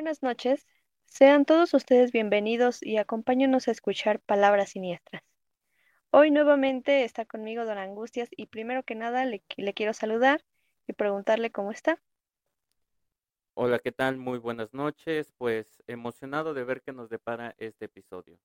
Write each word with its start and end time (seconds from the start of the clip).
Buenas 0.00 0.22
noches. 0.22 0.66
Sean 1.04 1.44
todos 1.44 1.74
ustedes 1.74 2.10
bienvenidos 2.10 2.82
y 2.82 2.96
acompáñenos 2.96 3.68
a 3.68 3.70
escuchar 3.70 4.18
Palabras 4.20 4.70
Siniestras. 4.70 5.22
Hoy 6.08 6.30
nuevamente 6.30 7.04
está 7.04 7.26
conmigo 7.26 7.66
Don 7.66 7.76
Angustias 7.76 8.30
y 8.34 8.46
primero 8.46 8.82
que 8.82 8.94
nada 8.94 9.26
le, 9.26 9.42
le 9.58 9.74
quiero 9.74 9.92
saludar 9.92 10.42
y 10.86 10.94
preguntarle 10.94 11.52
cómo 11.52 11.70
está. 11.70 12.00
Hola, 13.52 13.78
¿qué 13.78 13.92
tal? 13.92 14.16
Muy 14.16 14.38
buenas 14.38 14.72
noches. 14.72 15.34
Pues 15.36 15.82
emocionado 15.86 16.54
de 16.54 16.64
ver 16.64 16.80
qué 16.80 16.94
nos 16.94 17.10
depara 17.10 17.54
este 17.58 17.84
episodio. 17.84 18.38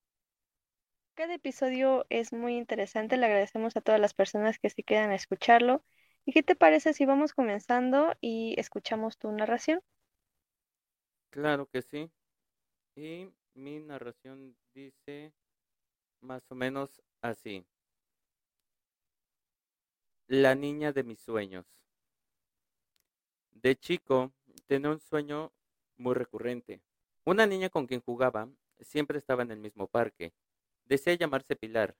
Cada 1.14 1.32
episodio 1.32 2.04
es 2.10 2.34
muy 2.34 2.58
interesante. 2.58 3.16
Le 3.16 3.24
agradecemos 3.24 3.78
a 3.78 3.80
todas 3.80 3.98
las 3.98 4.12
personas 4.12 4.58
que 4.58 4.68
se 4.68 4.82
quedan 4.82 5.10
a 5.10 5.14
escucharlo. 5.14 5.82
¿Y 6.26 6.32
qué 6.32 6.42
te 6.42 6.54
parece 6.54 6.92
si 6.92 7.06
vamos 7.06 7.32
comenzando 7.32 8.14
y 8.20 8.56
escuchamos 8.58 9.16
tu 9.16 9.32
narración? 9.32 9.80
Claro 11.36 11.66
que 11.66 11.82
sí. 11.82 12.10
Y 12.94 13.30
mi 13.52 13.78
narración 13.78 14.56
dice 14.72 15.34
más 16.22 16.50
o 16.50 16.54
menos 16.54 17.02
así. 17.20 17.66
La 20.28 20.54
niña 20.54 20.94
de 20.94 21.02
mis 21.02 21.20
sueños. 21.20 21.66
De 23.50 23.76
chico 23.76 24.32
tenía 24.66 24.88
un 24.88 24.98
sueño 24.98 25.52
muy 25.98 26.14
recurrente. 26.14 26.80
Una 27.26 27.44
niña 27.44 27.68
con 27.68 27.86
quien 27.86 28.00
jugaba 28.00 28.48
siempre 28.80 29.18
estaba 29.18 29.42
en 29.42 29.50
el 29.50 29.58
mismo 29.58 29.88
parque. 29.88 30.32
Desea 30.86 31.16
llamarse 31.16 31.54
Pilar. 31.54 31.98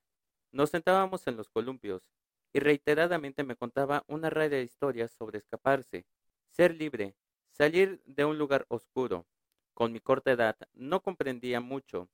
Nos 0.51 0.71
sentábamos 0.71 1.27
en 1.27 1.37
los 1.37 1.51
columpios 1.51 2.09
y 2.55 2.61
reiteradamente 2.61 3.45
me 3.45 3.55
contaba 3.57 4.03
una 4.07 4.31
raya 4.31 4.57
de 4.57 4.63
historias 4.63 5.13
sobre 5.13 5.37
escaparse, 5.37 6.07
ser 6.53 6.75
libre, 6.75 7.15
salir 7.57 8.03
de 8.05 8.25
un 8.27 8.37
lugar 8.37 8.67
oscuro. 8.69 9.27
Con 9.73 9.93
mi 9.93 10.01
corta 10.01 10.31
edad 10.31 10.57
no 10.75 11.03
comprendía 11.03 11.61
mucho. 11.61 12.09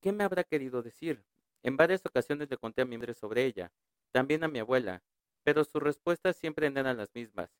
¿Qué 0.00 0.12
me 0.12 0.24
habrá 0.24 0.44
querido 0.44 0.82
decir? 0.82 1.22
En 1.62 1.76
varias 1.76 2.04
ocasiones 2.06 2.48
le 2.48 2.56
conté 2.56 2.82
a 2.82 2.84
mi 2.86 2.96
madre 2.96 3.14
sobre 3.14 3.44
ella, 3.44 3.70
también 4.12 4.42
a 4.42 4.48
mi 4.48 4.58
abuela, 4.58 5.02
pero 5.42 5.64
sus 5.64 5.82
respuestas 5.82 6.36
siempre 6.36 6.66
eran 6.66 6.96
las 6.96 7.14
mismas. 7.14 7.50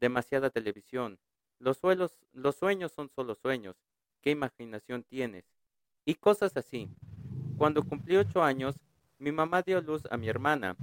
Demasiada 0.00 0.50
televisión. 0.50 1.18
Los, 1.58 1.78
suelos, 1.78 2.18
los 2.32 2.56
sueños 2.56 2.92
son 2.92 3.10
solo 3.10 3.34
sueños. 3.34 3.76
¿Qué 4.22 4.30
imaginación 4.30 5.04
tienes? 5.04 5.44
Y 6.04 6.14
cosas 6.14 6.56
así. 6.56 6.88
Cuando 7.58 7.82
cumplí 7.82 8.16
ocho 8.16 8.42
años, 8.42 8.76
mi 9.18 9.32
mamá 9.32 9.62
dio 9.62 9.80
luz 9.80 10.02
a 10.10 10.16
mi 10.16 10.28
hermana. 10.28 10.76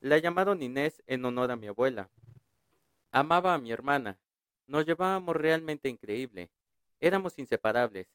La 0.00 0.18
llamaron 0.18 0.62
Inés 0.62 1.02
en 1.06 1.24
honor 1.24 1.50
a 1.50 1.56
mi 1.56 1.66
abuela. 1.66 2.10
Amaba 3.10 3.54
a 3.54 3.58
mi 3.58 3.72
hermana. 3.72 4.18
Nos 4.66 4.84
llevábamos 4.84 5.36
realmente 5.36 5.88
increíble. 5.88 6.50
Éramos 7.00 7.38
inseparables. 7.38 8.08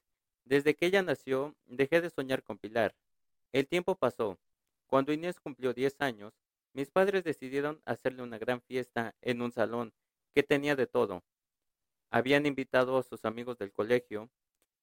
Desde 0.43 0.75
que 0.75 0.87
ella 0.87 1.01
nació, 1.01 1.55
dejé 1.65 2.01
de 2.01 2.09
soñar 2.09 2.43
con 2.43 2.57
Pilar. 2.57 2.95
El 3.53 3.67
tiempo 3.67 3.95
pasó. 3.95 4.37
Cuando 4.87 5.13
Inés 5.13 5.39
cumplió 5.39 5.73
diez 5.73 5.95
años, 5.99 6.33
mis 6.73 6.89
padres 6.89 7.23
decidieron 7.23 7.81
hacerle 7.85 8.23
una 8.23 8.37
gran 8.37 8.61
fiesta 8.61 9.15
en 9.21 9.41
un 9.41 9.51
salón 9.51 9.93
que 10.33 10.43
tenía 10.43 10.75
de 10.75 10.87
todo. 10.87 11.23
Habían 12.09 12.45
invitado 12.45 12.97
a 12.97 13.03
sus 13.03 13.23
amigos 13.23 13.57
del 13.57 13.71
colegio. 13.71 14.29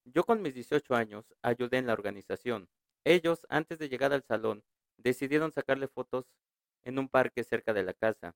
Yo 0.04 0.24
con 0.24 0.40
mis 0.40 0.54
18 0.54 0.94
años 0.94 1.34
ayudé 1.42 1.78
en 1.78 1.86
la 1.86 1.92
organización. 1.92 2.68
Ellos, 3.04 3.46
antes 3.48 3.78
de 3.78 3.88
llegar 3.88 4.12
al 4.12 4.22
salón, 4.22 4.64
decidieron 4.96 5.52
sacarle 5.52 5.88
fotos 5.88 6.26
en 6.84 6.98
un 6.98 7.08
parque 7.08 7.44
cerca 7.44 7.72
de 7.74 7.82
la 7.82 7.92
casa. 7.92 8.34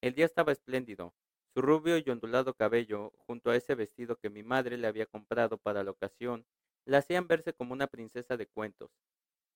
El 0.00 0.14
día 0.14 0.26
estaba 0.26 0.52
espléndido. 0.52 1.14
Su 1.54 1.62
rubio 1.62 1.98
y 1.98 2.10
ondulado 2.10 2.54
cabello, 2.54 3.12
junto 3.26 3.50
a 3.50 3.56
ese 3.56 3.74
vestido 3.74 4.16
que 4.16 4.30
mi 4.30 4.42
madre 4.42 4.76
le 4.76 4.86
había 4.86 5.06
comprado 5.06 5.58
para 5.58 5.84
la 5.84 5.90
ocasión, 5.90 6.46
la 6.84 6.98
hacían 6.98 7.26
verse 7.26 7.52
como 7.52 7.72
una 7.72 7.86
princesa 7.86 8.36
de 8.36 8.46
cuentos. 8.46 8.90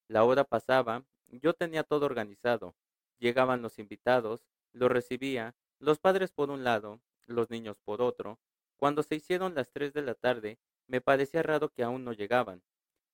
La 0.09 0.25
hora 0.25 0.45
pasaba, 0.45 1.07
yo 1.29 1.55
tenía 1.55 1.85
todo 1.85 2.07
organizado. 2.07 2.77
Llegaban 3.19 3.63
los 3.63 3.79
invitados, 3.79 4.47
los 4.73 4.91
recibía, 4.91 5.57
los 5.79 5.99
padres 5.99 6.33
por 6.33 6.51
un 6.51 6.65
lado, 6.65 7.01
los 7.27 7.51
niños 7.51 7.81
por 7.81 8.03
otro. 8.03 8.41
Cuando 8.77 9.03
se 9.03 9.17
hicieron 9.17 9.55
las 9.55 9.71
tres 9.73 9.93
de 9.93 10.03
la 10.03 10.15
tarde, 10.15 10.59
me 10.87 11.01
parecía 11.01 11.43
raro 11.43 11.73
que 11.73 11.83
aún 11.83 12.05
no 12.05 12.13
llegaban. 12.13 12.63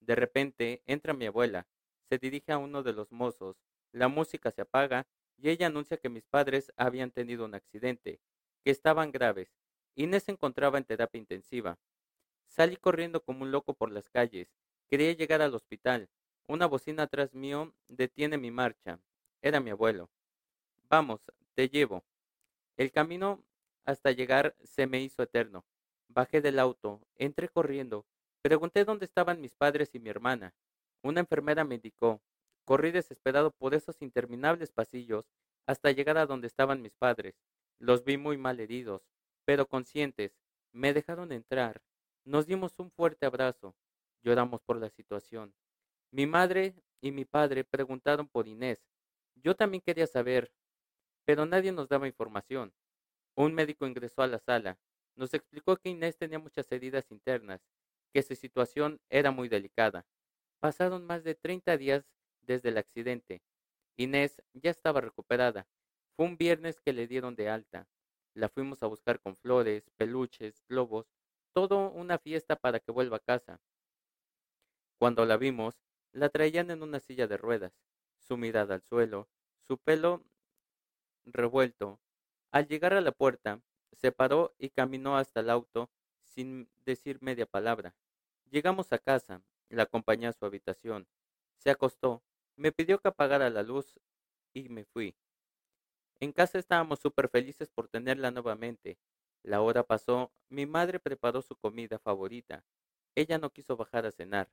De 0.00 0.16
repente 0.16 0.82
entra 0.86 1.14
mi 1.14 1.26
abuela, 1.26 1.68
se 2.08 2.18
dirige 2.18 2.52
a 2.52 2.58
uno 2.58 2.82
de 2.82 2.92
los 2.92 3.12
mozos, 3.12 3.56
la 3.92 4.08
música 4.08 4.50
se 4.50 4.62
apaga 4.62 5.06
y 5.36 5.50
ella 5.50 5.68
anuncia 5.68 5.96
que 5.96 6.08
mis 6.08 6.26
padres 6.26 6.72
habían 6.76 7.10
tenido 7.12 7.44
un 7.44 7.54
accidente, 7.54 8.20
que 8.64 8.70
estaban 8.70 9.12
graves. 9.12 9.48
Inés 9.94 10.24
se 10.24 10.32
encontraba 10.32 10.78
en 10.78 10.84
terapia 10.84 11.18
intensiva. 11.18 11.78
Salí 12.48 12.76
corriendo 12.76 13.22
como 13.22 13.42
un 13.42 13.50
loco 13.50 13.74
por 13.74 13.90
las 13.90 14.08
calles. 14.08 14.48
Quería 14.88 15.12
llegar 15.12 15.42
al 15.42 15.54
hospital. 15.54 16.08
Una 16.46 16.66
bocina 16.66 17.04
atrás 17.04 17.34
mío 17.34 17.74
detiene 17.88 18.38
mi 18.38 18.50
marcha. 18.50 18.98
Era 19.40 19.60
mi 19.60 19.70
abuelo. 19.70 20.10
Vamos, 20.88 21.20
te 21.54 21.68
llevo. 21.68 22.04
El 22.76 22.92
camino 22.92 23.42
hasta 23.84 24.12
llegar 24.12 24.54
se 24.62 24.86
me 24.86 25.00
hizo 25.00 25.22
eterno. 25.22 25.64
Bajé 26.08 26.40
del 26.40 26.58
auto, 26.58 27.00
entré 27.16 27.48
corriendo, 27.48 28.04
pregunté 28.42 28.84
dónde 28.84 29.06
estaban 29.06 29.40
mis 29.40 29.54
padres 29.54 29.94
y 29.94 29.98
mi 29.98 30.10
hermana. 30.10 30.54
Una 31.02 31.20
enfermera 31.20 31.64
me 31.64 31.76
indicó. 31.76 32.20
Corrí 32.64 32.92
desesperado 32.92 33.50
por 33.50 33.74
esos 33.74 34.02
interminables 34.02 34.70
pasillos 34.70 35.24
hasta 35.66 35.90
llegar 35.90 36.18
a 36.18 36.26
donde 36.26 36.46
estaban 36.46 36.82
mis 36.82 36.94
padres. 36.94 37.34
Los 37.82 38.04
vi 38.04 38.16
muy 38.16 38.38
mal 38.38 38.60
heridos, 38.60 39.02
pero 39.44 39.66
conscientes. 39.66 40.38
Me 40.72 40.94
dejaron 40.94 41.32
entrar. 41.32 41.82
Nos 42.24 42.46
dimos 42.46 42.78
un 42.78 42.90
fuerte 42.90 43.26
abrazo. 43.26 43.74
Lloramos 44.22 44.62
por 44.62 44.78
la 44.78 44.88
situación. 44.88 45.52
Mi 46.12 46.26
madre 46.26 46.76
y 47.00 47.10
mi 47.10 47.24
padre 47.24 47.64
preguntaron 47.64 48.28
por 48.28 48.46
Inés. 48.46 48.78
Yo 49.34 49.56
también 49.56 49.82
quería 49.82 50.06
saber 50.06 50.52
pero 51.24 51.46
nadie 51.46 51.72
nos 51.72 51.88
daba 51.88 52.06
información. 52.06 52.72
Un 53.36 53.54
médico 53.54 53.86
ingresó 53.86 54.22
a 54.22 54.26
la 54.26 54.38
sala. 54.38 54.78
Nos 55.16 55.34
explicó 55.34 55.76
que 55.76 55.90
Inés 55.90 56.16
tenía 56.16 56.38
muchas 56.38 56.70
heridas 56.72 57.10
internas, 57.10 57.60
que 58.12 58.22
su 58.22 58.34
situación 58.34 59.00
era 59.10 59.30
muy 59.30 59.48
delicada. 59.48 60.06
Pasaron 60.60 61.04
más 61.06 61.24
de 61.24 61.34
30 61.34 61.76
días 61.76 62.04
desde 62.40 62.70
el 62.70 62.78
accidente. 62.78 63.42
Inés 63.96 64.42
ya 64.52 64.70
estaba 64.70 65.00
recuperada. 65.00 65.66
Fue 66.16 66.26
un 66.26 66.36
viernes 66.36 66.80
que 66.80 66.92
le 66.92 67.06
dieron 67.06 67.34
de 67.34 67.48
alta. 67.48 67.88
La 68.34 68.48
fuimos 68.48 68.82
a 68.82 68.86
buscar 68.86 69.20
con 69.20 69.36
flores, 69.36 69.90
peluches, 69.96 70.62
globos, 70.68 71.06
todo 71.52 71.90
una 71.90 72.18
fiesta 72.18 72.56
para 72.56 72.80
que 72.80 72.92
vuelva 72.92 73.18
a 73.18 73.20
casa. 73.20 73.60
Cuando 74.98 75.24
la 75.26 75.36
vimos, 75.36 75.82
la 76.12 76.28
traían 76.28 76.70
en 76.70 76.82
una 76.82 77.00
silla 77.00 77.26
de 77.26 77.36
ruedas, 77.36 77.72
su 78.18 78.36
mirada 78.36 78.74
al 78.74 78.82
suelo, 78.82 79.28
su 79.60 79.78
pelo 79.78 80.24
revuelto. 81.24 82.00
Al 82.50 82.66
llegar 82.68 82.94
a 82.94 83.00
la 83.00 83.12
puerta, 83.12 83.62
se 83.92 84.12
paró 84.12 84.54
y 84.58 84.70
caminó 84.70 85.16
hasta 85.16 85.40
el 85.40 85.50
auto 85.50 85.90
sin 86.22 86.70
decir 86.84 87.18
media 87.20 87.46
palabra. 87.46 87.94
Llegamos 88.50 88.92
a 88.92 88.98
casa, 88.98 89.42
la 89.68 89.84
acompañé 89.84 90.26
a 90.26 90.32
su 90.32 90.44
habitación. 90.44 91.08
Se 91.56 91.70
acostó, 91.70 92.22
me 92.56 92.72
pidió 92.72 92.98
que 92.98 93.08
apagara 93.08 93.50
la 93.50 93.62
luz 93.62 93.98
y 94.52 94.68
me 94.68 94.84
fui. 94.84 95.16
En 96.22 96.30
casa 96.30 96.60
estábamos 96.60 97.00
súper 97.00 97.28
felices 97.28 97.68
por 97.68 97.88
tenerla 97.88 98.30
nuevamente. 98.30 98.96
La 99.42 99.60
hora 99.60 99.82
pasó, 99.82 100.32
mi 100.48 100.66
madre 100.66 101.00
preparó 101.00 101.42
su 101.42 101.56
comida 101.56 101.98
favorita. 101.98 102.64
Ella 103.16 103.38
no 103.38 103.50
quiso 103.50 103.76
bajar 103.76 104.06
a 104.06 104.12
cenar. 104.12 104.48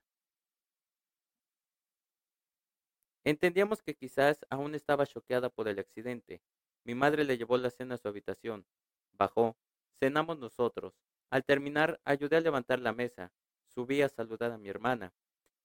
Entendíamos 3.23 3.83
que 3.83 3.93
quizás 3.93 4.47
aún 4.49 4.73
estaba 4.73 5.05
choqueada 5.05 5.51
por 5.51 5.67
el 5.67 5.77
accidente, 5.77 6.41
mi 6.85 6.95
madre 6.95 7.23
le 7.23 7.37
llevó 7.37 7.55
la 7.59 7.69
cena 7.69 7.93
a 7.93 7.97
su 7.99 8.07
habitación. 8.07 8.65
Bajó. 9.11 9.55
Cenamos 9.99 10.39
nosotros. 10.39 10.95
Al 11.29 11.45
terminar, 11.45 12.01
ayudé 12.03 12.37
a 12.37 12.41
levantar 12.41 12.79
la 12.79 12.93
mesa. 12.93 13.31
Subí 13.67 14.01
a 14.01 14.09
saludar 14.09 14.51
a 14.51 14.57
mi 14.57 14.69
hermana. 14.69 15.13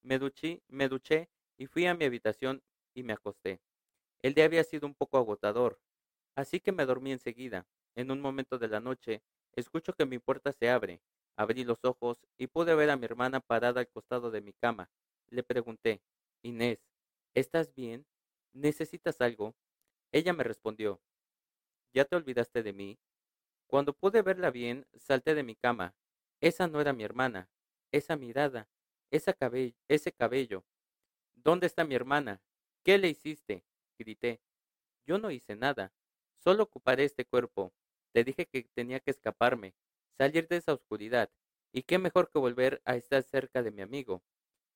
Me 0.03 0.19
duché, 0.19 0.63
me 0.69 0.91
duché 0.91 1.31
y 1.57 1.65
fui 1.65 1.87
a 1.87 1.95
mi 1.95 2.05
habitación 2.05 2.63
y 2.93 3.05
me 3.05 3.15
acosté. 3.15 3.63
El 4.21 4.35
día 4.35 4.45
había 4.45 4.65
sido 4.65 4.87
un 4.87 4.95
poco 4.95 5.17
agotador, 5.17 5.81
así 6.35 6.61
que 6.61 6.73
me 6.73 6.87
dormí 6.87 7.13
enseguida. 7.13 7.67
En 7.95 8.11
un 8.11 8.21
momento 8.21 8.59
de 8.59 8.69
la 8.69 8.81
noche, 8.81 9.23
escucho 9.53 9.93
que 9.95 10.07
mi 10.07 10.19
puerta 10.19 10.53
se 10.53 10.71
abre. 10.71 11.01
Abrí 11.37 11.65
los 11.65 11.85
ojos 11.85 12.27
y 12.39 12.47
pude 12.47 12.75
ver 12.75 12.91
a 12.91 12.97
mi 12.97 13.07
hermana 13.07 13.41
parada 13.41 13.81
al 13.81 13.89
costado 13.89 14.31
de 14.31 14.41
mi 14.41 14.53
cama. 14.53 14.91
Le 15.29 15.43
pregunté, 15.43 16.03
Inés, 16.43 16.81
¿estás 17.35 17.75
bien? 17.75 18.07
¿Necesitas 18.53 19.21
algo? 19.21 19.57
Ella 20.13 20.33
me 20.33 20.45
respondió, 20.45 21.01
¿Ya 21.95 22.05
te 22.05 22.17
olvidaste 22.17 22.65
de 22.65 22.73
mí? 22.73 22.99
Cuando 23.69 23.93
pude 23.93 24.23
verla 24.23 24.51
bien, 24.51 24.85
salté 24.95 25.37
de 25.37 25.45
mi 25.45 25.55
cama. 25.55 25.95
Esa 26.41 26.67
no 26.67 26.81
era 26.81 26.93
mi 26.93 27.05
hermana. 27.05 27.49
Esa 27.93 28.17
mirada. 28.17 28.69
Ese 29.13 29.33
cabello. 30.13 30.65
¿Dónde 31.35 31.69
está 31.69 31.85
mi 31.85 31.95
hermana? 31.95 32.43
¿Qué 32.83 32.99
le 32.99 33.09
hiciste? 33.09 33.65
grité. 33.97 34.41
Yo 35.07 35.19
no 35.19 35.31
hice 35.31 35.55
nada. 35.55 35.93
Solo 36.45 36.65
ocuparé 36.65 37.05
este 37.05 37.25
cuerpo. 37.25 37.73
Te 38.13 38.23
dije 38.23 38.47
que 38.47 38.65
tenía 38.75 39.01
que 39.01 39.11
escaparme, 39.11 39.75
salir 40.19 40.47
de 40.47 40.59
esa 40.59 40.75
oscuridad. 40.75 41.31
Y 41.73 41.83
qué 41.83 41.99
mejor 41.99 42.31
que 42.31 42.39
volver 42.39 42.83
a 42.85 42.97
estar 42.97 43.23
cerca 43.23 43.63
de 43.63 43.71
mi 43.71 43.81
amigo. 43.81 44.23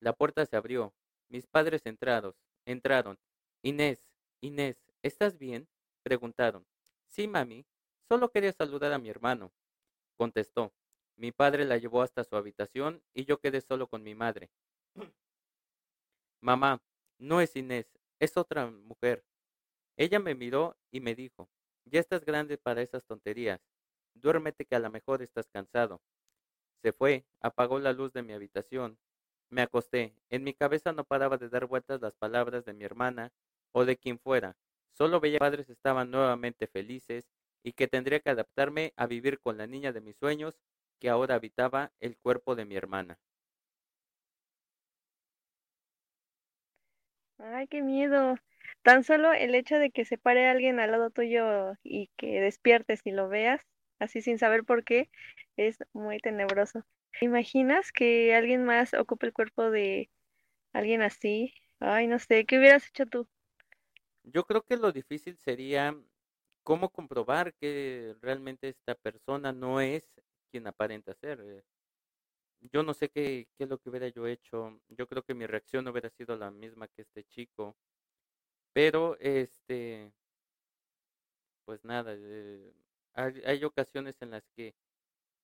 La 0.00 0.14
puerta 0.14 0.46
se 0.46 0.56
abrió. 0.56 0.94
Mis 1.28 1.46
padres 1.46 1.84
entrados, 1.84 2.36
entraron. 2.64 3.18
Inés, 3.62 4.02
Inés, 4.40 4.82
¿estás 5.02 5.38
bien? 5.38 5.68
Preguntaron. 6.02 6.66
Sí, 7.06 7.28
mami. 7.28 7.66
Solo 8.08 8.30
quería 8.30 8.52
saludar 8.52 8.92
a 8.92 8.98
mi 8.98 9.10
hermano. 9.10 9.52
Contestó. 10.16 10.72
Mi 11.16 11.32
padre 11.32 11.66
la 11.66 11.76
llevó 11.76 12.00
hasta 12.00 12.24
su 12.24 12.36
habitación 12.36 13.02
y 13.12 13.26
yo 13.26 13.40
quedé 13.40 13.60
solo 13.60 13.88
con 13.88 14.02
mi 14.02 14.14
madre. 14.14 14.50
Mamá, 16.40 16.82
no 17.18 17.40
es 17.42 17.54
Inés, 17.56 17.92
es 18.20 18.36
otra 18.36 18.70
mujer. 18.70 19.24
Ella 19.96 20.20
me 20.20 20.34
miró 20.34 20.78
y 20.92 21.00
me 21.00 21.16
dijo, 21.16 21.50
ya 21.90 22.00
estás 22.00 22.24
grande 22.24 22.58
para 22.58 22.82
esas 22.82 23.04
tonterías. 23.04 23.60
Duérmete 24.14 24.64
que 24.64 24.76
a 24.76 24.80
lo 24.80 24.90
mejor 24.90 25.22
estás 25.22 25.48
cansado. 25.48 26.00
Se 26.82 26.92
fue, 26.92 27.26
apagó 27.40 27.78
la 27.78 27.92
luz 27.92 28.12
de 28.12 28.22
mi 28.22 28.32
habitación. 28.32 28.98
Me 29.50 29.62
acosté. 29.62 30.14
En 30.30 30.44
mi 30.44 30.54
cabeza 30.54 30.92
no 30.92 31.04
paraba 31.04 31.38
de 31.38 31.48
dar 31.48 31.66
vueltas 31.66 32.00
las 32.00 32.14
palabras 32.14 32.64
de 32.64 32.74
mi 32.74 32.84
hermana 32.84 33.32
o 33.72 33.84
de 33.84 33.96
quien 33.96 34.18
fuera. 34.18 34.56
Solo 34.92 35.20
veía 35.20 35.38
que 35.38 35.44
mis 35.44 35.50
padres 35.50 35.70
estaban 35.70 36.10
nuevamente 36.10 36.66
felices 36.66 37.28
y 37.62 37.72
que 37.72 37.88
tendría 37.88 38.20
que 38.20 38.30
adaptarme 38.30 38.92
a 38.96 39.06
vivir 39.06 39.40
con 39.40 39.56
la 39.58 39.66
niña 39.66 39.92
de 39.92 40.00
mis 40.00 40.16
sueños 40.16 40.58
que 41.00 41.08
ahora 41.08 41.36
habitaba 41.36 41.92
el 42.00 42.16
cuerpo 42.18 42.54
de 42.56 42.64
mi 42.64 42.76
hermana. 42.76 43.18
Ay, 47.38 47.66
qué 47.68 47.82
miedo. 47.82 48.36
Tan 48.82 49.04
solo 49.04 49.32
el 49.32 49.54
hecho 49.54 49.78
de 49.78 49.90
que 49.90 50.04
se 50.04 50.18
pare 50.18 50.48
alguien 50.48 50.80
al 50.80 50.92
lado 50.92 51.10
tuyo 51.10 51.74
y 51.82 52.10
que 52.16 52.40
despiertes 52.40 53.00
y 53.04 53.10
lo 53.10 53.28
veas, 53.28 53.62
así 53.98 54.22
sin 54.22 54.38
saber 54.38 54.64
por 54.64 54.84
qué, 54.84 55.10
es 55.56 55.78
muy 55.92 56.18
tenebroso. 56.20 56.84
¿Imaginas 57.20 57.92
que 57.92 58.34
alguien 58.34 58.64
más 58.64 58.94
ocupe 58.94 59.26
el 59.26 59.32
cuerpo 59.32 59.70
de 59.70 60.10
alguien 60.72 61.02
así? 61.02 61.52
Ay, 61.80 62.06
no 62.06 62.18
sé, 62.18 62.46
¿qué 62.46 62.58
hubieras 62.58 62.88
hecho 62.88 63.06
tú? 63.06 63.28
Yo 64.22 64.44
creo 64.44 64.62
que 64.62 64.76
lo 64.76 64.92
difícil 64.92 65.36
sería 65.38 65.96
cómo 66.62 66.90
comprobar 66.90 67.54
que 67.54 68.14
realmente 68.20 68.68
esta 68.68 68.94
persona 68.94 69.52
no 69.52 69.80
es 69.80 70.04
quien 70.50 70.66
aparenta 70.66 71.14
ser. 71.14 71.40
Eh. 71.40 71.62
Yo 72.72 72.82
no 72.82 72.94
sé 72.94 73.08
qué, 73.08 73.48
qué 73.56 73.64
es 73.64 73.70
lo 73.70 73.78
que 73.78 73.88
hubiera 73.88 74.08
yo 74.08 74.26
hecho. 74.26 74.80
Yo 74.88 75.06
creo 75.06 75.22
que 75.22 75.34
mi 75.34 75.46
reacción 75.46 75.88
hubiera 75.88 76.10
sido 76.10 76.36
la 76.36 76.50
misma 76.50 76.88
que 76.88 77.02
este 77.02 77.24
chico. 77.24 77.76
Pero, 78.78 79.16
este, 79.18 80.12
pues 81.64 81.84
nada, 81.84 82.14
eh, 82.16 82.72
hay, 83.14 83.42
hay 83.44 83.64
ocasiones 83.64 84.16
en 84.22 84.30
las 84.30 84.48
que 84.56 84.74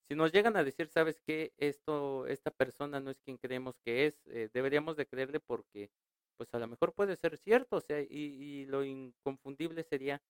si 0.09 0.17
nos 0.17 0.33
llegan 0.33 0.57
a 0.57 0.65
decir, 0.65 0.89
sabes 0.89 1.21
qué, 1.23 1.55
esto, 1.59 2.27
esta 2.29 2.51
persona 2.53 3.01
no 3.01 3.11
es 3.11 3.21
quien 3.23 3.39
creemos 3.39 3.79
que 3.81 4.07
es, 4.07 4.27
eh, 4.29 4.51
deberíamos 4.55 4.97
de 4.97 5.07
creerle 5.07 5.41
porque, 5.41 5.91
pues 6.39 6.55
a 6.55 6.59
lo 6.61 6.69
mejor 6.69 6.95
puede 6.95 7.17
ser 7.17 7.39
cierto, 7.39 7.77
o 7.79 7.81
sea, 7.83 8.01
y, 8.03 8.07
y 8.11 8.67
lo 8.67 8.85
inconfundible 8.85 9.85
sería, 9.85 10.23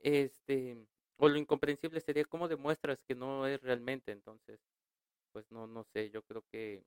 este, 0.00 0.76
o 1.18 1.28
lo 1.28 1.38
incomprensible 1.38 2.00
sería 2.00 2.24
cómo 2.26 2.48
demuestras 2.48 3.02
que 3.04 3.14
no 3.16 3.46
es 3.46 3.62
realmente, 3.62 4.12
entonces, 4.12 4.60
pues 5.32 5.50
no, 5.52 5.66
no 5.66 5.84
sé, 5.84 6.10
yo 6.10 6.22
creo 6.24 6.44
que 6.52 6.84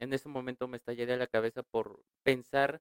en 0.00 0.12
ese 0.12 0.28
momento 0.28 0.68
me 0.68 0.78
estallaría 0.78 1.16
la 1.16 1.26
cabeza 1.28 1.62
por 1.64 2.02
pensar 2.24 2.80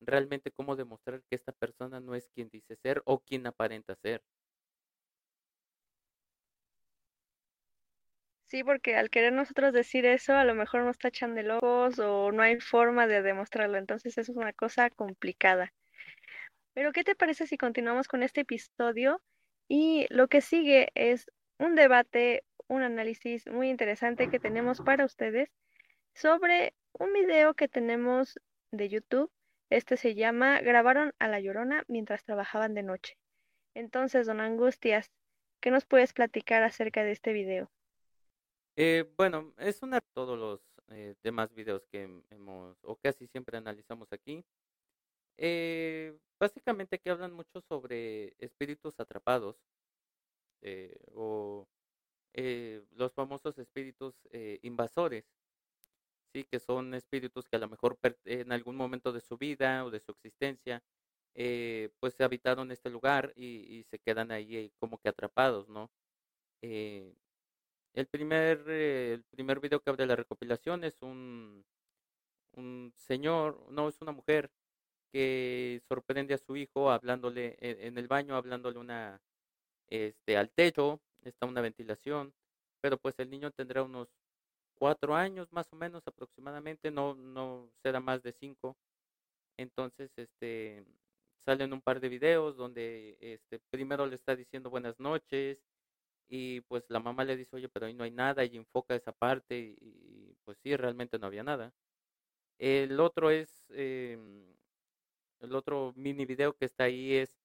realmente 0.00 0.50
cómo 0.50 0.76
demostrar 0.76 1.22
que 1.28 1.36
esta 1.36 1.52
persona 1.52 2.00
no 2.00 2.14
es 2.14 2.28
quien 2.34 2.48
dice 2.50 2.76
ser 2.76 3.02
o 3.04 3.20
quien 3.20 3.46
aparenta 3.46 3.94
ser. 3.96 4.22
Sí, 8.46 8.64
porque 8.64 8.96
al 8.96 9.10
querer 9.10 9.32
nosotros 9.34 9.74
decir 9.74 10.06
eso, 10.06 10.34
a 10.34 10.44
lo 10.44 10.54
mejor 10.54 10.82
nos 10.82 10.98
tachan 10.98 11.34
de 11.34 11.42
locos 11.42 11.98
o 11.98 12.32
no 12.32 12.42
hay 12.42 12.58
forma 12.60 13.06
de 13.06 13.20
demostrarlo, 13.22 13.76
entonces 13.76 14.16
eso 14.16 14.32
es 14.32 14.38
una 14.38 14.54
cosa 14.54 14.88
complicada. 14.88 15.72
Pero, 16.72 16.92
¿qué 16.92 17.04
te 17.04 17.14
parece 17.14 17.46
si 17.46 17.58
continuamos 17.58 18.08
con 18.08 18.22
este 18.22 18.42
episodio? 18.42 19.20
Y 19.68 20.06
lo 20.10 20.28
que 20.28 20.40
sigue 20.40 20.88
es 20.94 21.26
un 21.58 21.74
debate, 21.74 22.44
un 22.68 22.82
análisis 22.82 23.46
muy 23.48 23.68
interesante 23.68 24.30
que 24.30 24.40
tenemos 24.40 24.80
para 24.80 25.04
ustedes 25.04 25.50
sobre 26.14 26.74
un 26.92 27.12
video 27.12 27.54
que 27.54 27.68
tenemos 27.68 28.38
de 28.70 28.88
YouTube. 28.88 29.30
Este 29.70 29.96
se 29.96 30.14
llama 30.14 30.60
Grabaron 30.60 31.12
a 31.18 31.28
la 31.28 31.40
Llorona 31.40 31.84
mientras 31.88 32.24
trabajaban 32.24 32.74
de 32.74 32.82
noche. 32.82 33.18
Entonces, 33.74 34.26
don 34.26 34.40
Angustias, 34.40 35.10
¿qué 35.60 35.70
nos 35.70 35.84
puedes 35.84 36.12
platicar 36.12 36.62
acerca 36.62 37.04
de 37.04 37.12
este 37.12 37.32
video? 37.32 37.70
Eh, 38.76 39.04
bueno, 39.16 39.52
es 39.58 39.82
una 39.82 40.00
todos 40.14 40.38
los 40.38 40.60
eh, 40.90 41.14
demás 41.22 41.52
videos 41.54 41.86
que 41.92 42.22
hemos, 42.30 42.76
o 42.82 42.96
casi 42.96 43.26
siempre 43.26 43.58
analizamos 43.58 44.12
aquí. 44.12 44.44
Eh, 45.36 46.16
básicamente 46.40 46.98
que 46.98 47.10
hablan 47.10 47.32
mucho 47.32 47.60
sobre 47.60 48.34
espíritus 48.38 48.98
atrapados 48.98 49.56
eh, 50.62 50.98
o 51.14 51.68
eh, 52.34 52.82
los 52.92 53.12
famosos 53.12 53.58
espíritus 53.58 54.14
eh, 54.30 54.58
invasores, 54.62 55.24
sí, 56.32 56.44
que 56.44 56.60
son 56.60 56.94
espíritus 56.94 57.48
que 57.48 57.56
a 57.56 57.60
lo 57.60 57.68
mejor 57.68 57.98
en 58.24 58.52
algún 58.52 58.76
momento 58.76 59.12
de 59.12 59.20
su 59.20 59.36
vida 59.38 59.84
o 59.84 59.90
de 59.90 60.00
su 60.00 60.12
existencia, 60.12 60.82
eh, 61.34 61.90
pues 62.00 62.14
se 62.14 62.24
habitaron 62.24 62.72
este 62.72 62.90
lugar 62.90 63.32
y, 63.36 63.78
y, 63.78 63.84
se 63.84 63.98
quedan 64.00 64.32
ahí 64.32 64.72
como 64.78 64.98
que 64.98 65.08
atrapados, 65.08 65.68
¿no? 65.68 65.90
Eh, 66.62 67.14
el 67.94 68.06
primer, 68.08 68.64
eh, 68.68 69.14
el 69.14 69.24
primer 69.24 69.60
video 69.60 69.80
que 69.80 69.90
abre 69.90 70.06
la 70.06 70.16
recopilación 70.16 70.84
es 70.84 71.02
un, 71.02 71.64
un 72.56 72.92
señor, 72.96 73.66
no, 73.70 73.88
es 73.88 74.00
una 74.00 74.12
mujer 74.12 74.50
que 75.12 75.80
sorprende 75.88 76.34
a 76.34 76.38
su 76.38 76.56
hijo 76.56 76.90
hablándole 76.90 77.56
en, 77.60 77.80
en 77.82 77.98
el 77.98 78.08
baño, 78.08 78.36
hablándole 78.36 78.78
una, 78.78 79.20
este, 79.88 80.36
al 80.36 80.50
techo, 80.50 81.00
está 81.24 81.46
una 81.46 81.60
ventilación, 81.60 82.34
pero 82.80 82.98
pues 82.98 83.18
el 83.18 83.30
niño 83.30 83.50
tendrá 83.52 83.82
unos 83.82 84.08
cuatro 84.78 85.14
años 85.14 85.52
más 85.52 85.72
o 85.72 85.76
menos 85.76 86.06
aproximadamente, 86.06 86.90
no, 86.90 87.14
no 87.14 87.70
será 87.82 88.00
más 88.00 88.22
de 88.22 88.32
cinco. 88.32 88.76
Entonces, 89.58 90.10
este, 90.16 90.84
salen 91.44 91.72
un 91.72 91.80
par 91.82 92.00
de 92.00 92.08
videos 92.08 92.56
donde 92.56 93.18
este, 93.20 93.60
primero 93.70 94.06
le 94.06 94.16
está 94.16 94.36
diciendo 94.36 94.70
buenas 94.70 94.98
noches, 95.00 95.58
y 96.28 96.60
pues 96.62 96.84
la 96.90 97.00
mamá 97.00 97.24
le 97.24 97.36
dice, 97.36 97.56
oye, 97.56 97.68
pero 97.68 97.86
ahí 97.86 97.94
no 97.94 98.04
hay 98.04 98.10
nada, 98.10 98.44
y 98.44 98.56
enfoca 98.56 98.94
esa 98.94 99.12
parte, 99.12 99.76
y, 99.80 100.36
pues 100.44 100.58
sí, 100.58 100.76
realmente 100.76 101.18
no 101.18 101.26
había 101.26 101.42
nada. 101.42 101.72
El 102.58 103.00
otro 103.00 103.30
es, 103.30 103.66
eh, 103.70 104.18
el 105.40 105.54
otro 105.54 105.92
mini 105.96 106.26
video 106.26 106.54
que 106.56 106.66
está 106.66 106.84
ahí 106.84 107.14
es, 107.14 107.36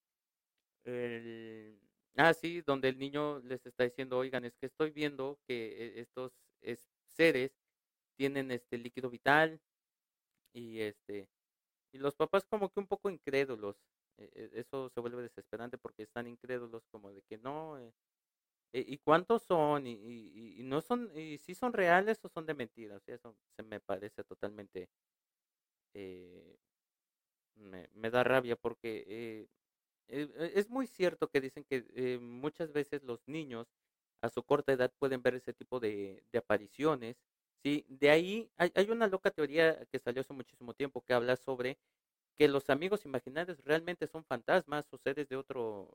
el, 0.85 1.79
ah, 2.17 2.33
sí, 2.33 2.61
donde 2.61 2.89
el 2.89 2.99
niño 2.99 3.39
les 3.39 3.65
está 3.65 3.85
diciendo, 3.85 4.17
oigan, 4.17 4.45
es 4.45 4.57
que 4.57 4.65
estoy 4.67 4.91
viendo 4.91 5.39
que 5.47 5.67
eh, 5.77 6.01
estos 6.01 6.33
es, 6.61 6.92
seres 7.15 7.51
tienen 8.17 8.51
este 8.51 8.77
líquido 8.77 9.09
vital, 9.09 9.61
y 10.53 10.81
este, 10.81 11.29
y 11.93 11.99
los 11.99 12.15
papás 12.15 12.45
como 12.45 12.69
que 12.71 12.79
un 12.79 12.87
poco 12.87 13.09
incrédulos, 13.09 13.77
eh, 14.17 14.51
eso 14.53 14.89
se 14.89 14.99
vuelve 15.01 15.23
desesperante 15.23 15.77
porque 15.77 16.03
están 16.03 16.27
incrédulos 16.27 16.85
como 16.91 17.11
de 17.11 17.23
que 17.23 17.37
no, 17.39 17.79
eh, 17.79 17.93
eh, 18.73 18.83
¿Y 18.87 18.97
cuántos 18.97 19.43
son? 19.43 19.85
¿Y, 19.87 19.93
y, 20.59 20.63
no 20.63 20.81
son, 20.81 21.11
y 21.17 21.37
si 21.37 21.53
son 21.55 21.73
reales 21.73 22.19
o 22.25 22.29
son 22.29 22.45
de 22.47 22.55
mentiras? 22.55 23.07
Eso 23.07 23.35
se 23.55 23.63
me 23.63 23.79
parece 23.79 24.23
totalmente, 24.23 24.89
eh, 25.93 26.57
me, 27.55 27.87
me, 27.93 28.09
da 28.09 28.23
rabia 28.23 28.55
porque 28.55 29.05
eh, 29.07 29.47
es 30.55 30.69
muy 30.69 30.87
cierto 30.87 31.29
que 31.29 31.41
dicen 31.41 31.63
que 31.65 31.85
eh, 31.95 32.19
muchas 32.19 32.71
veces 32.73 33.03
los 33.03 33.27
niños 33.27 33.67
a 34.23 34.29
su 34.29 34.43
corta 34.43 34.73
edad 34.73 34.91
pueden 34.99 35.21
ver 35.21 35.35
ese 35.35 35.53
tipo 35.53 35.79
de, 35.79 36.23
de 36.31 36.39
apariciones. 36.39 37.17
Sí, 37.63 37.85
de 37.89 38.09
ahí 38.09 38.51
hay, 38.57 38.89
una 38.89 39.07
loca 39.07 39.31
teoría 39.31 39.85
que 39.91 39.99
salió 39.99 40.21
hace 40.21 40.33
muchísimo 40.33 40.73
tiempo 40.73 41.01
que 41.03 41.13
habla 41.13 41.35
sobre 41.37 41.77
que 42.37 42.47
los 42.47 42.69
amigos 42.69 43.05
imaginarios 43.05 43.63
realmente 43.65 44.07
son 44.07 44.25
fantasmas 44.25 44.87
o 44.91 44.97
seres 44.97 45.29
de 45.29 45.35
otro, 45.37 45.91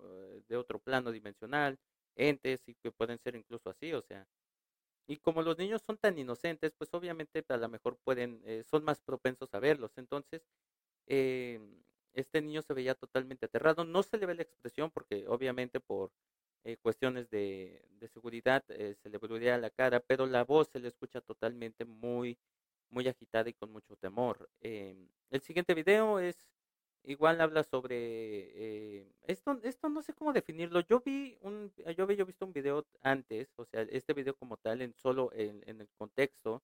de 0.48 0.56
otro 0.56 0.78
plano 0.78 1.10
dimensional 1.12 1.78
entes 2.16 2.68
y 2.68 2.74
que 2.76 2.92
pueden 2.92 3.18
ser 3.18 3.36
incluso 3.36 3.70
así, 3.70 3.92
o 3.94 4.02
sea. 4.02 4.26
Y 5.08 5.18
como 5.18 5.42
los 5.42 5.58
niños 5.58 5.82
son 5.86 5.96
tan 5.98 6.18
inocentes, 6.18 6.74
pues 6.76 6.92
obviamente 6.94 7.44
a 7.48 7.56
lo 7.56 7.68
mejor 7.68 7.98
pueden, 8.04 8.42
eh, 8.44 8.62
son 8.64 8.84
más 8.84 9.00
propensos 9.00 9.54
a 9.54 9.60
verlos. 9.60 9.92
Entonces, 9.96 10.42
eh, 11.06 11.60
este 12.14 12.42
niño 12.42 12.62
se 12.62 12.74
veía 12.74 12.94
totalmente 12.94 13.46
aterrado. 13.46 13.84
No 13.84 14.02
se 14.02 14.18
le 14.18 14.26
ve 14.26 14.34
la 14.34 14.42
expresión 14.42 14.90
porque 14.90 15.26
obviamente 15.28 15.80
por 15.80 16.12
eh, 16.68 16.76
cuestiones 16.78 17.30
de, 17.30 17.82
de 17.90 18.08
seguridad 18.08 18.64
eh, 18.70 18.94
se 19.02 19.08
le 19.10 19.18
volvería 19.18 19.58
la 19.58 19.70
cara, 19.70 20.00
pero 20.00 20.26
la 20.26 20.44
voz 20.44 20.68
se 20.68 20.80
le 20.80 20.88
escucha 20.88 21.20
totalmente 21.20 21.84
muy, 21.84 22.38
muy 22.90 23.08
agitada 23.08 23.48
y 23.50 23.54
con 23.54 23.72
mucho 23.72 23.96
temor. 23.96 24.50
el 24.60 25.40
siguiente 25.42 25.74
video 25.74 26.18
es 26.20 26.36
igual 27.04 27.40
habla 27.40 27.64
sobre 27.64 27.96
eh, 27.96 29.12
esto, 29.22 29.58
esto 29.62 29.88
no 29.88 30.02
sé 30.02 30.12
cómo 30.14 30.32
definirlo. 30.32 30.80
Yo 30.80 31.00
vi 31.00 31.38
un, 31.40 31.72
yo 31.96 32.04
había 32.04 32.24
visto 32.24 32.44
un 32.46 32.52
video 32.52 32.86
antes, 33.02 33.52
o 33.56 33.64
sea, 33.64 33.82
este 33.82 34.12
video 34.12 34.34
como 34.36 34.56
tal, 34.58 34.82
en 34.82 34.94
solo 34.94 35.30
en, 35.32 35.62
en 35.66 35.80
el 35.80 35.88
contexto, 35.96 36.62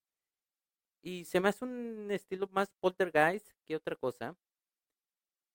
y 1.02 1.24
se 1.24 1.40
me 1.40 1.50
hace 1.50 1.64
un 1.64 2.10
estilo 2.10 2.48
más 2.48 2.72
poltergeist 2.80 3.50
que 3.64 3.76
otra 3.76 3.94
cosa. 3.96 4.36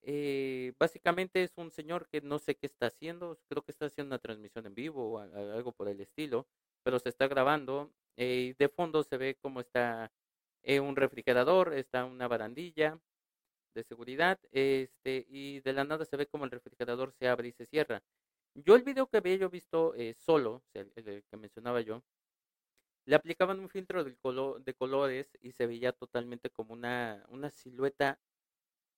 Eh, 0.03 0.73
básicamente 0.79 1.43
es 1.43 1.53
un 1.57 1.71
señor 1.71 2.07
que 2.09 2.21
no 2.21 2.39
sé 2.39 2.55
qué 2.55 2.67
está 2.67 2.87
haciendo, 2.87 3.39
creo 3.47 3.63
que 3.63 3.71
está 3.71 3.85
haciendo 3.87 4.13
una 4.15 4.19
transmisión 4.19 4.65
en 4.65 4.75
vivo 4.75 5.13
o 5.13 5.19
algo 5.19 5.71
por 5.73 5.89
el 5.89 5.99
estilo, 6.01 6.47
pero 6.83 6.99
se 6.99 7.09
está 7.09 7.27
grabando. 7.27 7.91
Eh, 8.17 8.55
de 8.57 8.69
fondo 8.69 9.03
se 9.03 9.17
ve 9.17 9.35
como 9.41 9.61
está 9.61 10.11
eh, 10.63 10.79
un 10.79 10.95
refrigerador, 10.95 11.73
está 11.73 12.05
una 12.05 12.27
barandilla 12.27 12.99
de 13.75 13.83
seguridad, 13.83 14.39
este, 14.51 15.25
y 15.29 15.61
de 15.61 15.73
la 15.73 15.83
nada 15.85 16.05
se 16.05 16.17
ve 16.17 16.27
como 16.27 16.45
el 16.45 16.51
refrigerador 16.51 17.13
se 17.13 17.27
abre 17.27 17.49
y 17.49 17.51
se 17.53 17.65
cierra. 17.65 18.03
Yo 18.55 18.75
el 18.75 18.83
video 18.83 19.07
que 19.07 19.17
había 19.17 19.35
yo 19.37 19.49
visto 19.49 19.93
eh, 19.95 20.13
solo, 20.15 20.63
el, 20.73 20.91
que 20.93 21.37
mencionaba 21.37 21.81
yo, 21.81 22.03
le 23.05 23.15
aplicaban 23.15 23.59
un 23.59 23.69
filtro 23.69 24.03
de, 24.03 24.15
de 24.63 24.73
colores 24.73 25.37
y 25.41 25.51
se 25.51 25.67
veía 25.67 25.91
totalmente 25.93 26.49
como 26.49 26.73
una, 26.73 27.25
una 27.29 27.49
silueta 27.49 28.19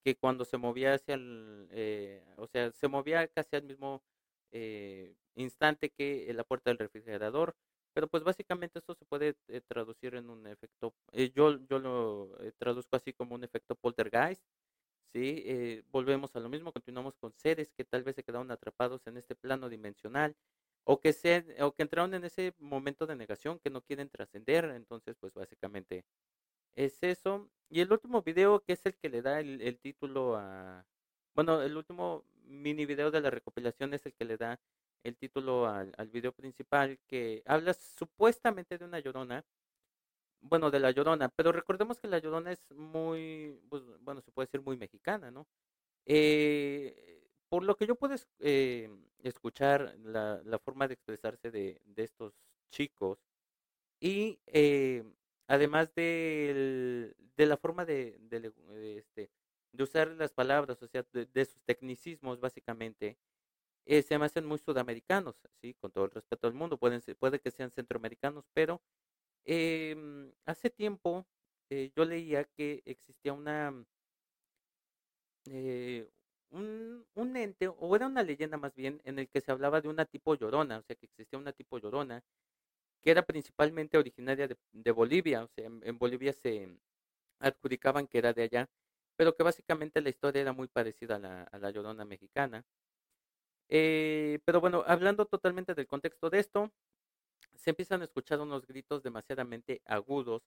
que 0.04 0.16
cuando 0.16 0.46
se 0.46 0.58
movía 0.58 0.94
hacia 0.94 1.16
el, 1.16 1.68
eh, 1.72 2.24
o 2.38 2.48
sea, 2.48 2.72
se 2.72 2.88
movía 2.88 3.28
casi 3.28 3.56
al 3.56 3.64
mismo 3.64 4.04
eh, 4.52 5.16
instante 5.36 5.90
que 5.92 6.32
la 6.34 6.44
puerta 6.44 6.70
del 6.70 6.78
refrigerador, 6.80 7.56
pero 7.94 8.08
pues 8.08 8.24
básicamente 8.24 8.80
esto 8.80 8.96
se 8.96 9.06
puede 9.06 9.36
eh, 9.48 9.62
traducir 9.62 10.16
en 10.16 10.30
un 10.30 10.48
efecto, 10.48 10.94
eh, 11.14 11.32
yo, 11.34 11.60
yo 11.68 11.80
lo 11.80 12.38
traduzco 12.58 12.96
así 12.98 13.14
como 13.14 13.36
un 13.36 13.44
efecto 13.44 13.76
poltergeist, 13.76 14.44
¿sí? 15.14 15.84
Volvemos 15.92 16.36
a 16.36 16.40
lo 16.40 16.50
mismo, 16.50 16.72
continuamos 16.74 17.18
con 17.18 17.34
seres 17.34 17.74
que 17.74 17.86
tal 17.86 18.04
vez 18.04 18.16
se 18.16 18.24
quedaron 18.24 18.52
atrapados 18.52 19.08
en 19.08 19.18
este 19.18 19.36
plano 19.36 19.70
dimensional 19.70 20.36
o 20.84 21.00
que, 21.00 21.14
se, 21.14 21.46
o 21.62 21.74
que 21.74 21.84
entraron 21.84 22.14
en 22.14 22.24
ese 22.26 22.54
momento 22.60 23.06
de 23.08 23.16
negación 23.16 23.60
que 23.60 23.70
no 23.70 23.82
quieren 23.82 24.10
trascender, 24.10 24.66
entonces 24.66 25.16
pues 25.20 25.34
básicamente 25.34 26.06
es 26.76 27.02
eso. 27.04 27.50
Y 27.70 27.82
el 27.82 27.92
último 27.92 28.22
video 28.22 28.62
que 28.62 28.74
es 28.74 28.86
el 28.86 28.96
que 28.96 29.10
le 29.10 29.22
da 29.22 29.40
el, 29.40 29.80
título 29.80 30.36
a, 30.36 30.86
bueno, 31.36 31.62
el 31.62 31.78
último 31.78 32.26
mini 32.44 32.86
video 32.86 33.12
de 33.12 33.22
la 33.22 33.30
recopilación 33.30 33.94
es 33.94 34.06
el 34.06 34.14
que 34.14 34.26
le 34.26 34.38
da 34.38 34.60
el 35.04 35.18
título 35.18 35.68
al, 35.68 35.94
al 35.98 36.10
video 36.10 36.34
principal 36.34 37.00
que 37.08 37.44
habla 37.46 37.74
supuestamente 37.74 38.78
de 38.78 38.86
una 38.86 39.00
llorona, 39.00 39.46
bueno, 40.42 40.72
de 40.72 40.80
la 40.80 40.92
llorona, 40.92 41.30
pero 41.30 41.52
recordemos 41.52 42.00
que 42.00 42.08
la 42.08 42.20
llorona 42.20 42.52
es 42.52 42.72
muy, 42.72 43.60
pues, 43.70 43.84
bueno, 44.02 44.22
se 44.22 44.32
puede 44.32 44.48
decir 44.48 44.62
muy 44.62 44.78
mexicana, 44.78 45.32
¿no? 45.32 45.48
Eh, 46.06 47.22
por 47.50 47.64
lo 47.64 47.76
que 47.76 47.88
yo 47.88 47.96
puedo 47.96 48.16
eh, 48.40 48.90
escuchar 49.24 49.96
la, 50.04 50.42
la, 50.46 50.60
forma 50.60 50.88
de 50.88 50.96
expresarse 50.96 51.52
de, 51.52 51.82
de 51.86 52.04
estos 52.04 52.34
chicos 52.72 53.20
y 54.00 54.40
eh, 54.48 55.04
además 55.52 55.94
de, 55.96 57.14
la 57.36 57.58
forma 57.58 57.84
de, 57.86 58.18
de, 58.22 58.98
este, 58.98 59.30
de 59.74 59.84
usar 59.84 60.08
las 60.10 60.32
palabras, 60.32 60.82
o 60.82 60.88
sea, 60.88 61.06
de, 61.12 61.46
sus 61.46 61.62
tecnicismos 61.64 62.40
básicamente, 62.40 63.18
eh, 63.86 64.02
se 64.02 64.18
me 64.18 64.26
hacen 64.26 64.46
muy 64.46 64.60
sudamericanos, 64.60 65.36
sí, 65.62 65.74
con 65.76 65.92
todo 65.92 66.06
el 66.06 66.12
respeto 66.12 66.48
al 66.48 66.54
mundo, 66.54 66.78
pueden 66.78 67.02
ser, 67.02 67.18
puede 67.18 67.40
que 67.40 67.52
sean 67.52 67.70
centroamericanos, 67.72 68.46
pero 68.54 68.82
eh, 69.46 69.96
hace 70.46 70.70
tiempo 70.70 71.26
eh, 71.70 71.92
yo 71.96 72.06
leía 72.06 72.46
que 72.46 72.82
existía 72.86 73.34
una 73.34 73.74
eh, 75.48 76.10
un, 76.52 77.06
un, 77.16 77.36
ente, 77.38 77.68
o 77.68 77.96
era 77.96 78.08
una 78.08 78.24
leyenda 78.24 78.58
más 78.58 78.76
bien, 78.76 79.02
en 79.04 79.20
el 79.20 79.28
que 79.30 79.42
se 79.42 79.52
hablaba 79.52 79.82
de 79.82 79.90
una 79.90 80.06
tipo 80.06 80.36
llorona, 80.36 80.80
o 80.80 80.84
sea 80.84 80.96
que 80.96 81.08
existía 81.08 81.40
una 81.40 81.52
tipo 81.54 81.78
llorona, 81.80 82.24
que 83.02 83.12
era 83.12 83.24
principalmente 83.24 83.98
originaria 83.98 84.48
de, 84.48 84.92
Bolivia, 84.92 85.44
o 85.44 85.48
sea, 85.48 85.66
en, 85.66 85.82
en, 85.84 85.98
Bolivia 85.98 86.34
se 86.34 86.78
adjudicaban 87.40 88.08
que 88.08 88.20
era 88.20 88.34
de 88.34 88.44
allá, 88.44 88.70
pero 89.16 89.36
que 89.36 89.44
básicamente 89.44 90.02
la 90.02 90.10
historia 90.10 90.42
era 90.42 90.54
muy 90.54 90.68
parecida 90.68 91.16
a 91.18 91.20
la, 91.20 91.44
a 91.44 91.58
la 91.60 91.72
llorona 91.72 92.06
mexicana. 92.06 92.66
Eh, 93.70 94.40
pero 94.46 94.60
bueno, 94.62 94.84
hablando 94.86 95.26
totalmente 95.26 95.74
del 95.74 95.88
contexto 95.88 96.30
de 96.30 96.40
esto, 96.40 96.72
se 97.56 97.70
empiezan 97.72 98.02
a 98.02 98.06
escuchar 98.06 98.40
unos 98.42 98.66
gritos 98.68 99.04
demasiadamente 99.04 99.82
agudos, 99.86 100.44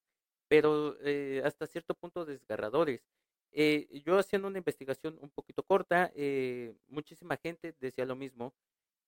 pero 0.49 0.97
eh, 1.03 1.43
hasta 1.45 1.67
cierto 1.67 1.95
punto 1.95 2.25
desgarradores. 2.25 3.03
Eh, 3.53 4.03
yo 4.05 4.19
haciendo 4.19 4.49
una 4.49 4.59
investigación 4.59 5.19
un 5.21 5.31
poquito 5.31 5.63
corta, 5.63 6.13
eh, 6.17 6.75
muchísima 6.89 7.37
gente 7.37 7.75
decía 7.81 8.05
lo 8.05 8.17
mismo, 8.17 8.55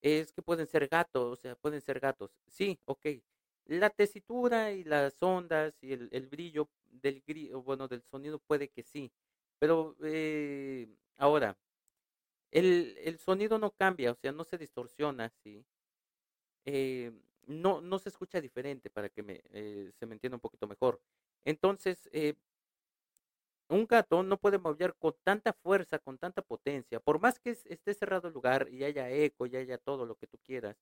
es 0.01 0.31
que 0.31 0.41
pueden 0.41 0.67
ser 0.67 0.87
gatos, 0.87 1.39
o 1.39 1.41
sea, 1.41 1.55
pueden 1.55 1.81
ser 1.81 1.99
gatos. 1.99 2.31
Sí, 2.47 2.79
ok. 2.85 3.07
La 3.67 3.89
tesitura 3.89 4.71
y 4.71 4.83
las 4.83 5.21
ondas 5.21 5.73
y 5.81 5.93
el, 5.93 6.27
brillo 6.27 6.69
del 6.89 7.21
bueno 7.63 7.87
del 7.87 8.01
sonido 8.03 8.39
puede 8.39 8.69
que 8.69 8.83
sí, 8.83 9.11
pero 9.59 9.95
eh, 10.03 10.87
ahora 11.17 11.57
el, 12.51 12.97
el 13.03 13.19
sonido 13.19 13.59
no 13.59 13.71
cambia, 13.71 14.11
o 14.11 14.15
sea, 14.15 14.31
no 14.31 14.43
se 14.43 14.57
distorsiona, 14.57 15.29
¿sí? 15.43 15.65
Eh, 16.65 17.11
no, 17.47 17.81
no 17.81 17.99
se 17.99 18.09
escucha 18.09 18.41
diferente 18.41 18.89
para 18.89 19.09
que 19.09 19.23
me, 19.23 19.41
eh, 19.53 19.91
se 19.99 20.05
me 20.05 20.13
entienda 20.15 20.35
un 20.35 20.41
poquito 20.41 20.67
mejor. 20.67 21.01
Entonces, 21.45 22.09
eh, 22.11 22.35
un 23.69 23.85
gato 23.85 24.23
no 24.23 24.37
puede 24.37 24.57
mover 24.57 24.95
con 24.95 25.15
tanta 25.23 25.53
fuerza, 25.53 25.99
con 25.99 26.17
tanta 26.17 26.41
potencia, 26.41 26.99
por 26.99 27.19
más 27.19 27.39
que 27.39 27.51
esté 27.51 27.93
cerrado 27.93 28.27
el 28.27 28.33
lugar 28.33 28.67
y 28.69 28.83
haya 28.83 29.09
eco 29.09 29.45
y 29.45 29.55
haya 29.55 29.77
todo 29.77 30.05
lo 30.05 30.15
que 30.15 30.27
tú 30.27 30.37
quieras, 30.43 30.77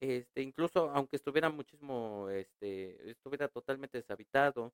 este, 0.00 0.42
incluso 0.42 0.90
aunque 0.90 1.16
estuviera 1.16 1.50
muchísimo, 1.50 2.28
este, 2.30 3.10
estuviera 3.10 3.48
totalmente 3.48 3.98
deshabitado, 3.98 4.72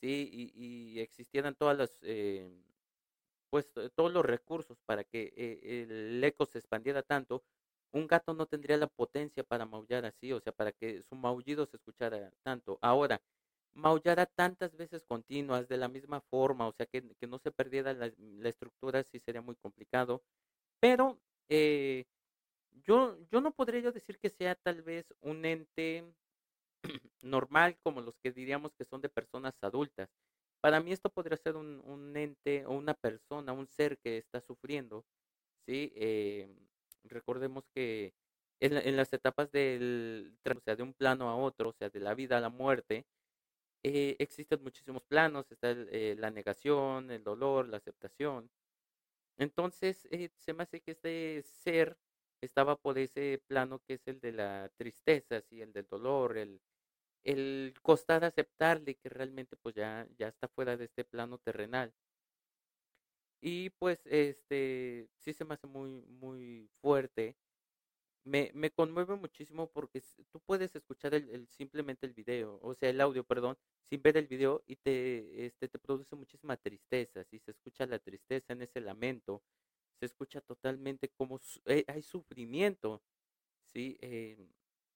sí, 0.00 0.30
y, 0.32 0.96
y 0.96 1.00
existieran 1.00 1.54
todas 1.54 1.76
las, 1.78 1.98
eh, 2.02 2.50
pues 3.50 3.70
todos 3.94 4.12
los 4.12 4.24
recursos 4.24 4.78
para 4.86 5.04
que 5.04 5.32
eh, 5.36 5.82
el 5.82 6.24
eco 6.24 6.46
se 6.46 6.58
expandiera 6.58 7.02
tanto, 7.02 7.44
un 7.92 8.06
gato 8.06 8.34
no 8.34 8.46
tendría 8.46 8.76
la 8.78 8.86
potencia 8.86 9.44
para 9.44 9.66
maullar 9.66 10.06
así, 10.06 10.32
o 10.32 10.40
sea, 10.40 10.52
para 10.52 10.72
que 10.72 11.02
su 11.02 11.14
maullido 11.16 11.66
se 11.66 11.76
escuchara 11.76 12.32
tanto. 12.42 12.78
Ahora, 12.80 13.20
maullara 13.74 14.26
tantas 14.26 14.76
veces 14.76 15.04
continuas 15.04 15.68
de 15.68 15.76
la 15.76 15.88
misma 15.88 16.20
forma, 16.22 16.66
o 16.68 16.72
sea, 16.72 16.86
que, 16.86 17.02
que 17.20 17.26
no 17.26 17.38
se 17.38 17.52
perdiera 17.52 17.92
la, 17.92 18.10
la, 18.18 18.48
estructura, 18.48 19.02
sí 19.04 19.20
sería 19.20 19.42
muy 19.42 19.56
complicado. 19.56 20.22
Pero 20.80 21.18
eh, 21.50 22.06
yo, 22.84 23.16
yo 23.30 23.40
no 23.40 23.52
podría 23.52 23.80
yo 23.80 23.92
decir 23.92 24.18
que 24.18 24.30
sea 24.30 24.54
tal 24.54 24.82
vez 24.82 25.14
un 25.20 25.44
ente 25.44 26.04
normal 27.22 27.78
como 27.82 28.00
los 28.00 28.18
que 28.18 28.32
diríamos 28.32 28.74
que 28.74 28.84
son 28.84 29.00
de 29.00 29.08
personas 29.08 29.54
adultas. 29.62 30.10
Para 30.60 30.80
mí 30.80 30.92
esto 30.92 31.10
podría 31.10 31.36
ser 31.36 31.56
un, 31.56 31.80
un 31.84 32.16
ente 32.16 32.66
o 32.66 32.72
una 32.72 32.94
persona, 32.94 33.52
un 33.52 33.68
ser 33.68 33.98
que 33.98 34.18
está 34.18 34.40
sufriendo, 34.40 35.04
¿sí? 35.66 35.92
Eh, 35.96 36.48
recordemos 37.04 37.64
que 37.74 38.14
en, 38.60 38.96
las 38.96 39.12
etapas 39.12 39.50
del, 39.52 40.36
o 40.44 40.60
sea, 40.60 40.76
de 40.76 40.82
un 40.84 40.94
plano 40.94 41.28
a 41.28 41.36
otro, 41.36 41.70
o 41.70 41.72
sea, 41.72 41.90
de 41.90 42.00
la 42.00 42.14
vida 42.14 42.38
a 42.38 42.40
la 42.40 42.48
muerte, 42.48 43.06
eh, 43.84 44.16
existen 44.20 44.62
muchísimos 44.62 45.02
planos, 45.04 45.50
está 45.50 45.70
el, 45.70 45.88
eh, 45.92 46.16
la 46.18 46.30
negación, 46.30 47.10
el 47.10 47.24
dolor, 47.24 47.68
la 47.68 47.78
aceptación. 47.78 48.50
Entonces, 49.38 50.08
se 50.38 50.54
me 50.54 50.62
hace 50.64 50.80
que 50.80 50.92
este 50.92 51.42
ser 51.42 51.96
estaba 52.42 52.76
por 52.76 52.98
ese 52.98 53.42
plano 53.46 53.80
que 53.86 53.94
es 53.94 54.06
el 54.08 54.20
de 54.20 54.32
la 54.32 54.70
tristeza, 54.76 55.40
¿sí? 55.42 55.62
el 55.62 55.72
del 55.72 55.86
dolor, 55.88 56.36
el, 56.38 56.60
el 57.24 57.74
costar 57.82 58.24
aceptarle 58.24 58.96
que 58.96 59.08
realmente 59.08 59.56
pues 59.56 59.74
ya, 59.74 60.06
ya 60.18 60.28
está 60.28 60.48
fuera 60.48 60.76
de 60.76 60.86
este 60.86 61.04
plano 61.04 61.38
terrenal. 61.38 61.94
Y 63.40 63.70
pues 63.70 64.06
este 64.06 65.08
sí 65.18 65.32
se 65.32 65.44
me 65.44 65.54
hace 65.54 65.66
muy, 65.66 66.02
muy 66.06 66.70
fuerte. 66.80 67.36
Me, 68.24 68.50
me 68.54 68.70
conmueve 68.70 69.16
muchísimo 69.16 69.70
porque 69.72 70.02
tú 70.30 70.40
puedes 70.40 70.74
escuchar 70.76 71.14
el, 71.14 71.28
el, 71.30 71.48
simplemente 71.48 72.06
el 72.06 72.14
video, 72.14 72.60
o 72.62 72.74
sea, 72.74 72.90
el 72.90 73.00
audio, 73.00 73.24
perdón, 73.24 73.56
sin 73.90 74.00
ver 74.02 74.16
el 74.16 74.28
video 74.28 74.62
y 74.66 74.76
te, 74.76 75.46
este, 75.46 75.68
te 75.68 75.78
produce 75.78 76.14
muchísima 76.16 76.56
tristeza, 76.56 77.24
si 77.24 77.40
se 77.40 77.50
escucha 77.52 77.84
la 77.86 77.98
tristeza 77.98 78.52
en 78.52 78.62
ese 78.62 78.80
lamento, 78.80 79.42
se 80.02 80.06
escucha 80.06 80.40
totalmente 80.40 81.10
como 81.10 81.40
eh, 81.66 81.84
hay 81.86 82.02
sufrimiento, 82.02 83.00
¿sí? 83.72 83.96
Eh, 84.00 84.36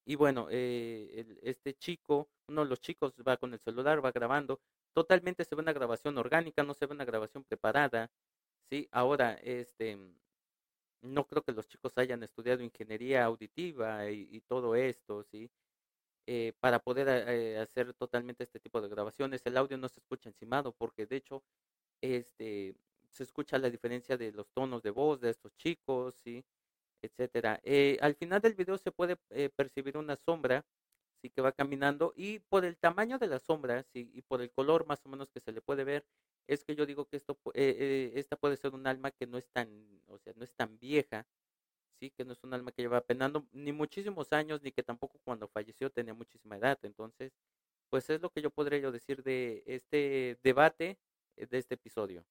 y 0.05 0.17
bueno, 0.17 0.49
eh, 0.51 1.39
este 1.43 1.75
chico, 1.75 2.29
uno 2.49 2.65
de 2.65 2.69
los 2.71 2.81
chicos 2.81 3.15
va 3.27 3.37
con 3.37 3.53
el 3.53 3.61
celular, 3.61 4.05
va 4.05 4.11
grabando. 4.11 4.61
Totalmente 4.93 5.45
se 5.45 5.55
ve 5.55 5.63
una 5.63 5.73
grabación 5.73 6.19
orgánica, 6.19 6.65
no 6.65 6.75
se 6.75 6.87
ve 6.87 6.95
una 6.95 7.05
grabación 7.05 7.45
preparada. 7.45 8.11
Sí, 8.69 8.89
ahora, 8.91 9.35
este, 9.45 9.97
no 11.03 11.27
creo 11.29 11.45
que 11.45 11.53
los 11.53 11.69
chicos 11.69 11.93
hayan 11.99 12.25
estudiado 12.25 12.63
ingeniería 12.65 13.25
auditiva 13.27 14.11
y, 14.11 14.41
todo 14.49 14.75
esto, 14.75 15.23
sí, 15.23 15.51
para 16.61 16.81
poder 16.81 17.59
hacer 17.59 17.95
totalmente 17.95 18.43
este 18.45 18.61
tipo 18.61 18.81
de 18.81 18.89
grabaciones. 18.89 19.43
El 19.45 19.57
audio 19.57 19.79
no 19.79 19.89
se 19.89 20.01
escucha 20.01 20.29
encimado 20.31 20.73
porque 20.73 21.07
de 21.07 21.17
hecho, 21.17 21.45
este, 22.01 22.77
se 23.13 23.23
escucha 23.23 23.59
la 23.59 23.71
diferencia 23.71 24.17
de 24.17 24.33
los 24.33 24.51
tonos 24.53 24.83
de 24.83 24.91
voz 24.91 25.21
de 25.21 25.31
estos 25.31 25.57
chicos, 25.57 26.15
¿sí? 26.25 26.45
etcétera. 27.03 27.61
Eh, 27.65 27.99
al 28.01 28.15
final 28.15 28.41
del 28.41 28.55
video 28.55 28.79
se 28.79 28.93
puede 28.93 29.17
eh, 29.31 29.51
percibir 29.55 29.97
una 29.97 30.17
sombra, 30.17 30.67
sí 31.23 31.31
que 31.31 31.43
va 31.43 31.53
caminando 31.53 32.13
y 32.17 32.41
por 32.41 32.65
el 32.65 32.77
tamaño 32.79 33.19
de 33.19 33.29
la 33.29 33.39
sombra, 33.39 33.83
sí, 33.85 34.11
y 34.15 34.23
por 34.23 34.43
el 34.43 34.51
color 34.53 34.87
más 34.87 35.05
o 35.07 35.09
menos 35.09 35.31
que 35.31 35.41
se 35.41 35.53
le 35.53 35.63
puede 35.63 35.85
ver, 35.85 36.07
es 36.49 36.65
que 36.65 36.77
yo 36.77 36.87
digo 36.87 37.07
que 37.07 37.17
esto, 37.17 37.39
eh, 37.55 38.13
esta 38.17 38.37
puede 38.37 38.57
ser 38.57 38.75
un 38.75 38.87
alma 38.87 39.11
que 39.11 39.27
no 39.27 39.39
es 39.39 39.51
tan, 39.51 39.69
o 40.07 40.19
sea, 40.19 40.33
no 40.37 40.45
es 40.45 40.55
tan 40.55 40.79
vieja, 40.79 41.27
sí, 42.01 42.11
que 42.11 42.25
no 42.25 42.33
es 42.33 42.45
un 42.45 42.55
alma 42.55 42.73
que 42.73 42.83
lleva 42.83 43.01
penando 43.03 43.47
ni 43.53 43.73
muchísimos 43.73 44.33
años, 44.33 44.63
ni 44.63 44.73
que 44.73 44.83
tampoco 44.83 45.19
cuando 45.25 45.49
falleció 45.49 45.91
tenía 45.91 46.15
muchísima 46.15 46.57
edad. 46.57 46.79
Entonces, 46.83 47.33
pues 47.91 48.11
es 48.11 48.21
lo 48.23 48.31
que 48.31 48.43
yo 48.43 48.51
podría 48.51 48.79
yo 48.81 48.93
decir 48.93 49.23
de 49.23 49.63
este 49.67 50.39
debate 50.43 50.99
de 51.37 51.59
este 51.59 51.75
episodio. 51.75 52.25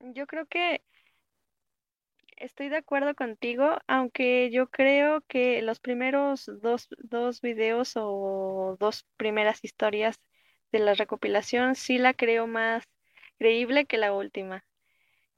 Yo 0.00 0.26
creo 0.26 0.46
que 0.46 0.82
estoy 2.36 2.68
de 2.68 2.76
acuerdo 2.76 3.14
contigo, 3.14 3.78
aunque 3.86 4.50
yo 4.50 4.68
creo 4.70 5.22
que 5.28 5.62
los 5.62 5.80
primeros 5.80 6.50
dos, 6.62 6.88
dos 6.98 7.40
videos 7.40 7.92
o 7.96 8.76
dos 8.78 9.06
primeras 9.16 9.64
historias 9.64 10.20
de 10.72 10.80
la 10.80 10.94
recopilación 10.94 11.74
sí 11.74 11.98
la 11.98 12.14
creo 12.14 12.46
más 12.46 12.84
creíble 13.38 13.86
que 13.86 13.98
la 13.98 14.12
última. 14.12 14.64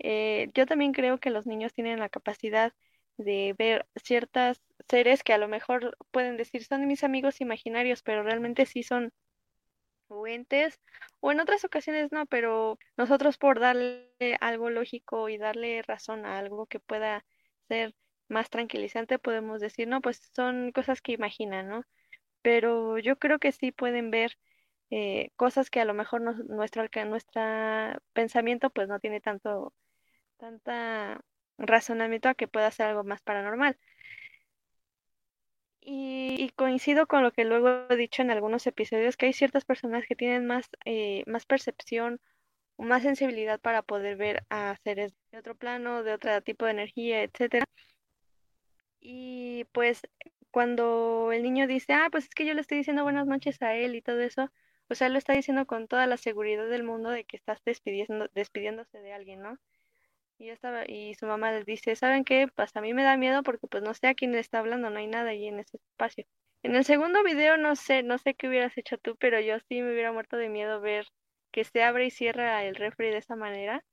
Eh, 0.01 0.51
yo 0.55 0.67
también 0.67 0.93
creo 0.93 1.19
que 1.21 1.31
los 1.31 1.47
niños 1.47 1.73
tienen 1.75 2.01
la 2.01 2.09
capacidad 2.09 2.73
de 3.19 3.55
ver 3.59 3.87
ciertas 4.05 4.63
seres 4.89 5.23
que 5.25 5.33
a 5.35 5.39
lo 5.39 5.49
mejor 5.49 5.97
pueden 6.13 6.37
decir 6.37 6.65
son 6.65 6.87
mis 6.87 7.05
amigos 7.05 7.41
imaginarios, 7.41 8.03
pero 8.03 8.23
realmente 8.25 8.67
sí 8.67 8.83
son 8.83 9.13
o 10.09 10.27
entes, 10.27 10.81
o 11.21 11.33
en 11.33 11.41
otras 11.41 11.65
ocasiones 11.65 12.13
no, 12.13 12.27
pero 12.27 12.79
nosotros 12.97 13.39
por 13.39 13.61
darle 13.61 14.09
algo 14.41 14.71
lógico 14.71 15.29
y 15.29 15.39
darle 15.39 15.83
razón 15.83 16.27
a 16.27 16.39
algo 16.39 16.67
que 16.67 16.81
pueda 16.81 17.25
ser 17.69 17.95
más 18.29 18.51
tranquilizante, 18.51 19.19
podemos 19.19 19.61
decir, 19.61 19.89
no, 19.89 20.01
pues 20.01 20.21
son 20.35 20.73
cosas 20.73 21.01
que 21.03 21.13
imaginan, 21.13 21.69
¿no? 21.69 21.85
Pero 22.43 22.99
yo 22.99 23.19
creo 23.19 23.39
que 23.39 23.53
sí 23.53 23.73
pueden 23.73 24.11
ver 24.11 24.39
eh, 24.91 25.31
cosas 25.37 25.71
que 25.71 25.81
a 25.81 25.85
lo 25.85 25.95
mejor 25.95 26.23
nuestro, 26.23 26.87
nuestro 27.07 27.43
pensamiento 28.13 28.71
pues 28.71 28.89
no 28.89 29.01
tiene 29.01 29.21
tanto, 29.21 29.75
tanta 30.39 31.21
razonamiento 31.59 32.29
a 32.29 32.35
que 32.35 32.49
pueda 32.49 32.71
ser 32.71 32.87
algo 32.89 33.05
más 33.05 33.23
paranormal. 33.23 33.79
Y, 35.81 36.51
coincido 36.57 37.07
con 37.07 37.23
lo 37.23 37.33
que 37.33 37.45
luego 37.45 37.87
he 37.91 37.97
dicho 37.97 38.23
en 38.23 38.31
algunos 38.31 38.67
episodios, 38.67 39.17
que 39.17 39.27
hay 39.27 39.33
ciertas 39.33 39.65
personas 39.65 40.05
que 40.07 40.17
tienen 40.17 40.47
más, 40.47 40.69
eh, 40.85 41.25
más 41.27 41.47
percepción 41.47 42.21
más 42.79 43.03
sensibilidad 43.03 43.61
para 43.61 43.83
poder 43.83 44.17
ver 44.17 44.45
a 44.51 44.77
seres 44.85 45.13
de 45.33 45.39
otro 45.39 45.55
plano, 45.57 46.03
de 46.03 46.15
otro 46.15 46.41
tipo 46.43 46.65
de 46.65 46.73
energía, 46.73 47.23
etcétera. 47.23 47.67
Y 49.01 49.65
pues 49.73 50.03
cuando 50.51 51.33
el 51.33 51.43
niño 51.43 51.67
dice, 51.67 51.93
ah, 51.93 52.09
pues 52.11 52.25
es 52.25 52.35
que 52.35 52.47
yo 52.47 52.55
le 52.55 52.61
estoy 52.61 52.79
diciendo 52.79 53.03
buenas 53.05 53.27
noches 53.27 53.61
a 53.63 53.75
él 53.75 53.95
y 53.95 54.03
todo 54.03 54.21
eso, 54.21 54.51
o 54.89 54.95
sea, 54.95 55.09
lo 55.09 55.19
está 55.19 55.35
diciendo 55.35 55.67
con 55.67 55.89
toda 55.89 56.07
la 56.07 56.17
seguridad 56.17 56.69
del 56.69 56.85
mundo 56.85 57.11
de 57.11 57.25
que 57.25 57.37
estás 57.37 57.63
despidiendo, 57.65 58.29
despidiéndose 58.35 58.99
de 58.99 59.13
alguien, 59.13 59.43
¿no? 59.43 59.59
Y, 60.39 60.51
estaba, 60.51 60.85
y 60.87 61.15
su 61.15 61.27
mamá 61.27 61.53
les 61.53 61.67
dice, 61.67 61.97
¿saben 61.97 62.25
qué? 62.25 62.47
Pues 62.55 62.75
a 62.77 62.81
mí 62.81 62.95
me 62.95 63.03
da 63.03 63.17
miedo 63.17 63.43
porque 63.43 63.67
pues 63.67 63.83
no 63.83 63.95
sé 63.95 64.07
a 64.09 64.15
quién 64.15 64.33
le 64.33 64.39
está 64.39 64.61
hablando, 64.61 64.89
no 64.91 64.99
hay 64.99 65.07
nada 65.09 65.31
ahí 65.31 65.47
en 65.49 65.59
ese 65.59 65.79
espacio. 65.79 66.25
En 66.63 66.75
el 66.77 66.85
segundo 66.85 67.23
video 67.25 67.57
no 67.57 67.77
sé, 67.77 68.03
no 68.03 68.19
sé 68.19 68.35
qué 68.35 68.49
hubieras 68.49 68.77
hecho 68.79 68.99
tú, 68.99 69.17
pero 69.17 69.41
yo 69.41 69.57
sí 69.69 69.83
me 69.83 69.93
hubiera 69.93 70.13
muerto 70.13 70.37
de 70.37 70.49
miedo 70.49 70.81
ver 70.81 71.07
que 71.53 71.65
se 71.65 71.83
abre 71.83 72.07
y 72.07 72.11
cierra 72.11 72.65
el 72.65 72.77
refri 72.77 73.11
de 73.11 73.19
esa 73.19 73.37
manera. 73.37 73.85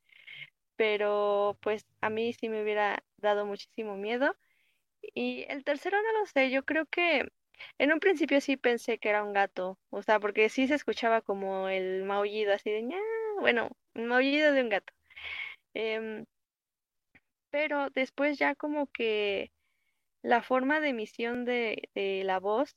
Pero 0.78 1.58
pues 1.62 1.86
a 2.02 2.10
mí 2.10 2.34
sí 2.34 2.50
me 2.50 2.64
hubiera 2.64 3.04
dado 3.18 3.46
muchísimo 3.46 3.98
miedo. 3.98 4.36
Y 5.14 5.46
el 5.50 5.64
tercero 5.64 5.98
no 6.02 6.20
lo 6.20 6.26
sé, 6.28 6.52
yo 6.52 6.64
creo 6.66 6.86
que 6.88 7.30
en 7.78 7.94
un 7.94 8.00
principio 8.00 8.42
sí 8.42 8.58
pensé 8.58 8.98
que 9.00 9.10
era 9.10 9.24
un 9.24 9.34
gato, 9.34 9.80
o 9.90 10.02
sea, 10.04 10.20
porque 10.20 10.50
sí 10.50 10.68
se 10.68 10.76
escuchaba 10.76 11.22
como 11.22 11.70
el 11.70 12.04
maullido 12.04 12.54
así 12.54 12.70
de 12.72 12.84
ña, 12.84 13.00
bueno, 13.40 13.70
un 13.96 14.08
maullido 14.08 14.52
de 14.54 14.62
un 14.64 14.70
gato. 14.70 14.94
Em, 15.74 16.26
pero 17.56 17.90
después 17.92 18.38
ya 18.38 18.54
como 18.54 18.88
que 18.88 19.50
la 20.24 20.44
forma 20.44 20.82
de 20.82 20.90
emisión 20.90 21.46
de, 21.46 21.90
la 22.26 22.40
voz 22.42 22.76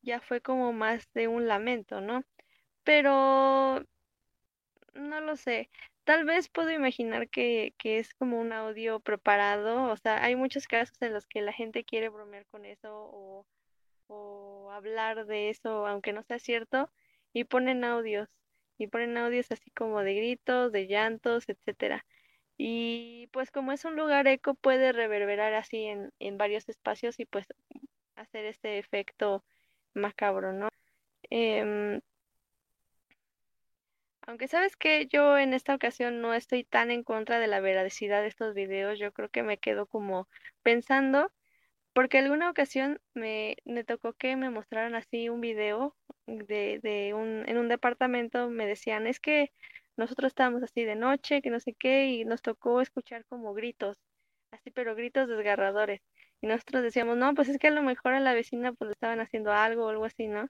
ya 0.00 0.20
fue 0.22 0.40
como 0.40 0.72
más 0.72 1.12
de 1.12 1.28
un 1.28 1.46
lamento, 1.46 2.00
¿no? 2.00 2.24
Pero 2.84 3.84
no 4.94 5.20
lo 5.20 5.36
sé. 5.36 5.70
Tal 6.04 6.24
vez 6.24 6.48
puedo 6.48 6.70
imaginar 6.70 7.28
que, 7.28 7.74
que 7.78 7.98
es 7.98 8.14
como 8.14 8.40
un 8.40 8.52
audio 8.54 8.98
preparado. 9.00 9.90
O 9.92 9.96
sea, 9.98 10.24
hay 10.24 10.36
muchos 10.36 10.66
casos 10.68 10.96
en 11.02 11.12
los 11.12 11.26
que 11.26 11.42
la 11.42 11.52
gente 11.52 11.84
quiere 11.84 12.08
bromear 12.08 12.46
con 12.46 12.64
eso 12.64 12.88
o, 12.94 13.46
o 14.08 14.70
hablar 14.72 15.26
de 15.26 15.50
eso, 15.50 15.86
aunque 15.86 16.14
no 16.14 16.22
sea 16.22 16.38
cierto, 16.38 16.90
y 17.34 17.44
ponen 17.44 17.84
audios. 17.84 18.30
Y 18.78 18.86
ponen 18.86 19.18
audios 19.18 19.52
así 19.52 19.70
como 19.72 20.00
de 20.02 20.14
gritos, 20.14 20.72
de 20.72 20.86
llantos, 20.86 21.44
etcétera. 21.48 22.06
Y 22.56 23.28
pues 23.32 23.50
como 23.50 23.72
es 23.72 23.84
un 23.84 23.96
lugar 23.96 24.26
eco, 24.28 24.54
puede 24.54 24.92
reverberar 24.92 25.54
así 25.54 25.84
en, 25.84 26.12
en 26.20 26.38
varios 26.38 26.68
espacios 26.68 27.18
y 27.18 27.26
pues 27.26 27.46
hacer 28.16 28.44
este 28.46 28.78
efecto 28.78 29.44
macabro, 29.94 30.52
¿no? 30.52 30.68
Em, 31.30 32.00
aunque 34.26 34.48
sabes 34.48 34.76
que 34.76 35.06
yo 35.06 35.38
en 35.38 35.52
esta 35.54 35.74
ocasión 35.74 36.20
no 36.22 36.34
estoy 36.34 36.64
tan 36.64 36.90
en 36.90 37.04
contra 37.04 37.38
de 37.38 37.46
la 37.46 37.60
veracidad 37.60 38.22
de 38.22 38.28
estos 38.28 38.54
videos, 38.54 38.98
yo 38.98 39.12
creo 39.12 39.28
que 39.28 39.42
me 39.42 39.58
quedo 39.58 39.86
como 39.86 40.28
pensando, 40.62 41.30
porque 41.94 42.18
alguna 42.18 42.50
ocasión 42.50 43.00
me, 43.14 43.56
me 43.64 43.84
tocó 43.84 44.14
que 44.14 44.36
me 44.36 44.50
mostraran 44.50 44.94
así 44.94 45.28
un 45.28 45.40
video 45.40 45.96
de, 46.26 46.80
de 46.82 47.14
un, 47.14 47.44
en 47.48 47.58
un 47.58 47.68
departamento, 47.68 48.50
me 48.50 48.66
decían, 48.66 49.06
es 49.06 49.20
que 49.20 49.52
nosotros 49.96 50.28
estábamos 50.30 50.62
así 50.62 50.84
de 50.84 50.96
noche, 50.96 51.42
que 51.42 51.50
no 51.50 51.60
sé 51.60 51.74
qué, 51.74 52.06
y 52.08 52.24
nos 52.24 52.42
tocó 52.42 52.80
escuchar 52.80 53.24
como 53.26 53.54
gritos, 53.54 53.96
así, 54.50 54.70
pero 54.70 54.94
gritos 54.94 55.28
desgarradores. 55.28 56.00
Y 56.40 56.46
nosotros 56.46 56.82
decíamos, 56.82 57.16
no, 57.16 57.34
pues 57.34 57.48
es 57.48 57.58
que 57.58 57.68
a 57.68 57.70
lo 57.70 57.82
mejor 57.82 58.14
a 58.14 58.20
la 58.20 58.34
vecina 58.34 58.72
pues 58.72 58.88
le 58.88 58.92
estaban 58.92 59.20
haciendo 59.20 59.52
algo 59.52 59.86
o 59.86 59.88
algo 59.90 60.04
así, 60.04 60.28
¿no? 60.28 60.48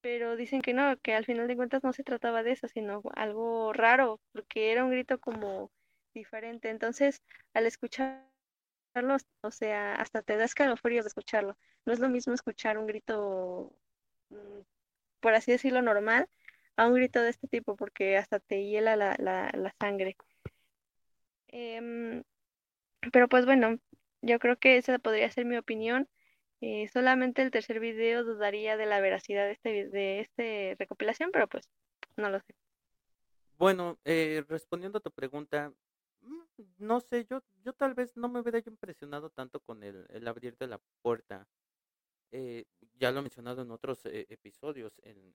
Pero 0.00 0.36
dicen 0.36 0.62
que 0.62 0.74
no, 0.74 0.96
que 0.98 1.14
al 1.14 1.26
final 1.26 1.48
de 1.48 1.56
cuentas 1.56 1.84
no 1.84 1.92
se 1.92 2.04
trataba 2.04 2.42
de 2.42 2.52
eso, 2.52 2.68
sino 2.68 3.02
algo 3.14 3.72
raro, 3.72 4.20
porque 4.32 4.72
era 4.72 4.84
un 4.84 4.90
grito 4.90 5.18
como 5.20 5.70
diferente. 6.14 6.70
Entonces, 6.70 7.22
al 7.54 7.66
escucharlo, 7.66 8.30
o 9.42 9.50
sea, 9.50 9.94
hasta 9.94 10.22
te 10.22 10.36
da 10.36 10.44
escalofríos 10.44 11.04
de 11.04 11.08
escucharlo. 11.08 11.56
No 11.86 11.92
es 11.92 12.00
lo 12.00 12.08
mismo 12.08 12.34
escuchar 12.34 12.78
un 12.78 12.86
grito, 12.86 13.72
mm, 14.30 14.60
por 15.20 15.34
así 15.34 15.52
decirlo, 15.52 15.82
normal, 15.82 16.28
a 16.80 16.86
un 16.86 16.94
grito 16.94 17.20
de 17.20 17.28
este 17.28 17.46
tipo 17.46 17.76
porque 17.76 18.16
hasta 18.16 18.40
te 18.40 18.64
hiela 18.64 18.96
la, 18.96 19.14
la, 19.18 19.50
la 19.52 19.74
sangre. 19.78 20.16
Em, 21.48 22.22
pero 23.12 23.28
pues 23.28 23.44
bueno, 23.44 23.76
yo 24.22 24.38
creo 24.38 24.56
que 24.56 24.78
esa 24.78 24.98
podría 24.98 25.30
ser 25.30 25.44
mi 25.44 25.58
opinión. 25.58 26.08
Eh, 26.62 26.88
solamente 26.88 27.42
el 27.42 27.50
tercer 27.50 27.80
video 27.80 28.24
dudaría 28.24 28.78
de 28.78 28.86
la 28.86 29.00
veracidad 29.00 29.44
de 29.44 29.52
este, 29.52 29.88
de 29.90 30.20
este 30.20 30.76
recopilación, 30.78 31.30
pero 31.32 31.48
pues 31.48 31.68
no 32.16 32.30
lo 32.30 32.40
sé. 32.40 32.54
Bueno, 33.58 33.98
eh, 34.06 34.42
respondiendo 34.48 34.98
a 34.98 35.02
tu 35.02 35.10
pregunta, 35.10 35.74
mm, 36.22 36.40
no 36.78 37.00
sé, 37.00 37.26
yo, 37.26 37.42
yo 37.62 37.74
tal 37.74 37.92
vez 37.92 38.16
no 38.16 38.30
me 38.30 38.40
hubiera 38.40 38.58
impresionado 38.58 39.28
tanto 39.28 39.60
con 39.60 39.82
el, 39.82 40.06
el 40.08 40.26
abrir 40.26 40.56
de 40.56 40.66
la 40.68 40.80
puerta 41.02 41.46
eh, 42.32 42.64
ya 42.98 43.10
lo 43.10 43.20
he 43.20 43.22
mencionado 43.22 43.62
en 43.62 43.70
otros 43.70 44.04
eh, 44.06 44.26
episodios, 44.28 44.92
en, 45.02 45.34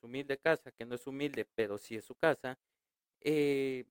su 0.00 0.06
humilde 0.06 0.38
casa, 0.38 0.72
que 0.72 0.84
no 0.84 0.94
es 0.94 1.06
humilde, 1.06 1.46
pero 1.54 1.78
sí 1.78 1.96
es 1.96 2.04
su 2.04 2.14
casa, 2.14 2.58
eh, 3.20 3.84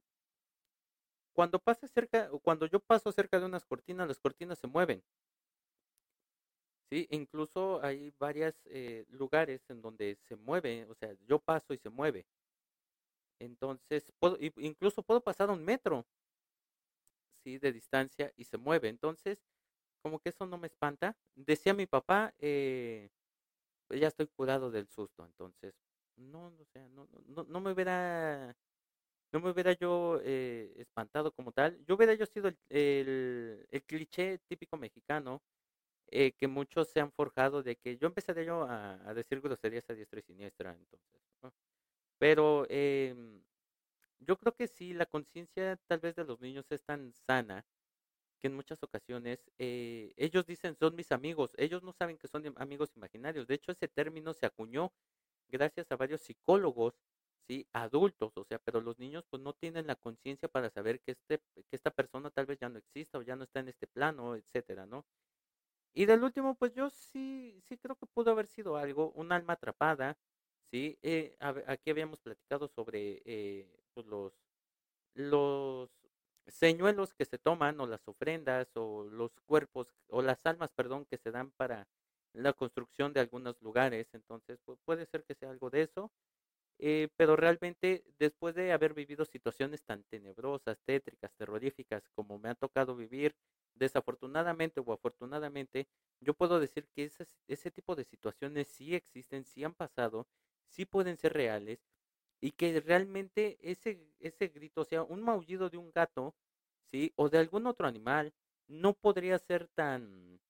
cuando 1.33 1.59
pasa 1.59 1.87
cerca, 1.87 2.29
cuando 2.43 2.65
yo 2.65 2.79
paso 2.79 3.11
cerca 3.11 3.39
de 3.39 3.45
unas 3.45 3.65
cortinas, 3.65 4.07
las 4.07 4.19
cortinas 4.19 4.59
se 4.59 4.67
mueven. 4.67 5.01
Sí, 6.89 7.07
incluso 7.09 7.81
hay 7.83 8.11
varios 8.19 8.53
lugares 9.07 9.61
en 9.69 9.81
donde 9.81 10.17
se 10.27 10.35
mueve, 10.35 10.85
o 10.89 10.93
sea, 10.95 11.15
yo 11.25 11.39
paso 11.39 11.73
y 11.73 11.77
se 11.77 11.89
mueve. 11.89 12.25
Entonces, 13.39 14.11
incluso 14.57 15.01
puedo 15.01 15.21
pasar 15.21 15.49
un 15.49 15.63
metro, 15.63 16.05
sí, 17.43 17.57
de 17.57 17.71
distancia 17.71 18.31
y 18.35 18.43
se 18.43 18.57
mueve. 18.57 18.89
Entonces, 18.89 19.39
como 20.01 20.19
que 20.19 20.29
eso 20.29 20.45
no 20.45 20.57
me 20.57 20.67
espanta. 20.67 21.15
Decía 21.35 21.73
mi 21.73 21.85
papá, 21.87 22.33
eh, 22.39 23.09
ya 23.89 24.07
estoy 24.07 24.27
curado 24.27 24.71
del 24.71 24.87
susto, 24.87 25.25
entonces, 25.25 25.73
no, 26.17 26.51
no, 26.95 27.07
no, 27.27 27.43
no 27.43 27.61
me 27.61 27.71
hubiera, 27.71 28.55
no 29.31 29.39
me 29.41 29.51
hubiera 29.51 29.73
yo 29.73 30.19
eh, 30.23 30.73
espantado 30.77 31.31
como 31.31 31.51
tal. 31.51 31.79
Yo 31.85 31.95
hubiera 31.95 32.13
yo 32.13 32.25
sido 32.25 32.49
el, 32.69 33.67
el, 33.69 33.83
cliché 33.83 34.39
típico 34.47 34.77
mexicano 34.77 35.41
eh, 36.07 36.33
que 36.33 36.47
muchos 36.47 36.89
se 36.89 36.99
han 37.01 37.11
forjado 37.11 37.63
de 37.63 37.77
que 37.77 37.97
yo 37.97 38.07
empezaría 38.07 38.43
yo 38.43 38.63
a, 38.63 38.95
a 39.09 39.13
decir 39.13 39.41
groserías 39.41 39.89
a 39.89 39.93
diestra 39.93 40.19
y 40.19 40.23
siniestra, 40.23 40.73
entonces, 40.73 41.21
Pero 42.19 42.65
em, 42.69 43.41
yo 44.19 44.37
creo 44.37 44.55
que 44.55 44.67
sí, 44.67 44.93
la 44.93 45.05
conciencia 45.05 45.77
tal 45.87 45.99
vez 45.99 46.15
de 46.15 46.25
los 46.25 46.39
niños 46.41 46.65
es 46.71 46.83
tan 46.83 47.13
sana 47.27 47.65
que 48.41 48.47
en 48.49 48.55
muchas 48.55 48.83
ocasiones 48.83 49.51
eh, 49.59 50.13
ellos 50.17 50.45
dicen 50.47 50.75
son 50.75 50.95
mis 50.95 51.11
amigos, 51.11 51.53
ellos 51.57 51.83
no 51.83 51.93
saben 51.93 52.17
que 52.17 52.27
son 52.27 52.43
amigos 52.57 52.95
imaginarios. 52.95 53.47
De 53.47 53.55
hecho, 53.55 53.71
ese 53.73 53.87
término 53.87 54.33
se 54.33 54.45
acuñó 54.47 54.93
gracias 55.49 55.91
a 55.91 55.97
varios 55.97 56.21
psicólogos, 56.21 56.95
sí, 57.47 57.67
adultos, 57.73 58.33
o 58.37 58.43
sea, 58.45 58.59
pero 58.59 58.81
los 58.81 58.99
niños 58.99 59.25
pues 59.29 59.41
no 59.43 59.53
tienen 59.53 59.87
la 59.87 59.95
conciencia 59.95 60.49
para 60.49 60.69
saber 60.69 61.01
que 61.01 61.11
este 61.13 61.39
que 61.55 61.75
esta 61.75 61.91
persona 61.91 62.31
tal 62.31 62.45
vez 62.47 62.59
ya 62.59 62.69
no 62.69 62.79
exista 62.79 63.17
o 63.19 63.21
ya 63.23 63.35
no 63.35 63.43
está 63.45 63.59
en 63.61 63.69
este 63.69 63.87
plano, 63.87 64.35
etcétera, 64.35 64.85
¿no? 64.87 65.05
Y 65.93 66.05
del 66.05 66.23
último, 66.23 66.55
pues 66.55 66.73
yo 66.73 66.89
sí 66.89 67.61
sí 67.67 67.77
creo 67.77 67.95
que 67.97 68.05
pudo 68.07 68.31
haber 68.31 68.47
sido 68.47 68.77
algo, 68.77 69.11
un 69.13 69.31
alma 69.31 69.53
atrapada, 69.53 70.17
sí. 70.71 70.97
Eh, 71.01 71.35
aquí 71.39 71.89
habíamos 71.91 72.21
platicado 72.21 72.67
sobre 72.69 73.21
eh, 73.25 73.81
pues 73.93 74.05
los 74.07 74.33
los 75.15 75.91
señuelos 76.47 77.13
que 77.13 77.25
se 77.25 77.37
toman 77.37 77.79
o 77.79 77.87
las 77.87 78.07
ofrendas 78.07 78.69
o 78.75 79.03
los 79.05 79.31
cuerpos 79.45 79.87
o 80.07 80.21
las 80.21 80.45
almas, 80.45 80.71
perdón, 80.75 81.05
que 81.05 81.17
se 81.17 81.31
dan 81.31 81.51
para 81.51 81.87
la 82.33 82.53
construcción 82.53 83.13
de 83.13 83.19
algunos 83.21 83.61
lugares. 83.61 84.07
Entonces, 84.13 84.59
puede 84.85 85.05
ser 85.05 85.23
que 85.25 85.35
sea 85.35 85.49
algo 85.51 85.69
de 85.69 85.83
eso. 85.83 86.11
Eh, 86.79 87.09
pero 87.15 87.35
realmente, 87.35 88.03
después 88.17 88.55
de 88.55 88.71
haber 88.73 88.93
vivido 88.95 89.23
situaciones 89.25 89.83
tan 89.83 90.03
tenebrosas, 90.05 90.79
tétricas, 90.83 91.31
terroríficas, 91.35 92.09
como 92.15 92.39
me 92.39 92.49
ha 92.49 92.55
tocado 92.55 92.95
vivir, 92.95 93.35
desafortunadamente 93.75 94.79
o 94.79 94.91
afortunadamente, 94.93 95.87
yo 96.19 96.33
puedo 96.33 96.59
decir 96.59 96.87
que 96.95 97.11
ese 97.47 97.71
tipo 97.71 97.95
de 97.95 98.03
situaciones 98.05 98.67
sí 98.67 98.95
existen, 98.95 99.45
sí 99.45 99.63
han 99.63 99.75
pasado, 99.75 100.27
sí 100.69 100.85
pueden 100.85 101.17
ser 101.17 101.33
reales 101.33 101.79
y 102.41 102.51
que 102.53 102.79
realmente 102.81 103.57
ese, 103.61 104.01
ese 104.19 104.47
grito, 104.49 104.81
o 104.81 104.85
sea, 104.85 105.03
un 105.03 105.23
maullido 105.23 105.69
de 105.69 105.77
un 105.77 105.91
gato, 105.91 106.35
¿sí? 106.85 107.13
O 107.17 107.29
de 107.29 107.39
algún 107.39 107.67
otro 107.67 107.87
animal, 107.87 108.33
no 108.67 108.93
podría 108.95 109.37
ser 109.39 109.67
tan, 109.69 110.41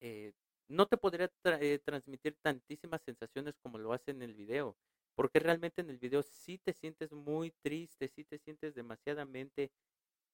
eh, 0.00 0.32
no 0.68 0.86
te 0.86 0.96
podría 0.96 1.30
eh, 1.60 1.78
transmitir 1.84 2.36
tantísimas 2.42 3.02
sensaciones 3.02 3.58
como 3.58 3.78
lo 3.78 3.92
hace 3.92 4.10
en 4.12 4.22
el 4.22 4.34
video, 4.34 4.76
porque 5.14 5.38
realmente 5.40 5.82
en 5.82 5.90
el 5.90 5.98
video 5.98 6.22
sí 6.22 6.58
te 6.58 6.72
sientes 6.72 7.12
muy 7.12 7.52
triste, 7.62 8.08
sí 8.08 8.24
te 8.24 8.38
sientes 8.38 8.74
demasiadamente 8.74 9.72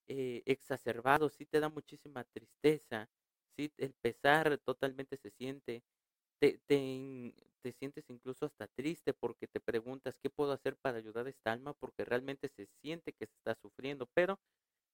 eh, 0.09 0.43
exacerbado, 0.47 1.29
sí 1.31 1.47
te 1.47 1.61
da 1.61 1.69
muchísima 1.69 2.25
tristeza, 2.25 3.09
sí 3.57 3.73
el 3.79 3.95
pesar 3.95 4.59
totalmente 4.59 5.17
se 5.17 5.31
siente, 5.31 5.85
te, 6.41 6.59
te, 6.67 7.35
te 7.63 7.73
sientes 7.73 8.05
incluso 8.11 8.47
hasta 8.47 8.67
triste 8.69 9.13
porque 9.15 9.47
te 9.47 9.61
preguntas 9.61 10.19
qué 10.23 10.31
puedo 10.31 10.53
hacer 10.53 10.77
para 10.77 10.99
ayudar 10.99 11.27
a 11.27 11.31
esta 11.31 11.53
alma 11.53 11.75
porque 11.75 12.05
realmente 12.05 12.49
se 12.49 12.67
siente 12.83 13.13
que 13.13 13.27
se 13.27 13.37
está 13.37 13.55
sufriendo, 13.55 14.07
pero 14.15 14.41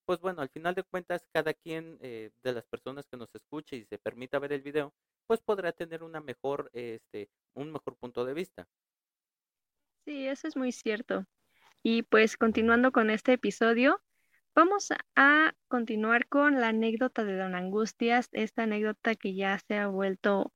pues 0.05 0.21
bueno, 0.21 0.41
al 0.41 0.49
final 0.49 0.73
de 0.73 0.83
cuentas, 0.83 1.27
cada 1.33 1.53
quien 1.53 1.97
eh, 2.01 2.31
de 2.41 2.53
las 2.53 2.65
personas 2.65 3.05
que 3.07 3.17
nos 3.17 3.33
escuche 3.35 3.75
y 3.75 3.85
se 3.85 3.97
permita 3.97 4.39
ver 4.39 4.53
el 4.53 4.61
video, 4.61 4.93
pues 5.27 5.41
podrá 5.41 5.73
tener 5.73 6.01
una 6.01 6.21
mejor, 6.21 6.69
este, 6.73 7.29
un 7.55 7.73
mejor 7.73 7.97
punto 7.97 8.23
de 8.23 8.33
vista. 8.33 8.67
Sí, 10.05 10.27
eso 10.27 10.47
es 10.47 10.55
muy 10.55 10.71
cierto. 10.71 11.25
Y 11.83 12.03
pues 12.03 12.37
continuando 12.37 12.93
con 12.93 13.09
este 13.09 13.33
episodio, 13.33 14.01
vamos 14.55 14.89
a 15.17 15.53
continuar 15.67 16.27
con 16.29 16.61
la 16.61 16.69
anécdota 16.69 17.25
de 17.25 17.35
Don 17.37 17.53
Angustias, 17.55 18.29
esta 18.31 18.63
anécdota 18.63 19.15
que 19.15 19.35
ya 19.35 19.59
se 19.59 19.75
ha 19.75 19.87
vuelto 19.87 20.53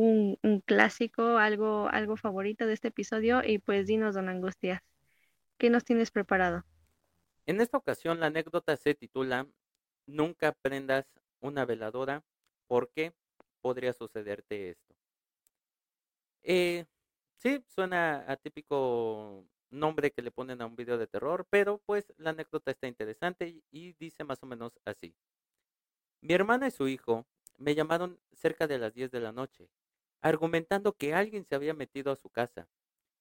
un, 0.00 0.62
clásico, 0.64 1.38
algo, 1.38 1.88
algo 1.88 2.16
favorito 2.16 2.66
de 2.66 2.72
este 2.72 2.88
episodio. 2.88 3.42
Y 3.44 3.58
pues 3.58 3.86
dinos, 3.86 4.14
Don 4.14 4.28
Angustias, 4.28 4.82
¿qué 5.58 5.70
nos 5.70 5.84
tienes 5.84 6.10
preparado? 6.10 6.64
En 7.46 7.60
esta 7.60 7.78
ocasión 7.78 8.20
la 8.20 8.26
anécdota 8.26 8.76
se 8.76 8.94
titula 8.94 9.46
Nunca 10.06 10.52
prendas 10.52 11.06
una 11.40 11.64
veladora 11.64 12.24
porque 12.66 13.12
podría 13.60 13.92
sucederte 13.92 14.70
esto. 14.70 14.94
Eh, 16.42 16.86
sí, 17.36 17.62
suena 17.68 18.24
a 18.26 18.36
típico 18.36 19.44
nombre 19.70 20.10
que 20.10 20.22
le 20.22 20.32
ponen 20.32 20.62
a 20.62 20.66
un 20.66 20.74
video 20.74 20.98
de 20.98 21.06
terror, 21.06 21.46
pero 21.48 21.78
pues 21.86 22.12
la 22.16 22.30
anécdota 22.30 22.70
está 22.72 22.88
interesante 22.88 23.62
y 23.70 23.92
dice 23.92 24.24
más 24.24 24.42
o 24.42 24.46
menos 24.46 24.72
así. 24.84 25.14
Mi 26.22 26.34
hermana 26.34 26.66
y 26.66 26.70
su 26.70 26.88
hijo 26.88 27.26
me 27.58 27.74
llamaron 27.74 28.18
cerca 28.32 28.66
de 28.66 28.78
las 28.78 28.94
10 28.94 29.10
de 29.10 29.20
la 29.20 29.32
noche, 29.32 29.68
argumentando 30.20 30.92
que 30.92 31.14
alguien 31.14 31.44
se 31.44 31.54
había 31.54 31.74
metido 31.74 32.12
a 32.12 32.16
su 32.16 32.30
casa, 32.30 32.68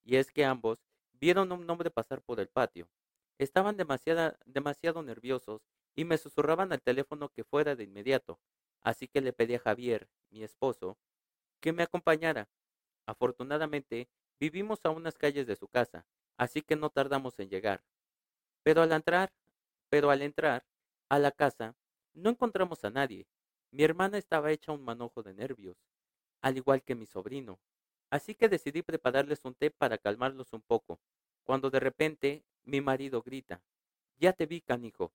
y 0.03 0.17
es 0.17 0.31
que 0.31 0.45
ambos 0.45 0.79
vieron 1.13 1.51
a 1.51 1.55
un 1.55 1.69
hombre 1.69 1.91
pasar 1.91 2.21
por 2.21 2.39
el 2.39 2.47
patio. 2.47 2.89
Estaban 3.37 3.77
demasiado 3.77 5.03
nerviosos 5.03 5.61
y 5.95 6.05
me 6.05 6.17
susurraban 6.17 6.71
al 6.71 6.81
teléfono 6.81 7.29
que 7.29 7.43
fuera 7.43 7.75
de 7.75 7.83
inmediato, 7.85 8.39
así 8.81 9.07
que 9.07 9.21
le 9.21 9.33
pedí 9.33 9.55
a 9.55 9.59
Javier, 9.59 10.09
mi 10.29 10.43
esposo, 10.43 10.97
que 11.61 11.73
me 11.73 11.83
acompañara. 11.83 12.49
Afortunadamente, 13.05 14.09
vivimos 14.39 14.79
a 14.83 14.89
unas 14.89 15.17
calles 15.17 15.47
de 15.47 15.55
su 15.55 15.67
casa, 15.67 16.05
así 16.37 16.61
que 16.61 16.75
no 16.75 16.89
tardamos 16.89 17.39
en 17.39 17.49
llegar. 17.49 17.83
Pero 18.63 18.81
al 18.81 18.91
entrar, 18.91 19.31
pero 19.89 20.11
al 20.11 20.21
entrar 20.21 20.65
a 21.09 21.19
la 21.19 21.31
casa, 21.31 21.75
no 22.13 22.29
encontramos 22.29 22.83
a 22.83 22.89
nadie. 22.89 23.27
Mi 23.71 23.83
hermana 23.83 24.17
estaba 24.17 24.51
hecha 24.51 24.71
un 24.71 24.83
manojo 24.83 25.23
de 25.23 25.33
nervios, 25.33 25.77
al 26.41 26.57
igual 26.57 26.83
que 26.83 26.95
mi 26.95 27.05
sobrino. 27.05 27.59
Así 28.09 28.35
que 28.35 28.49
decidí 28.49 28.81
prepararles 28.81 29.45
un 29.45 29.53
té 29.53 29.71
para 29.71 29.97
calmarlos 29.97 30.53
un 30.53 30.61
poco, 30.61 30.99
cuando 31.43 31.69
de 31.69 31.79
repente 31.79 32.43
mi 32.63 32.81
marido 32.81 33.21
grita, 33.21 33.61
Ya 34.17 34.33
te 34.33 34.45
vi, 34.45 34.61
canijo. 34.61 35.13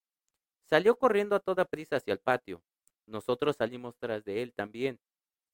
Salió 0.65 0.99
corriendo 0.99 1.37
a 1.37 1.41
toda 1.41 1.67
prisa 1.67 1.97
hacia 1.97 2.13
el 2.13 2.21
patio. 2.21 2.63
Nosotros 3.07 3.57
salimos 3.57 3.97
tras 3.99 4.25
de 4.25 4.43
él 4.43 4.55
también, 4.55 4.99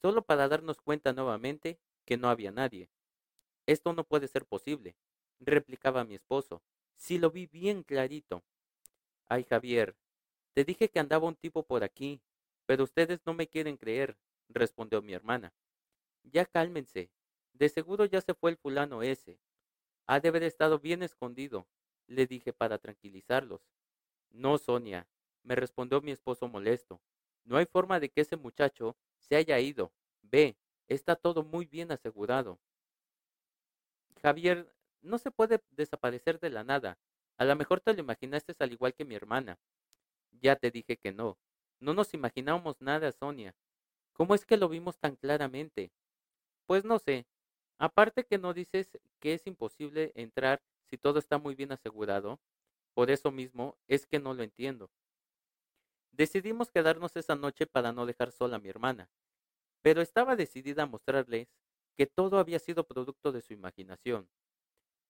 solo 0.00 0.22
para 0.22 0.48
darnos 0.48 0.80
cuenta 0.80 1.12
nuevamente 1.12 1.80
que 2.04 2.16
no 2.16 2.28
había 2.28 2.52
nadie. 2.52 2.88
Esto 3.66 3.92
no 3.92 4.04
puede 4.04 4.28
ser 4.28 4.46
posible, 4.46 4.96
replicaba 5.40 6.04
mi 6.04 6.14
esposo. 6.14 6.62
Si 6.96 7.18
lo 7.18 7.30
vi 7.30 7.46
bien 7.46 7.82
clarito. 7.82 8.44
Ay, 9.26 9.44
Javier, 9.44 9.96
te 10.54 10.64
dije 10.64 10.88
que 10.90 11.00
andaba 11.00 11.26
un 11.26 11.36
tipo 11.36 11.64
por 11.64 11.84
aquí, 11.84 12.20
pero 12.66 12.84
ustedes 12.84 13.20
no 13.26 13.34
me 13.34 13.48
quieren 13.48 13.76
creer, 13.76 14.16
respondió 14.52 15.02
mi 15.02 15.12
hermana. 15.12 15.52
Ya 16.22 16.44
cálmense. 16.44 17.10
De 17.52 17.68
seguro 17.68 18.04
ya 18.04 18.20
se 18.20 18.34
fue 18.34 18.50
el 18.50 18.56
fulano 18.56 19.02
ese. 19.02 19.40
Ha 20.06 20.20
de 20.20 20.28
haber 20.28 20.42
estado 20.42 20.78
bien 20.78 21.02
escondido, 21.02 21.68
le 22.06 22.26
dije 22.26 22.52
para 22.52 22.78
tranquilizarlos. 22.78 23.62
No, 24.30 24.58
Sonia, 24.58 25.08
me 25.42 25.54
respondió 25.54 26.00
mi 26.00 26.10
esposo 26.10 26.48
molesto. 26.48 27.00
No 27.44 27.56
hay 27.56 27.66
forma 27.66 28.00
de 28.00 28.10
que 28.10 28.20
ese 28.22 28.36
muchacho 28.36 28.96
se 29.18 29.36
haya 29.36 29.58
ido. 29.58 29.92
Ve, 30.22 30.56
está 30.88 31.16
todo 31.16 31.42
muy 31.42 31.66
bien 31.66 31.92
asegurado. 31.92 32.60
Javier, 34.22 34.72
no 35.00 35.18
se 35.18 35.30
puede 35.30 35.62
desaparecer 35.70 36.38
de 36.40 36.50
la 36.50 36.64
nada. 36.64 36.98
A 37.36 37.44
lo 37.44 37.56
mejor 37.56 37.80
te 37.80 37.94
lo 37.94 38.00
imaginaste 38.00 38.54
al 38.58 38.72
igual 38.72 38.94
que 38.94 39.04
mi 39.04 39.14
hermana. 39.14 39.58
Ya 40.30 40.56
te 40.56 40.70
dije 40.70 40.96
que 40.96 41.12
no. 41.12 41.38
No 41.78 41.94
nos 41.94 42.12
imaginamos 42.12 42.80
nada, 42.80 43.10
Sonia. 43.12 43.54
¿Cómo 44.20 44.34
es 44.34 44.44
que 44.44 44.58
lo 44.58 44.68
vimos 44.68 44.98
tan 44.98 45.16
claramente? 45.16 45.90
Pues 46.66 46.84
no 46.84 46.98
sé, 46.98 47.24
Aparte 47.78 48.26
que 48.26 48.38
no 48.38 48.54
dices 48.54 48.98
que 49.20 49.32
es 49.32 49.46
imposible 49.46 50.12
entrar 50.14 50.62
si 50.90 50.98
todo 50.98 51.18
está 51.18 51.38
muy 51.38 51.54
bien 51.54 51.72
asegurado, 51.72 52.38
por 52.94 53.10
eso 53.10 53.30
mismo 53.30 53.78
es 53.88 54.06
que 54.06 54.18
no 54.18 54.34
lo 54.34 54.42
entiendo. 54.42 54.90
Decidimos 56.12 56.70
quedarnos 56.70 57.16
esa 57.16 57.36
noche 57.36 57.66
para 57.66 57.92
no 57.92 58.04
dejar 58.04 58.32
sola 58.32 58.56
a 58.56 58.60
mi 58.60 58.68
hermana, 58.68 59.10
pero 59.82 60.02
estaba 60.02 60.36
decidida 60.36 60.82
a 60.82 60.86
mostrarles 60.86 61.48
que 61.96 62.06
todo 62.06 62.38
había 62.38 62.58
sido 62.58 62.86
producto 62.86 63.32
de 63.32 63.40
su 63.40 63.54
imaginación. 63.54 64.28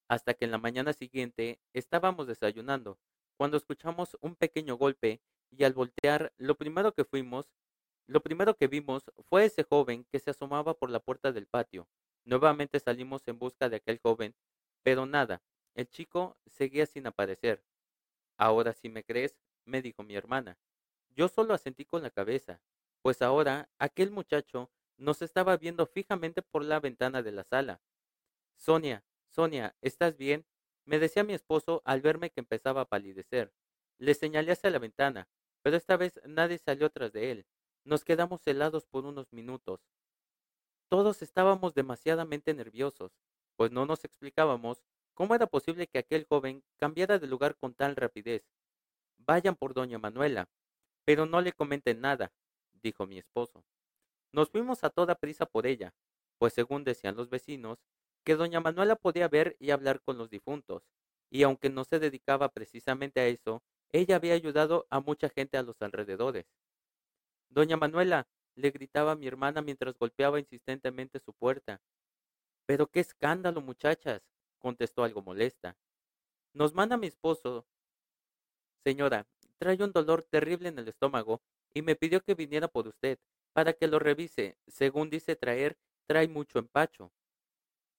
Hasta 0.09 0.35
que 0.35 0.45
en 0.45 0.53
la 0.53 0.59
mañana 0.59 0.93
siguiente 0.93 1.61
estábamos 1.73 2.29
desayunando, 2.29 3.01
cuando 3.37 3.57
escuchamos 3.57 4.17
un 4.21 4.37
pequeño 4.37 4.77
golpe 4.77 5.21
y 5.51 5.65
al 5.65 5.73
voltear 5.73 6.33
lo 6.37 6.57
primero 6.57 6.95
que 6.95 7.05
fuimos, 7.05 7.51
lo 8.11 8.23
primero 8.23 8.57
que 8.57 8.67
vimos 8.67 9.05
fue 9.29 9.45
ese 9.45 9.63
joven 9.63 10.05
que 10.11 10.19
se 10.19 10.31
asomaba 10.31 10.75
por 10.75 10.91
la 10.91 11.01
puerta 11.01 11.33
del 11.33 11.47
patio, 11.47 11.89
Nuevamente 12.25 12.79
salimos 12.81 13.27
en 13.27 13.39
busca 13.39 13.69
de 13.69 13.77
aquel 13.77 13.99
joven, 13.99 14.35
pero 14.83 15.07
nada, 15.07 15.43
el 15.75 15.89
chico 15.89 16.39
seguía 16.47 16.87
sin 16.87 17.07
aparecer. 17.07 17.65
Ahora 18.37 18.73
si 18.73 18.89
me 18.89 19.05
crees, 19.05 19.39
me 19.65 19.83
dijo 19.83 20.03
mi 20.03 20.15
hermana. 20.17 20.59
Yo 21.11 21.29
solo 21.29 21.55
asentí 21.55 21.85
con 21.85 22.03
la 22.03 22.11
cabeza, 22.11 22.61
pues 23.03 23.23
ahora 23.23 23.71
aquel 23.79 24.11
muchacho 24.11 24.71
nos 24.97 25.23
estaba 25.23 25.57
viendo 25.57 25.87
fijamente 25.87 26.43
por 26.43 26.65
la 26.65 26.79
ventana 26.79 27.23
de 27.23 27.33
la 27.33 27.45
sala. 27.45 27.81
Sonia, 28.57 29.05
Sonia, 29.29 29.75
¿estás 29.81 30.17
bien? 30.17 30.47
me 30.85 30.99
decía 30.99 31.25
mi 31.25 31.35
esposo 31.35 31.83
al 31.85 32.01
verme 32.01 32.31
que 32.31 32.41
empezaba 32.41 32.83
a 32.83 32.89
palidecer. 32.89 33.53
Le 33.99 34.15
señalé 34.15 34.53
hacia 34.53 34.71
la 34.71 34.79
ventana, 34.79 35.29
pero 35.63 35.77
esta 35.77 35.97
vez 35.97 36.21
nadie 36.25 36.59
salió 36.59 36.91
tras 36.91 37.13
de 37.13 37.31
él. 37.31 37.47
Nos 37.91 38.05
quedamos 38.05 38.47
helados 38.47 38.87
por 38.87 39.05
unos 39.05 39.33
minutos. 39.33 39.81
Todos 40.89 41.23
estábamos 41.23 41.75
demasiadamente 41.75 42.55
nerviosos, 42.55 43.11
pues 43.57 43.73
no 43.73 43.85
nos 43.85 44.05
explicábamos 44.05 44.85
¿Cómo 45.13 45.35
era 45.35 45.49
posible 45.49 45.89
que 45.89 45.99
aquel 45.99 46.25
joven 46.25 46.63
cambiara 46.77 47.19
de 47.19 47.27
lugar 47.27 47.57
con 47.57 47.75
tal 47.75 47.97
rapidez? 47.97 48.45
Vayan 49.19 49.57
por 49.57 49.75
doña 49.75 49.99
Manuela, 49.99 50.49
pero 51.05 51.27
no 51.27 51.41
le 51.41 51.53
comenten 51.53 52.01
nada, 52.01 52.33
dijo 52.81 53.09
mi 53.09 53.19
esposo. 53.19 53.65
Nos 54.31 54.51
fuimos 54.51 54.85
a 54.85 54.91
toda 54.91 55.17
prisa 55.17 55.45
por 55.45 55.67
ella, 55.67 55.93
pues 56.39 56.53
según 56.53 56.85
decían 56.85 57.17
los 57.17 57.29
vecinos, 57.29 57.81
que 58.25 58.37
doña 58.37 58.61
Manuela 58.61 58.95
podía 58.95 59.27
ver 59.27 59.57
y 59.59 59.73
hablar 59.73 60.01
con 60.01 60.17
los 60.17 60.31
difuntos, 60.31 60.85
y 61.29 61.43
aunque 61.43 61.71
no 61.71 61.83
se 61.83 61.99
dedicaba 61.99 62.51
precisamente 62.51 63.19
a 63.19 63.27
eso, 63.27 63.65
ella 63.91 64.15
había 64.15 64.35
ayudado 64.35 64.87
a 64.91 65.01
mucha 65.01 65.29
gente 65.29 65.59
a 65.59 65.65
los 65.65 65.83
alrededores. 65.83 66.47
Doña 67.51 67.77
Manuela, 67.77 68.29
le 68.55 68.71
gritaba 68.71 69.17
mi 69.17 69.27
hermana 69.27 69.61
mientras 69.61 69.99
golpeaba 69.99 70.39
insistentemente 70.39 71.19
su 71.19 71.33
puerta. 71.33 71.83
Pero 72.65 72.87
qué 72.87 73.01
escándalo, 73.01 73.61
muchachas, 73.61 74.23
contestó 74.59 75.03
algo 75.03 75.23
molesta. 75.23 75.77
Nos 76.53 76.75
manda 76.75 76.97
mi 76.97 77.09
esposo. 77.09 77.67
Señora, 78.85 79.27
trae 79.59 79.83
un 79.83 79.93
dolor 79.93 80.23
terrible 80.23 80.69
en 80.69 80.79
el 80.79 80.89
estómago 80.89 81.43
y 81.75 81.83
me 81.83 81.97
pidió 81.97 82.23
que 82.23 82.35
viniera 82.35 82.69
por 82.69 82.87
usted, 82.87 83.19
para 83.53 83.73
que 83.73 83.89
lo 83.89 83.99
revise. 83.99 84.57
Según 84.69 85.11
dice 85.11 85.35
traer, 85.37 85.77
trae 86.07 86.29
mucho 86.29 86.59
empacho. 86.59 87.13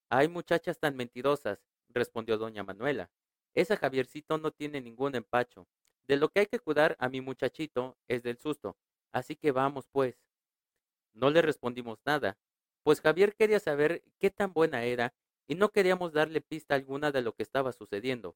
Hay 0.10 0.28
muchachas 0.28 0.80
tan 0.80 0.96
mentirosas, 0.96 1.64
respondió 1.90 2.38
doña 2.38 2.64
Manuela. 2.64 3.12
Ese 3.54 3.76
Javiercito 3.76 4.38
no 4.38 4.52
tiene 4.52 4.82
ningún 4.82 5.16
empacho. 5.16 5.68
De 6.08 6.18
lo 6.18 6.30
que 6.30 6.42
hay 6.42 6.48
que 6.48 6.60
cuidar 6.60 6.96
a 7.00 7.10
mi 7.10 7.22
muchachito 7.22 7.98
es 8.08 8.24
del 8.24 8.38
susto. 8.38 8.78
Así 9.14 9.36
que 9.36 9.52
vamos, 9.52 9.88
pues. 9.92 10.18
No 11.14 11.30
le 11.30 11.42
respondimos 11.42 12.00
nada, 12.06 12.38
pues 12.84 13.02
Javier 13.02 13.36
quería 13.36 13.60
saber 13.60 14.04
qué 14.20 14.30
tan 14.32 14.54
buena 14.54 14.84
era 14.84 15.14
y 15.48 15.56
no 15.56 15.72
queríamos 15.72 16.14
darle 16.14 16.42
pista 16.42 16.76
alguna 16.76 17.12
de 17.12 17.22
lo 17.22 17.34
que 17.36 17.44
estaba 17.44 17.74
sucediendo. 17.74 18.36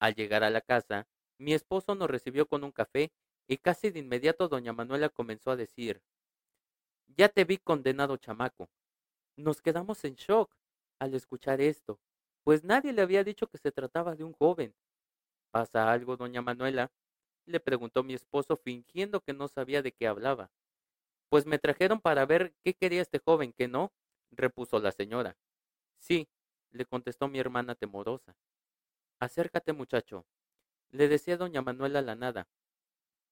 Al 0.00 0.14
llegar 0.14 0.44
a 0.44 0.50
la 0.50 0.60
casa, 0.62 1.08
mi 1.38 1.54
esposo 1.54 1.94
nos 1.94 2.10
recibió 2.10 2.46
con 2.48 2.64
un 2.64 2.72
café 2.72 3.12
y 3.48 3.58
casi 3.58 3.90
de 3.90 4.00
inmediato 4.00 4.48
doña 4.48 4.72
Manuela 4.72 5.08
comenzó 5.10 5.50
a 5.52 5.56
decir 5.56 6.02
Ya 7.08 7.28
te 7.28 7.44
vi 7.44 7.58
condenado 7.58 8.16
chamaco. 8.18 8.68
Nos 9.36 9.62
quedamos 9.62 10.04
en 10.04 10.14
shock 10.16 10.54
al 11.00 11.14
escuchar 11.14 11.60
esto, 11.60 12.00
pues 12.44 12.64
nadie 12.64 12.92
le 12.92 13.02
había 13.02 13.24
dicho 13.24 13.48
que 13.48 13.58
se 13.58 13.72
trataba 13.72 14.14
de 14.16 14.24
un 14.24 14.32
joven. 14.34 14.74
¿Pasa 15.52 15.92
algo, 15.92 16.16
doña 16.16 16.42
Manuela? 16.42 16.92
Le 17.46 17.60
preguntó 17.60 18.02
mi 18.02 18.14
esposo 18.14 18.56
fingiendo 18.56 19.20
que 19.20 19.32
no 19.32 19.48
sabía 19.48 19.82
de 19.82 19.92
qué 19.92 20.06
hablaba. 20.06 20.50
Pues 21.28 21.46
me 21.46 21.58
trajeron 21.58 22.00
para 22.00 22.26
ver 22.26 22.54
qué 22.62 22.74
quería 22.74 23.02
este 23.02 23.18
joven, 23.18 23.52
¿qué 23.52 23.68
no? 23.68 23.92
repuso 24.30 24.78
la 24.78 24.92
señora. 24.92 25.36
Sí, 25.98 26.28
le 26.70 26.86
contestó 26.86 27.28
mi 27.28 27.38
hermana 27.38 27.74
temorosa. 27.74 28.36
Acércate, 29.20 29.72
muchacho, 29.72 30.26
le 30.90 31.08
decía 31.08 31.36
doña 31.36 31.62
Manuela 31.62 32.02
la 32.02 32.14
nada. 32.14 32.48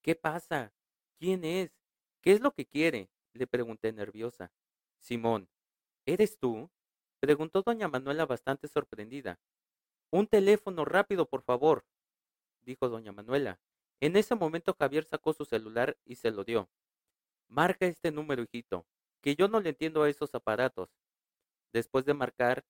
¿Qué 0.01 0.15
pasa? 0.15 0.73
¿Quién 1.19 1.45
es? 1.45 1.73
¿Qué 2.21 2.33
es 2.33 2.41
lo 2.41 2.53
que 2.53 2.67
quiere? 2.67 3.11
le 3.35 3.47
pregunté 3.47 3.93
nerviosa. 3.93 4.53
Simón, 4.99 5.49
¿eres 6.07 6.39
tú? 6.39 6.71
preguntó 7.21 7.63
doña 7.63 7.89
Manuela 7.89 8.27
bastante 8.27 8.69
sorprendida. 8.69 9.41
Un 10.11 10.27
teléfono 10.27 10.85
rápido, 10.85 11.27
por 11.27 11.43
favor, 11.43 11.85
dijo 12.61 12.89
doña 12.89 13.13
Manuela. 13.13 13.61
En 14.03 14.17
ese 14.17 14.35
momento 14.35 14.75
Javier 14.77 15.05
sacó 15.05 15.33
su 15.33 15.45
celular 15.45 15.97
y 16.05 16.17
se 16.17 16.33
lo 16.33 16.43
dio. 16.43 16.69
Marca 17.47 17.87
este 17.87 18.11
número, 18.11 18.43
hijito, 18.43 18.85
que 19.21 19.37
yo 19.37 19.47
no 19.47 19.61
le 19.61 19.69
entiendo 19.69 20.03
a 20.03 20.09
esos 20.09 20.35
aparatos. 20.35 20.91
Después 21.73 22.05
de 22.05 22.13
marcar, 22.13 22.65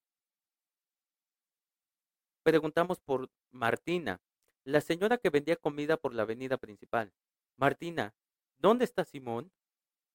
preguntamos 2.42 3.00
por 3.00 3.30
Martina, 3.50 4.20
la 4.64 4.82
señora 4.82 5.16
que 5.16 5.30
vendía 5.30 5.56
comida 5.56 5.96
por 5.96 6.12
la 6.12 6.24
avenida 6.24 6.58
principal. 6.58 7.14
Martina, 7.56 8.14
¿dónde 8.58 8.84
está 8.84 9.06
Simón? 9.06 9.50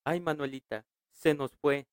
Ay, 0.04 0.20
Manuelita, 0.20 0.86
se 1.10 1.34
nos 1.34 1.52
fue. 1.56 1.88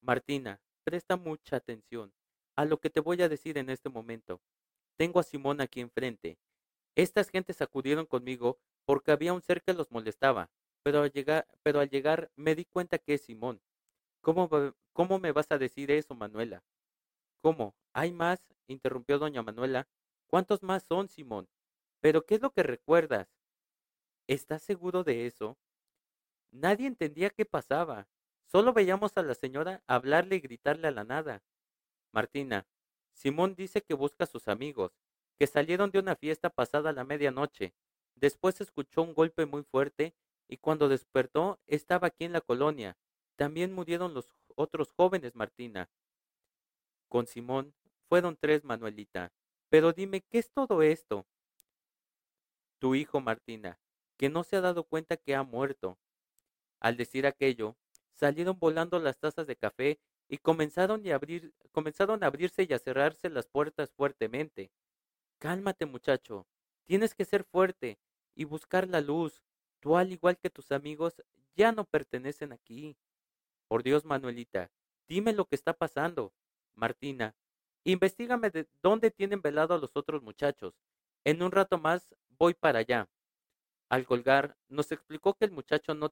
Martina, 0.00 0.58
presta 0.84 1.18
mucha 1.18 1.56
atención 1.56 2.14
a 2.56 2.64
lo 2.64 2.80
que 2.80 2.88
te 2.88 3.00
voy 3.00 3.20
a 3.20 3.28
decir 3.28 3.58
en 3.58 3.68
este 3.68 3.90
momento. 3.90 4.40
Tengo 4.96 5.20
a 5.20 5.22
Simón 5.22 5.60
aquí 5.60 5.82
enfrente. 5.82 6.38
Estas 6.96 7.30
gentes 7.30 7.60
acudieron 7.62 8.06
conmigo 8.06 8.58
porque 8.84 9.12
había 9.12 9.32
un 9.32 9.42
ser 9.42 9.62
que 9.62 9.74
los 9.74 9.90
molestaba 9.90 10.50
pero 10.84 11.00
al 11.00 11.10
llegar, 11.10 11.48
pero 11.62 11.80
al 11.80 11.88
llegar 11.88 12.30
me 12.36 12.54
di 12.54 12.66
cuenta 12.66 12.98
que 12.98 13.14
es 13.14 13.22
Simón. 13.22 13.60
¿Cómo, 14.20 14.48
¿Cómo 14.92 15.18
me 15.18 15.32
vas 15.32 15.50
a 15.50 15.58
decir 15.58 15.90
eso, 15.90 16.14
Manuela? 16.14 16.62
¿Cómo? 17.40 17.74
¿Hay 17.94 18.12
más? 18.12 18.46
interrumpió 18.68 19.18
doña 19.18 19.42
Manuela. 19.42 19.88
¿Cuántos 20.26 20.62
más 20.62 20.84
son, 20.84 21.08
Simón? 21.08 21.48
¿Pero 22.00 22.26
qué 22.26 22.34
es 22.34 22.42
lo 22.42 22.52
que 22.52 22.62
recuerdas? 22.62 23.28
¿Estás 24.26 24.62
seguro 24.62 25.04
de 25.04 25.26
eso? 25.26 25.56
Nadie 26.50 26.86
entendía 26.86 27.30
qué 27.30 27.46
pasaba. 27.46 28.06
Solo 28.46 28.74
veíamos 28.74 29.16
a 29.16 29.22
la 29.22 29.34
señora 29.34 29.82
hablarle 29.86 30.36
y 30.36 30.40
gritarle 30.40 30.88
a 30.88 30.92
la 30.92 31.04
nada. 31.04 31.42
Martina, 32.12 32.66
Simón 33.12 33.54
dice 33.54 33.82
que 33.82 33.94
busca 33.94 34.24
a 34.24 34.28
sus 34.28 34.48
amigos, 34.48 34.92
que 35.38 35.46
salieron 35.46 35.90
de 35.90 35.98
una 35.98 36.16
fiesta 36.16 36.50
pasada 36.50 36.92
la 36.92 37.04
medianoche. 37.04 37.74
Después 38.14 38.60
escuchó 38.60 39.02
un 39.02 39.14
golpe 39.14 39.46
muy 39.46 39.62
fuerte 39.64 40.14
y 40.48 40.58
cuando 40.58 40.88
despertó 40.88 41.60
estaba 41.66 42.08
aquí 42.08 42.24
en 42.24 42.32
la 42.32 42.40
colonia. 42.40 42.96
También 43.36 43.72
murieron 43.72 44.14
los 44.14 44.28
otros 44.54 44.92
jóvenes, 44.92 45.34
Martina. 45.34 45.90
Con 47.08 47.26
Simón 47.26 47.74
fueron 48.08 48.36
tres, 48.36 48.64
Manuelita. 48.64 49.32
Pero 49.68 49.92
dime, 49.92 50.20
¿qué 50.20 50.38
es 50.38 50.50
todo 50.50 50.82
esto? 50.82 51.26
Tu 52.78 52.94
hijo, 52.94 53.20
Martina, 53.20 53.78
que 54.16 54.28
no 54.28 54.44
se 54.44 54.56
ha 54.56 54.60
dado 54.60 54.84
cuenta 54.84 55.16
que 55.16 55.34
ha 55.34 55.42
muerto. 55.42 55.98
Al 56.80 56.96
decir 56.96 57.26
aquello, 57.26 57.76
salieron 58.12 58.58
volando 58.58 58.98
las 58.98 59.18
tazas 59.18 59.46
de 59.46 59.56
café 59.56 59.98
y 60.28 60.38
comenzaron, 60.38 61.06
abrir, 61.10 61.54
comenzaron 61.72 62.22
a 62.22 62.26
abrirse 62.26 62.66
y 62.68 62.72
a 62.72 62.78
cerrarse 62.78 63.30
las 63.30 63.46
puertas 63.46 63.90
fuertemente. 63.92 64.70
Cálmate, 65.44 65.84
muchacho. 65.84 66.46
Tienes 66.86 67.14
que 67.14 67.26
ser 67.26 67.44
fuerte 67.44 67.98
y 68.34 68.44
buscar 68.44 68.88
la 68.88 69.02
luz. 69.02 69.44
Tú, 69.80 69.98
al 69.98 70.10
igual 70.10 70.38
que 70.38 70.48
tus 70.48 70.72
amigos, 70.72 71.22
ya 71.54 71.70
no 71.70 71.84
pertenecen 71.84 72.50
aquí. 72.50 72.96
Por 73.68 73.82
Dios, 73.82 74.06
Manuelita, 74.06 74.70
dime 75.06 75.34
lo 75.34 75.44
que 75.44 75.54
está 75.54 75.74
pasando. 75.74 76.32
Martina, 76.74 77.36
investigame 77.84 78.48
de 78.48 78.66
dónde 78.80 79.10
tienen 79.10 79.42
velado 79.42 79.74
a 79.74 79.78
los 79.78 79.94
otros 79.98 80.22
muchachos. 80.22 80.80
En 81.24 81.42
un 81.42 81.52
rato 81.52 81.76
más 81.76 82.14
voy 82.38 82.54
para 82.54 82.78
allá. 82.78 83.10
Al 83.90 84.06
colgar, 84.06 84.56
nos 84.70 84.92
explicó 84.92 85.34
que 85.34 85.44
el 85.44 85.50
muchacho 85.50 85.94
no, 85.94 86.10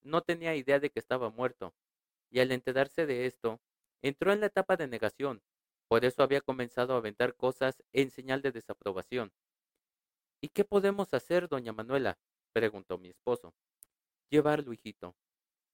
no 0.00 0.22
tenía 0.22 0.56
idea 0.56 0.80
de 0.80 0.88
que 0.88 1.00
estaba 1.00 1.28
muerto, 1.28 1.74
y 2.30 2.40
al 2.40 2.50
enterarse 2.50 3.04
de 3.04 3.26
esto, 3.26 3.60
entró 4.00 4.32
en 4.32 4.40
la 4.40 4.46
etapa 4.46 4.78
de 4.78 4.88
negación. 4.88 5.42
Por 5.90 6.04
eso 6.04 6.22
había 6.22 6.40
comenzado 6.40 6.94
a 6.94 6.98
aventar 6.98 7.34
cosas 7.34 7.82
en 7.92 8.12
señal 8.12 8.42
de 8.42 8.52
desaprobación. 8.52 9.32
¿Y 10.40 10.50
qué 10.50 10.64
podemos 10.64 11.12
hacer, 11.14 11.48
doña 11.48 11.72
Manuela? 11.72 12.16
preguntó 12.52 12.96
mi 12.96 13.08
esposo. 13.08 13.56
Llevarlo, 14.28 14.72
hijito. 14.72 15.16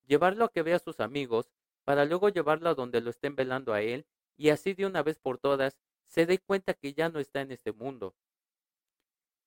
Llevarlo 0.06 0.46
a 0.46 0.48
que 0.48 0.62
vea 0.62 0.76
a 0.76 0.78
sus 0.78 1.00
amigos, 1.00 1.52
para 1.84 2.06
luego 2.06 2.30
llevarlo 2.30 2.70
a 2.70 2.74
donde 2.74 3.02
lo 3.02 3.10
estén 3.10 3.36
velando 3.36 3.74
a 3.74 3.82
él, 3.82 4.06
y 4.38 4.48
así 4.48 4.72
de 4.72 4.86
una 4.86 5.02
vez 5.02 5.18
por 5.18 5.36
todas 5.36 5.76
se 6.06 6.24
dé 6.24 6.38
cuenta 6.38 6.72
que 6.72 6.94
ya 6.94 7.10
no 7.10 7.18
está 7.18 7.42
en 7.42 7.52
este 7.52 7.72
mundo. 7.72 8.16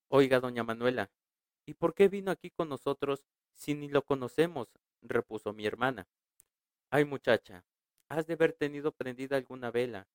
Oiga, 0.08 0.40
doña 0.40 0.64
Manuela, 0.64 1.10
¿y 1.66 1.74
por 1.74 1.96
qué 1.96 2.10
vino 2.10 2.30
aquí 2.30 2.52
con 2.52 2.70
nosotros 2.70 3.26
si 3.56 3.74
ni 3.74 3.90
lo 3.90 4.06
conocemos? 4.06 4.68
repuso 5.02 5.52
mi 5.52 5.66
hermana. 5.66 6.08
Ay, 6.92 7.06
muchacha, 7.06 7.66
has 8.08 8.28
de 8.28 8.34
haber 8.34 8.54
tenido 8.54 8.92
prendida 8.92 9.36
alguna 9.36 9.72
vela. 9.72 10.08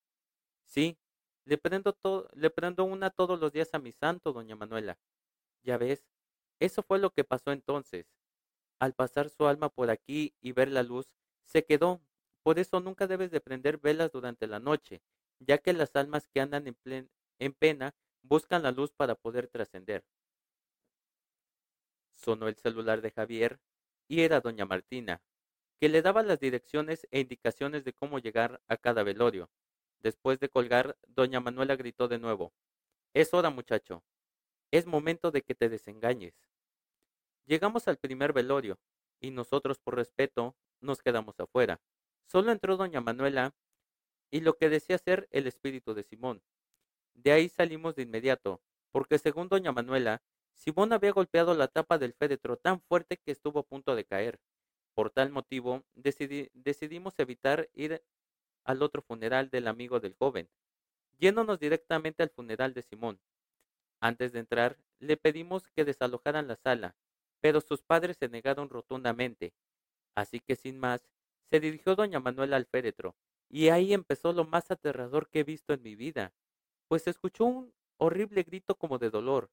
Sí, 0.66 0.98
le 1.44 1.58
prendo, 1.58 1.96
le 2.34 2.50
prendo 2.50 2.84
una 2.84 3.10
todos 3.10 3.38
los 3.40 3.52
días 3.52 3.70
a 3.74 3.78
mi 3.78 3.92
santo, 3.92 4.32
doña 4.32 4.56
Manuela. 4.56 4.98
Ya 5.62 5.78
ves, 5.78 6.06
eso 6.60 6.82
fue 6.82 6.98
lo 6.98 7.10
que 7.12 7.24
pasó 7.24 7.52
entonces. 7.52 8.06
Al 8.80 8.94
pasar 8.94 9.30
su 9.30 9.46
alma 9.46 9.70
por 9.70 9.90
aquí 9.90 10.34
y 10.40 10.52
ver 10.52 10.70
la 10.70 10.82
luz, 10.82 11.08
se 11.44 11.64
quedó. 11.64 12.02
Por 12.42 12.58
eso 12.58 12.80
nunca 12.80 13.06
debes 13.06 13.30
de 13.30 13.40
prender 13.40 13.78
velas 13.78 14.12
durante 14.12 14.46
la 14.46 14.60
noche, 14.60 15.02
ya 15.40 15.58
que 15.58 15.72
las 15.74 15.96
almas 15.96 16.28
que 16.28 16.40
andan 16.40 16.66
en, 16.68 17.10
en 17.38 17.54
pena 17.54 17.94
buscan 18.22 18.62
la 18.62 18.72
luz 18.72 18.92
para 18.92 19.14
poder 19.16 19.48
trascender. 19.48 20.04
Sonó 22.14 22.48
el 22.48 22.56
celular 22.56 23.02
de 23.02 23.10
Javier 23.10 23.60
y 24.08 24.22
era 24.22 24.40
doña 24.40 24.64
Martina, 24.64 25.22
que 25.80 25.88
le 25.88 26.02
daba 26.02 26.22
las 26.22 26.40
direcciones 26.40 27.06
e 27.10 27.20
indicaciones 27.20 27.84
de 27.84 27.92
cómo 27.92 28.18
llegar 28.18 28.62
a 28.68 28.76
cada 28.78 29.02
velorio. 29.04 29.50
Después 30.04 30.38
de 30.38 30.50
colgar, 30.50 30.98
doña 31.08 31.40
Manuela 31.40 31.76
gritó 31.76 32.08
de 32.08 32.18
nuevo. 32.18 32.52
Es 33.14 33.32
hora, 33.32 33.48
muchacho. 33.48 34.04
Es 34.70 34.84
momento 34.84 35.30
de 35.30 35.40
que 35.40 35.54
te 35.54 35.70
desengañes. 35.70 36.34
Llegamos 37.46 37.88
al 37.88 37.96
primer 37.96 38.34
velorio, 38.34 38.78
y 39.18 39.30
nosotros 39.30 39.78
por 39.78 39.96
respeto 39.96 40.58
nos 40.82 41.00
quedamos 41.00 41.40
afuera. 41.40 41.80
Solo 42.26 42.52
entró 42.52 42.76
doña 42.76 43.00
Manuela 43.00 43.54
y 44.30 44.42
lo 44.42 44.58
que 44.58 44.68
decía 44.68 44.98
ser 44.98 45.26
el 45.30 45.46
espíritu 45.46 45.94
de 45.94 46.02
Simón. 46.02 46.42
De 47.14 47.32
ahí 47.32 47.48
salimos 47.48 47.94
de 47.94 48.02
inmediato, 48.02 48.60
porque 48.90 49.18
según 49.18 49.48
doña 49.48 49.72
Manuela, 49.72 50.22
Simón 50.52 50.92
había 50.92 51.12
golpeado 51.12 51.54
la 51.54 51.68
tapa 51.68 51.96
del 51.96 52.12
féretro 52.12 52.58
tan 52.58 52.82
fuerte 52.82 53.16
que 53.16 53.32
estuvo 53.32 53.60
a 53.60 53.66
punto 53.66 53.96
de 53.96 54.04
caer. 54.04 54.38
Por 54.92 55.08
tal 55.08 55.30
motivo, 55.30 55.82
decidimos 55.94 57.18
evitar 57.18 57.70
ir 57.72 58.04
al 58.64 58.82
otro 58.82 59.02
funeral 59.02 59.50
del 59.50 59.68
amigo 59.68 60.00
del 60.00 60.14
joven, 60.14 60.48
yéndonos 61.18 61.58
directamente 61.60 62.22
al 62.22 62.30
funeral 62.30 62.74
de 62.74 62.82
Simón. 62.82 63.20
Antes 64.00 64.32
de 64.32 64.40
entrar, 64.40 64.78
le 64.98 65.16
pedimos 65.16 65.68
que 65.70 65.84
desalojaran 65.84 66.48
la 66.48 66.56
sala, 66.56 66.96
pero 67.40 67.60
sus 67.60 67.82
padres 67.82 68.16
se 68.18 68.28
negaron 68.28 68.68
rotundamente. 68.68 69.54
Así 70.14 70.40
que 70.40 70.56
sin 70.56 70.78
más, 70.78 71.08
se 71.50 71.60
dirigió 71.60 71.94
doña 71.94 72.20
Manuela 72.20 72.56
al 72.56 72.66
féretro, 72.66 73.16
y 73.48 73.68
ahí 73.68 73.92
empezó 73.92 74.32
lo 74.32 74.44
más 74.44 74.70
aterrador 74.70 75.28
que 75.28 75.40
he 75.40 75.44
visto 75.44 75.72
en 75.72 75.82
mi 75.82 75.94
vida, 75.94 76.32
pues 76.88 77.06
escuchó 77.06 77.44
un 77.44 77.74
horrible 77.98 78.42
grito 78.42 78.76
como 78.76 78.98
de 78.98 79.10
dolor. 79.10 79.50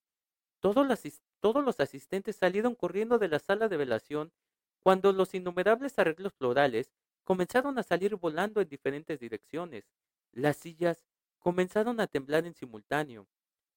Todos 0.59 0.87
los, 0.87 1.01
todos 1.39 1.63
los 1.63 1.79
asistentes 1.79 2.35
salieron 2.35 2.75
corriendo 2.75 3.19
de 3.19 3.27
la 3.27 3.39
sala 3.39 3.67
de 3.67 3.77
velación 3.77 4.31
cuando 4.79 5.11
los 5.11 5.33
innumerables 5.33 5.97
arreglos 5.99 6.33
florales 6.33 6.91
comenzaron 7.23 7.77
a 7.79 7.83
salir 7.83 8.15
volando 8.15 8.61
en 8.61 8.69
diferentes 8.69 9.19
direcciones. 9.19 9.85
Las 10.31 10.57
sillas 10.57 11.05
comenzaron 11.39 11.99
a 11.99 12.07
temblar 12.07 12.45
en 12.45 12.53
simultáneo. 12.55 13.27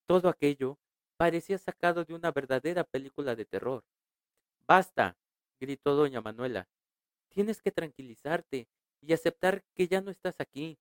Todo 0.06 0.28
aquello 0.28 0.78
parecía 1.16 1.58
sacado 1.58 2.04
de 2.04 2.14
una 2.14 2.32
verdadera 2.32 2.84
película 2.84 3.34
de 3.34 3.44
terror. 3.44 3.84
Basta, 4.66 5.16
gritó 5.60 5.94
doña 5.94 6.20
Manuela. 6.20 6.68
Tienes 7.28 7.62
que 7.62 7.72
tranquilizarte 7.72 8.68
y 9.00 9.12
aceptar 9.12 9.64
que 9.74 9.88
ya 9.88 10.00
no 10.00 10.10
estás 10.10 10.40
aquí. 10.40 10.78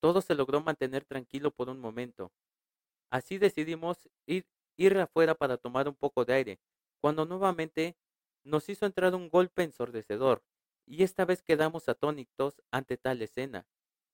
Todo 0.00 0.20
se 0.20 0.34
logró 0.34 0.60
mantener 0.60 1.04
tranquilo 1.04 1.50
por 1.50 1.68
un 1.68 1.80
momento. 1.80 2.32
Así 3.10 3.38
decidimos 3.38 4.08
ir, 4.26 4.46
ir 4.76 4.96
afuera 4.98 5.34
para 5.34 5.56
tomar 5.58 5.88
un 5.88 5.94
poco 5.94 6.24
de 6.24 6.34
aire, 6.34 6.60
cuando 7.00 7.24
nuevamente 7.26 7.96
nos 8.44 8.68
hizo 8.68 8.86
entrar 8.86 9.14
un 9.14 9.28
golpe 9.28 9.62
ensordecedor, 9.62 10.42
y 10.86 11.02
esta 11.02 11.24
vez 11.24 11.42
quedamos 11.42 11.88
atónitos 11.88 12.62
ante 12.70 12.96
tal 12.96 13.22
escena, 13.22 13.66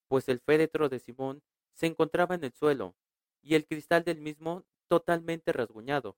pues 0.08 0.28
el 0.28 0.40
féretro 0.40 0.88
de 0.88 0.98
Simón 0.98 1.42
se 1.72 1.86
encontraba 1.86 2.34
en 2.34 2.44
el 2.44 2.52
suelo, 2.52 2.96
y 3.42 3.54
el 3.54 3.66
cristal 3.66 4.04
del 4.04 4.20
mismo 4.20 4.64
totalmente 4.88 5.52
rasguñado. 5.52 6.16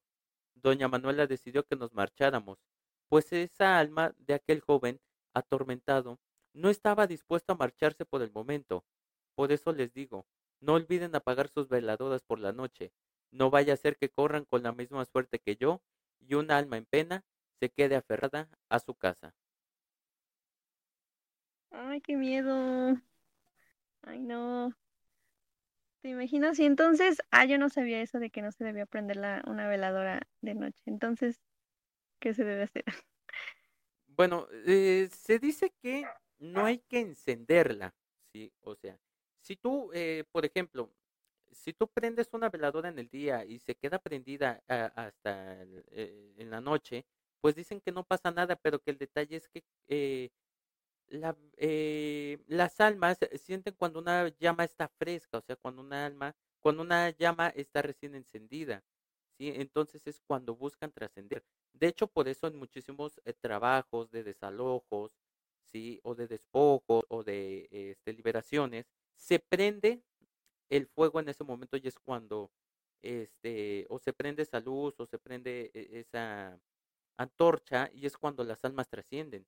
Doña 0.55 0.89
Manuela 0.89 1.27
decidió 1.27 1.65
que 1.65 1.77
nos 1.77 1.93
marcháramos, 1.93 2.59
pues 3.09 3.33
esa 3.33 3.79
alma 3.79 4.15
de 4.19 4.35
aquel 4.35 4.61
joven 4.61 5.01
atormentado 5.35 6.21
no 6.53 6.71
estaba 6.71 7.07
dispuesto 7.07 7.53
a 7.53 7.57
marcharse 7.57 8.05
por 8.05 8.23
el 8.23 8.33
momento. 8.33 8.85
Por 9.35 9.53
eso 9.53 9.73
les 9.73 9.93
digo, 9.93 10.27
no 10.61 10.75
olviden 10.75 11.15
apagar 11.15 11.49
sus 11.49 11.69
veladoras 11.69 12.23
por 12.23 12.39
la 12.39 12.53
noche. 12.53 12.93
No 13.31 13.51
vaya 13.51 13.75
a 13.75 13.77
ser 13.77 13.97
que 13.97 14.11
corran 14.11 14.45
con 14.45 14.63
la 14.63 14.73
misma 14.73 15.05
suerte 15.05 15.39
que 15.39 15.57
yo 15.57 15.83
y 16.19 16.35
una 16.35 16.59
alma 16.59 16.77
en 16.77 16.87
pena 16.87 17.25
se 17.61 17.71
quede 17.71 17.97
aferrada 17.97 18.49
a 18.69 18.81
su 18.81 18.95
casa. 18.95 19.35
Ay, 21.71 22.01
qué 22.01 22.17
miedo. 22.17 23.01
Ay, 24.03 24.19
no. 24.21 24.75
¿Te 26.03 26.09
imaginas? 26.09 26.59
Y 26.59 26.65
entonces, 26.65 27.19
ah, 27.31 27.45
yo 27.45 27.59
no 27.59 27.69
sabía 27.69 28.01
eso 28.01 28.19
de 28.19 28.31
que 28.31 28.41
no 28.43 28.53
se 28.53 28.65
debía 28.65 28.87
prender 28.87 29.17
la, 29.17 29.43
una 29.47 29.69
veladora 29.69 30.27
de 30.41 30.55
noche. 30.55 30.83
Entonces, 30.87 31.41
¿qué 32.21 32.35
se 32.35 32.45
debe 32.45 32.65
hacer? 32.65 32.85
Bueno, 34.07 34.47
eh, 34.67 35.09
se 35.11 35.39
dice 35.39 35.73
que 35.81 36.05
no 36.39 36.65
hay 36.67 36.79
que 36.81 37.01
encenderla, 37.01 37.95
¿sí? 38.33 38.53
O 38.61 38.75
sea, 38.75 38.99
si 39.41 39.57
tú, 39.57 39.91
eh, 39.95 40.25
por 40.31 40.45
ejemplo, 40.45 40.93
si 41.53 41.73
tú 41.73 41.89
prendes 41.89 42.29
una 42.33 42.51
veladora 42.51 42.89
en 42.91 42.99
el 42.99 43.09
día 43.09 43.45
y 43.45 43.59
se 43.61 43.75
queda 43.77 43.99
prendida 43.99 44.63
ah, 44.69 44.93
hasta 44.95 45.63
eh, 45.93 46.35
en 46.37 46.51
la 46.51 46.61
noche, 46.61 47.07
pues 47.41 47.55
dicen 47.55 47.81
que 47.81 47.93
no 47.93 48.05
pasa 48.05 48.31
nada, 48.31 48.57
pero 48.57 48.81
que 48.81 48.91
el 48.91 48.99
detalle 48.99 49.37
es 49.37 49.49
que 49.49 49.65
eh, 49.89 50.31
la, 51.11 51.37
eh, 51.57 52.39
las 52.47 52.81
almas 52.81 53.19
sienten 53.43 53.75
cuando 53.75 54.01
una 54.01 54.29
llama 54.39 54.65
está 54.65 54.89
fresca, 54.89 55.39
o 55.39 55.43
sea, 55.43 55.57
cuando 55.57 55.83
una 55.83 56.07
alma, 56.07 56.37
cuando 56.61 56.83
una 56.83 57.11
llama 57.11 57.49
está 57.51 57.83
recién 57.83 58.15
encendida, 58.15 58.85
¿sí? 59.39 59.53
Entonces 59.57 60.07
es 60.07 60.21
cuando 60.21 60.57
buscan 60.57 60.93
trascender. 60.93 61.45
De 61.75 61.89
hecho, 61.89 62.07
por 62.09 62.29
eso 62.29 62.47
en 62.49 62.57
muchísimos 62.57 63.21
eh, 63.25 63.33
trabajos 63.35 64.11
de 64.11 64.25
desalojos, 64.25 65.19
¿sí? 65.65 66.01
O 66.05 66.15
de 66.15 66.29
despojos 66.29 67.05
o 67.09 67.25
de 67.25 67.69
este, 67.71 68.13
liberaciones, 68.13 68.87
se 69.17 69.39
prende 69.41 70.03
el 70.71 70.87
fuego 70.87 71.21
en 71.21 71.29
ese 71.29 71.45
momento 71.45 71.77
y 71.77 71.89
es 71.89 71.99
cuando, 71.99 72.53
este, 73.03 73.87
o 73.91 73.99
se 73.99 74.13
prende 74.13 74.43
esa 74.43 74.61
luz 74.61 74.95
o 75.01 75.07
se 75.07 75.19
prende 75.19 75.71
esa 75.75 76.61
antorcha 77.19 77.91
y 77.95 78.07
es 78.07 78.17
cuando 78.19 78.45
las 78.45 78.65
almas 78.65 78.89
trascienden. 78.89 79.47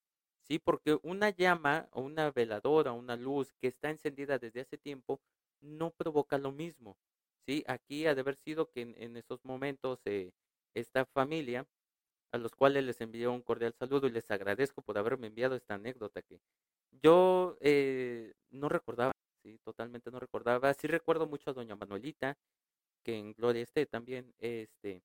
¿Sí? 0.52 0.58
Porque 0.58 0.98
una 1.02 1.30
llama 1.30 1.88
o 1.92 2.02
una 2.02 2.30
veladora, 2.30 2.92
una 2.92 3.16
luz 3.16 3.54
que 3.54 3.68
está 3.68 3.88
encendida 3.88 4.38
desde 4.38 4.60
hace 4.60 4.76
tiempo, 4.76 5.18
no 5.62 5.92
provoca 5.92 6.36
lo 6.36 6.52
mismo. 6.52 6.98
¿Sí? 7.46 7.64
Aquí 7.66 8.06
ha 8.06 8.14
de 8.14 8.20
haber 8.20 8.36
sido 8.36 8.70
que 8.70 8.82
en, 8.82 9.16
esos 9.16 9.42
momentos 9.46 10.00
eh, 10.04 10.32
esta 10.74 11.06
familia, 11.06 11.66
a 12.32 12.38
los 12.38 12.54
cuales 12.54 12.84
les 12.84 13.00
envío 13.00 13.32
un 13.32 13.40
cordial 13.40 13.72
saludo 13.72 14.08
y 14.08 14.10
les 14.10 14.30
agradezco 14.30 14.82
por 14.82 14.98
haberme 14.98 15.28
enviado 15.28 15.56
esta 15.56 15.74
anécdota 15.76 16.20
que 16.20 16.38
yo 17.02 17.56
eh, 17.60 18.34
no 18.50 18.68
recordaba, 18.68 19.12
sí, 19.42 19.58
totalmente 19.64 20.10
no 20.10 20.20
recordaba. 20.20 20.74
Sí 20.74 20.86
recuerdo 20.86 21.26
mucho 21.26 21.50
a 21.50 21.54
doña 21.54 21.76
Manuelita, 21.76 22.36
que 23.04 23.16
en 23.16 23.32
Gloria 23.32 23.62
esté 23.62 23.86
también, 23.86 24.34
este, 24.38 25.02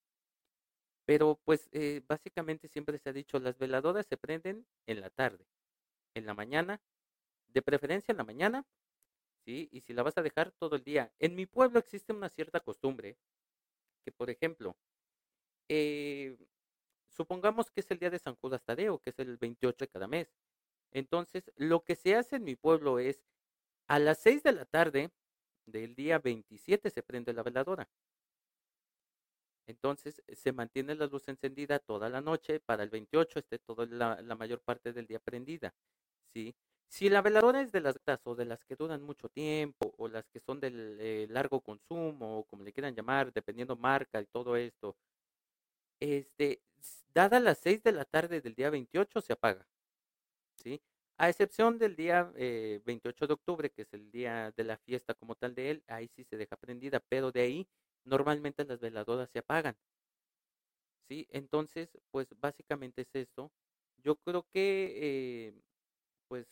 pero 1.07 1.39
pues 1.45 1.69
eh, 1.71 2.01
básicamente 2.05 2.67
siempre 2.67 2.97
se 2.97 3.09
ha 3.09 3.13
dicho, 3.13 3.39
las 3.39 3.57
veladoras 3.57 4.05
se 4.05 4.17
prenden 4.17 4.67
en 4.85 4.99
la 4.99 5.09
tarde, 5.09 5.47
en 6.13 6.25
la 6.25 6.33
mañana, 6.33 6.81
de 7.47 7.61
preferencia 7.61 8.11
en 8.11 8.17
la 8.17 8.25
mañana, 8.25 8.65
¿sí? 9.45 9.69
Y 9.71 9.79
si 9.79 9.93
la 9.93 10.03
vas 10.03 10.17
a 10.17 10.21
dejar 10.21 10.51
todo 10.51 10.75
el 10.75 10.83
día. 10.83 11.13
En 11.19 11.33
mi 11.33 11.45
pueblo 11.45 11.79
existe 11.79 12.11
una 12.11 12.27
cierta 12.27 12.59
costumbre 12.59 13.17
que, 14.03 14.11
por 14.11 14.29
ejemplo, 14.29 14.75
eh, 15.69 16.37
supongamos 17.07 17.71
que 17.71 17.79
es 17.79 17.89
el 17.89 17.99
día 17.99 18.09
de 18.09 18.19
San 18.19 18.35
Judas 18.35 18.65
Tadeo, 18.65 18.99
que 18.99 19.11
es 19.11 19.19
el 19.19 19.37
28 19.37 19.85
de 19.85 19.87
cada 19.87 20.07
mes. 20.07 20.35
Entonces, 20.91 21.53
lo 21.55 21.85
que 21.85 21.95
se 21.95 22.15
hace 22.15 22.35
en 22.35 22.43
mi 22.43 22.57
pueblo 22.57 22.99
es, 22.99 23.23
a 23.87 23.97
las 23.99 24.19
6 24.19 24.43
de 24.43 24.51
la 24.51 24.65
tarde 24.65 25.11
del 25.65 25.95
día 25.95 26.19
27 26.19 26.89
se 26.89 27.01
prende 27.01 27.31
la 27.31 27.43
veladora. 27.43 27.87
Entonces 29.67 30.23
se 30.33 30.53
mantiene 30.53 30.95
la 30.95 31.07
luz 31.07 31.27
encendida 31.27 31.79
toda 31.79 32.09
la 32.09 32.21
noche, 32.21 32.59
para 32.61 32.83
el 32.83 32.89
28 32.89 33.39
esté 33.39 33.59
toda 33.59 33.85
la, 33.85 34.35
mayor 34.35 34.61
parte 34.61 34.93
del 34.93 35.07
día 35.07 35.19
prendida. 35.19 35.73
¿sí? 36.33 36.55
Si 36.87 37.09
la 37.09 37.21
veladora 37.21 37.61
es 37.61 37.71
de 37.73 37.81
las 37.81 37.99
o 38.23 38.35
de 38.35 38.45
las 38.45 38.63
que 38.63 38.77
duran 38.77 39.03
mucho 39.03 39.27
tiempo, 39.29 39.93
o 39.97 40.07
las 40.07 40.25
que 40.29 40.39
son 40.39 40.61
del 40.61 40.97
eh, 41.01 41.27
largo 41.29 41.59
consumo, 41.61 42.39
o 42.39 42.43
como 42.45 42.63
le 42.63 42.71
quieran 42.71 42.95
llamar, 42.95 43.33
dependiendo 43.33 43.75
marca 43.75 44.21
y 44.21 44.25
todo 44.27 44.55
esto, 44.55 44.95
este, 45.99 46.61
dada 47.13 47.39
las 47.39 47.57
6 47.59 47.83
de 47.83 47.91
la 47.91 48.05
tarde 48.05 48.41
del 48.41 48.55
día 48.55 48.69
28 48.69 49.21
se 49.21 49.33
apaga. 49.33 49.67
¿sí? 50.55 50.81
A 51.17 51.29
excepción 51.29 51.77
del 51.77 51.95
día 51.95 52.23
28 52.23 53.25
eh, 53.25 53.27
de 53.27 53.33
octubre, 53.33 53.69
que 53.71 53.81
es 53.83 53.93
el 53.93 54.11
día 54.11 54.53
de 54.55 54.63
la 54.63 54.77
fiesta 54.77 55.13
como 55.13 55.35
tal 55.35 55.55
de 55.55 55.71
él, 55.71 55.83
ahí 55.87 56.07
sí 56.15 56.23
se 56.23 56.37
deja 56.37 56.55
prendida, 56.55 57.01
pero 57.01 57.31
de 57.31 57.41
ahí 57.41 57.67
normalmente 58.05 58.65
las 58.65 58.79
veladoras 58.79 59.29
se 59.31 59.39
apagan. 59.39 59.77
¿Sí? 61.07 61.27
Entonces, 61.31 61.97
pues 62.11 62.27
básicamente 62.39 63.01
es 63.03 63.15
esto. 63.15 63.51
Yo 63.97 64.15
creo 64.17 64.45
que, 64.51 64.93
eh, 64.97 65.61
pues, 66.27 66.47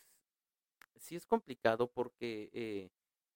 sí 0.96 1.16
es 1.16 1.26
complicado 1.26 1.88
porque 1.90 2.50
eh, 2.52 2.90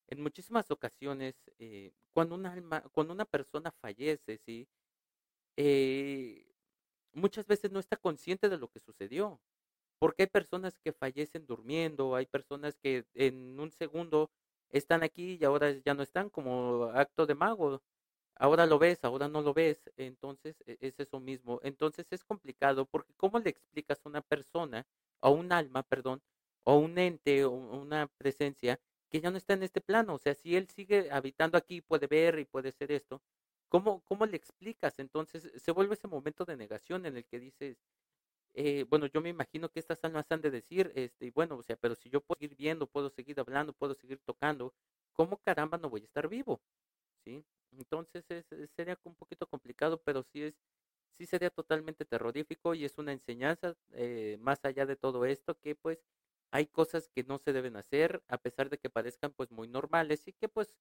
en 0.08 0.22
muchísimas 0.22 0.70
ocasiones, 0.70 1.36
eh, 1.58 1.92
cuando, 2.12 2.36
una 2.36 2.52
alma, 2.52 2.82
cuando 2.92 3.12
una 3.14 3.24
persona 3.26 3.72
fallece, 3.72 4.38
¿sí? 4.38 4.68
muchas 7.12 7.46
veces 7.46 7.70
no 7.70 7.80
está 7.80 7.96
consciente 7.96 8.48
de 8.48 8.58
lo 8.58 8.68
que 8.68 8.80
sucedió. 8.80 9.40
Porque 9.98 10.24
hay 10.24 10.28
personas 10.28 10.78
que 10.78 10.92
fallecen 10.92 11.46
durmiendo, 11.46 12.16
hay 12.16 12.26
personas 12.26 12.78
que 12.78 13.04
en 13.14 13.60
un 13.60 13.70
segundo 13.72 14.30
están 14.70 15.02
aquí 15.02 15.38
y 15.40 15.44
ahora 15.44 15.72
ya 15.84 15.94
no 15.94 16.02
están 16.02 16.30
como 16.30 16.84
acto 16.94 17.26
de 17.26 17.34
mago 17.34 17.82
ahora 18.40 18.66
lo 18.66 18.78
ves, 18.78 19.04
ahora 19.04 19.28
no 19.28 19.42
lo 19.42 19.54
ves, 19.54 19.90
entonces 19.96 20.62
e, 20.66 20.78
es 20.80 20.98
eso 21.00 21.20
mismo. 21.20 21.60
Entonces 21.62 22.06
es 22.10 22.24
complicado 22.24 22.86
porque 22.86 23.14
¿cómo 23.16 23.38
le 23.38 23.50
explicas 23.50 24.00
a 24.04 24.08
una 24.08 24.22
persona, 24.22 24.86
a 25.20 25.30
un 25.30 25.52
alma, 25.52 25.82
perdón, 25.84 26.22
o 26.64 26.76
un 26.78 26.98
ente, 26.98 27.44
o 27.44 27.50
una 27.52 28.06
presencia 28.08 28.80
que 29.10 29.20
ya 29.20 29.30
no 29.30 29.36
está 29.38 29.54
en 29.54 29.62
este 29.62 29.80
plano? 29.80 30.14
O 30.14 30.18
sea, 30.18 30.34
si 30.34 30.56
él 30.56 30.68
sigue 30.68 31.10
habitando 31.10 31.58
aquí, 31.58 31.80
puede 31.82 32.06
ver 32.06 32.38
y 32.38 32.44
puede 32.46 32.72
ser 32.72 32.92
esto, 32.92 33.22
¿cómo, 33.68 34.02
cómo 34.04 34.26
le 34.26 34.36
explicas? 34.36 34.98
Entonces 34.98 35.52
se 35.56 35.72
vuelve 35.72 35.94
ese 35.94 36.08
momento 36.08 36.44
de 36.44 36.56
negación 36.56 37.06
en 37.06 37.16
el 37.16 37.26
que 37.26 37.40
dices, 37.40 37.78
eh, 38.54 38.84
bueno, 38.88 39.06
yo 39.06 39.20
me 39.20 39.28
imagino 39.30 39.70
que 39.70 39.80
estas 39.80 40.02
almas 40.04 40.26
han 40.30 40.40
de 40.40 40.50
decir, 40.50 40.92
este, 40.96 41.30
bueno, 41.32 41.56
o 41.56 41.62
sea, 41.62 41.76
pero 41.76 41.94
si 41.94 42.10
yo 42.10 42.20
puedo 42.20 42.38
seguir 42.40 42.56
viendo, 42.56 42.86
puedo 42.86 43.10
seguir 43.10 43.38
hablando, 43.40 43.72
puedo 43.72 43.94
seguir 43.94 44.20
tocando, 44.24 44.74
¿cómo 45.12 45.38
caramba 45.38 45.78
no 45.78 45.90
voy 45.90 46.02
a 46.02 46.04
estar 46.04 46.28
vivo? 46.28 46.60
¿sí? 47.24 47.44
Entonces 47.72 48.24
es, 48.30 48.46
sería 48.76 48.98
un 49.04 49.14
poquito 49.16 49.46
complicado, 49.48 50.02
pero 50.02 50.22
sí 50.22 50.42
es, 50.42 50.54
sí 51.18 51.26
sería 51.26 51.50
totalmente 51.50 52.04
terrorífico 52.04 52.74
y 52.74 52.84
es 52.84 52.98
una 52.98 53.12
enseñanza 53.12 53.76
eh, 53.92 54.38
más 54.40 54.64
allá 54.64 54.86
de 54.86 54.96
todo 54.96 55.24
esto 55.26 55.58
que 55.60 55.74
pues 55.76 56.04
hay 56.52 56.66
cosas 56.66 57.08
que 57.08 57.24
no 57.24 57.38
se 57.38 57.52
deben 57.52 57.76
hacer 57.76 58.22
a 58.28 58.38
pesar 58.38 58.70
de 58.70 58.78
que 58.78 58.90
parezcan 58.90 59.32
pues 59.32 59.50
muy 59.52 59.68
normales 59.68 60.26
y 60.28 60.32
que 60.32 60.48
pues 60.48 60.74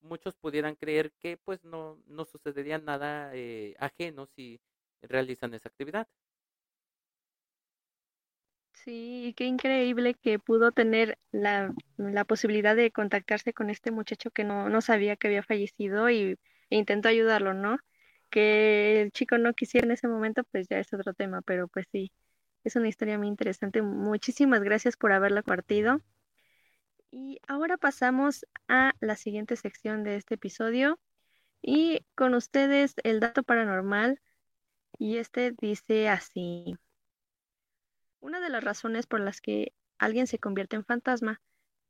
muchos 0.00 0.36
pudieran 0.36 0.76
creer 0.76 1.12
que 1.20 1.36
pues 1.38 1.64
no, 1.64 2.02
no 2.06 2.24
sucedería 2.24 2.78
nada 2.78 3.32
eh, 3.34 3.74
ajeno 3.78 4.26
si 4.26 4.60
realizan 5.02 5.54
esa 5.54 5.68
actividad. 5.68 6.08
Sí, 8.84 9.32
qué 9.36 9.46
increíble 9.46 10.14
que 10.14 10.38
pudo 10.38 10.70
tener 10.72 11.18
la, 11.32 11.72
la 11.96 12.24
posibilidad 12.26 12.76
de 12.76 12.90
contactarse 12.92 13.54
con 13.54 13.70
este 13.70 13.90
muchacho 13.90 14.30
que 14.30 14.44
no, 14.44 14.68
no 14.68 14.80
sabía 14.82 15.16
que 15.16 15.28
había 15.28 15.42
fallecido 15.42 16.10
y 16.10 16.38
e 16.70 16.76
intentó 16.76 17.08
ayudarlo, 17.08 17.54
¿no? 17.54 17.78
Que 18.30 19.00
el 19.02 19.10
chico 19.12 19.38
no 19.38 19.54
quisiera 19.54 19.86
en 19.86 19.92
ese 19.92 20.08
momento, 20.08 20.44
pues 20.44 20.68
ya 20.68 20.78
es 20.80 20.92
otro 20.92 21.14
tema, 21.14 21.40
pero 21.42 21.68
pues 21.68 21.86
sí, 21.92 22.12
es 22.64 22.76
una 22.76 22.88
historia 22.88 23.18
muy 23.18 23.28
interesante. 23.28 23.80
Muchísimas 23.82 24.62
gracias 24.62 24.96
por 24.96 25.12
haberla 25.12 25.42
compartido. 25.42 26.00
Y 27.10 27.40
ahora 27.48 27.78
pasamos 27.78 28.44
a 28.68 28.92
la 29.00 29.16
siguiente 29.16 29.56
sección 29.56 30.04
de 30.04 30.16
este 30.16 30.34
episodio 30.34 30.98
y 31.62 32.06
con 32.16 32.34
ustedes 32.34 32.94
el 33.04 33.20
dato 33.20 33.42
paranormal 33.44 34.20
y 34.98 35.18
este 35.18 35.52
dice 35.60 36.08
así. 36.08 36.76
Una 38.24 38.40
de 38.40 38.48
las 38.48 38.64
razones 38.64 39.06
por 39.06 39.20
las 39.20 39.42
que 39.42 39.74
alguien 39.98 40.26
se 40.26 40.38
convierte 40.38 40.76
en 40.76 40.84
fantasma 40.86 41.42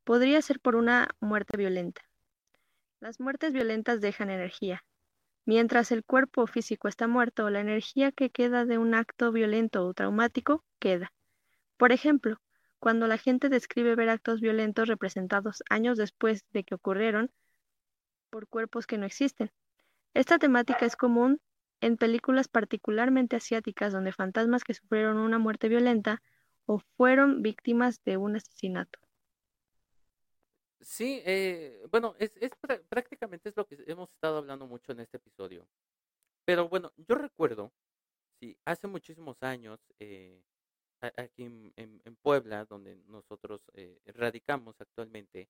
podría 0.03 0.41
ser 0.41 0.59
por 0.59 0.75
una 0.75 1.15
muerte 1.21 1.55
violenta. 1.55 2.01
Las 2.99 3.21
muertes 3.21 3.53
violentas 3.53 4.01
dejan 4.01 4.29
energía. 4.29 4.83
Mientras 5.45 5.93
el 5.93 6.03
cuerpo 6.03 6.45
físico 6.45 6.89
está 6.89 7.07
muerto, 7.07 7.49
la 7.49 7.61
energía 7.61 8.11
que 8.11 8.31
queda 8.31 8.65
de 8.65 8.77
un 8.77 8.95
acto 8.95 9.31
violento 9.31 9.85
o 9.85 9.93
traumático 9.93 10.65
queda. 10.77 11.13
Por 11.77 11.93
ejemplo, 11.93 12.41
cuando 12.79 13.07
la 13.07 13.17
gente 13.17 13.47
describe 13.47 13.95
ver 13.95 14.09
actos 14.09 14.41
violentos 14.41 14.89
representados 14.89 15.63
años 15.69 15.97
después 15.97 16.43
de 16.51 16.65
que 16.65 16.75
ocurrieron 16.75 17.31
por 18.29 18.49
cuerpos 18.49 18.87
que 18.87 18.97
no 18.97 19.05
existen. 19.05 19.53
Esta 20.13 20.37
temática 20.37 20.85
es 20.85 20.97
común 20.97 21.39
en 21.81 21.97
películas 21.97 22.47
particularmente 22.47 23.35
asiáticas 23.35 23.93
donde 23.93 24.11
fantasmas 24.11 24.63
que 24.63 24.73
sufrieron 24.73 25.17
una 25.17 25.39
muerte 25.39 25.69
violenta 25.69 26.21
o 26.65 26.79
fueron 26.97 27.41
víctimas 27.41 28.03
de 28.03 28.17
un 28.17 28.35
asesinato. 28.35 28.99
Sí, 30.81 31.21
eh, 31.25 31.83
bueno, 31.89 32.15
es, 32.19 32.31
prácticamente 32.89 33.49
es 33.49 33.57
lo 33.57 33.65
que 33.65 33.77
hemos 33.87 34.09
estado 34.11 34.37
hablando 34.37 34.67
mucho 34.67 34.91
en 34.91 34.99
este 34.99 35.17
episodio. 35.17 35.67
Pero 36.45 36.69
bueno, 36.69 36.93
yo 36.97 37.15
recuerdo, 37.15 37.71
sí, 38.39 38.55
hace 38.65 38.87
muchísimos 38.87 39.41
años, 39.41 39.79
eh, 39.99 40.43
aquí 41.01 41.43
en, 41.75 42.15
Puebla, 42.21 42.65
donde 42.65 42.97
nosotros 43.07 43.61
eh, 43.73 43.99
radicamos 44.13 44.75
actualmente, 44.79 45.49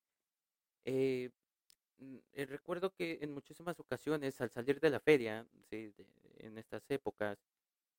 mm, 1.99 2.17
eh, 2.33 2.45
recuerdo 2.45 2.93
que 2.93 3.19
en 3.21 3.33
muchísimas 3.33 3.79
ocasiones 3.79 4.39
al 4.41 4.51
salir 4.51 4.79
de 4.79 4.89
la 4.89 4.99
feria, 4.99 5.45
en 5.71 6.57
estas 6.57 6.89
épocas, 6.89 7.37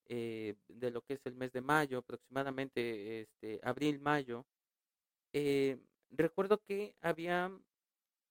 eh, 0.09 0.55
de 0.69 0.91
lo 0.91 1.03
que 1.03 1.15
es 1.15 1.27
el 1.27 1.35
mes 1.35 1.53
de 1.53 1.61
mayo, 1.61 1.99
aproximadamente 1.99 3.23
este, 3.23 3.61
abril, 3.65 3.99
mayo, 3.99 4.47
eh, 5.33 5.79
recuerdo 6.11 6.63
que 6.63 6.95
había 7.01 7.51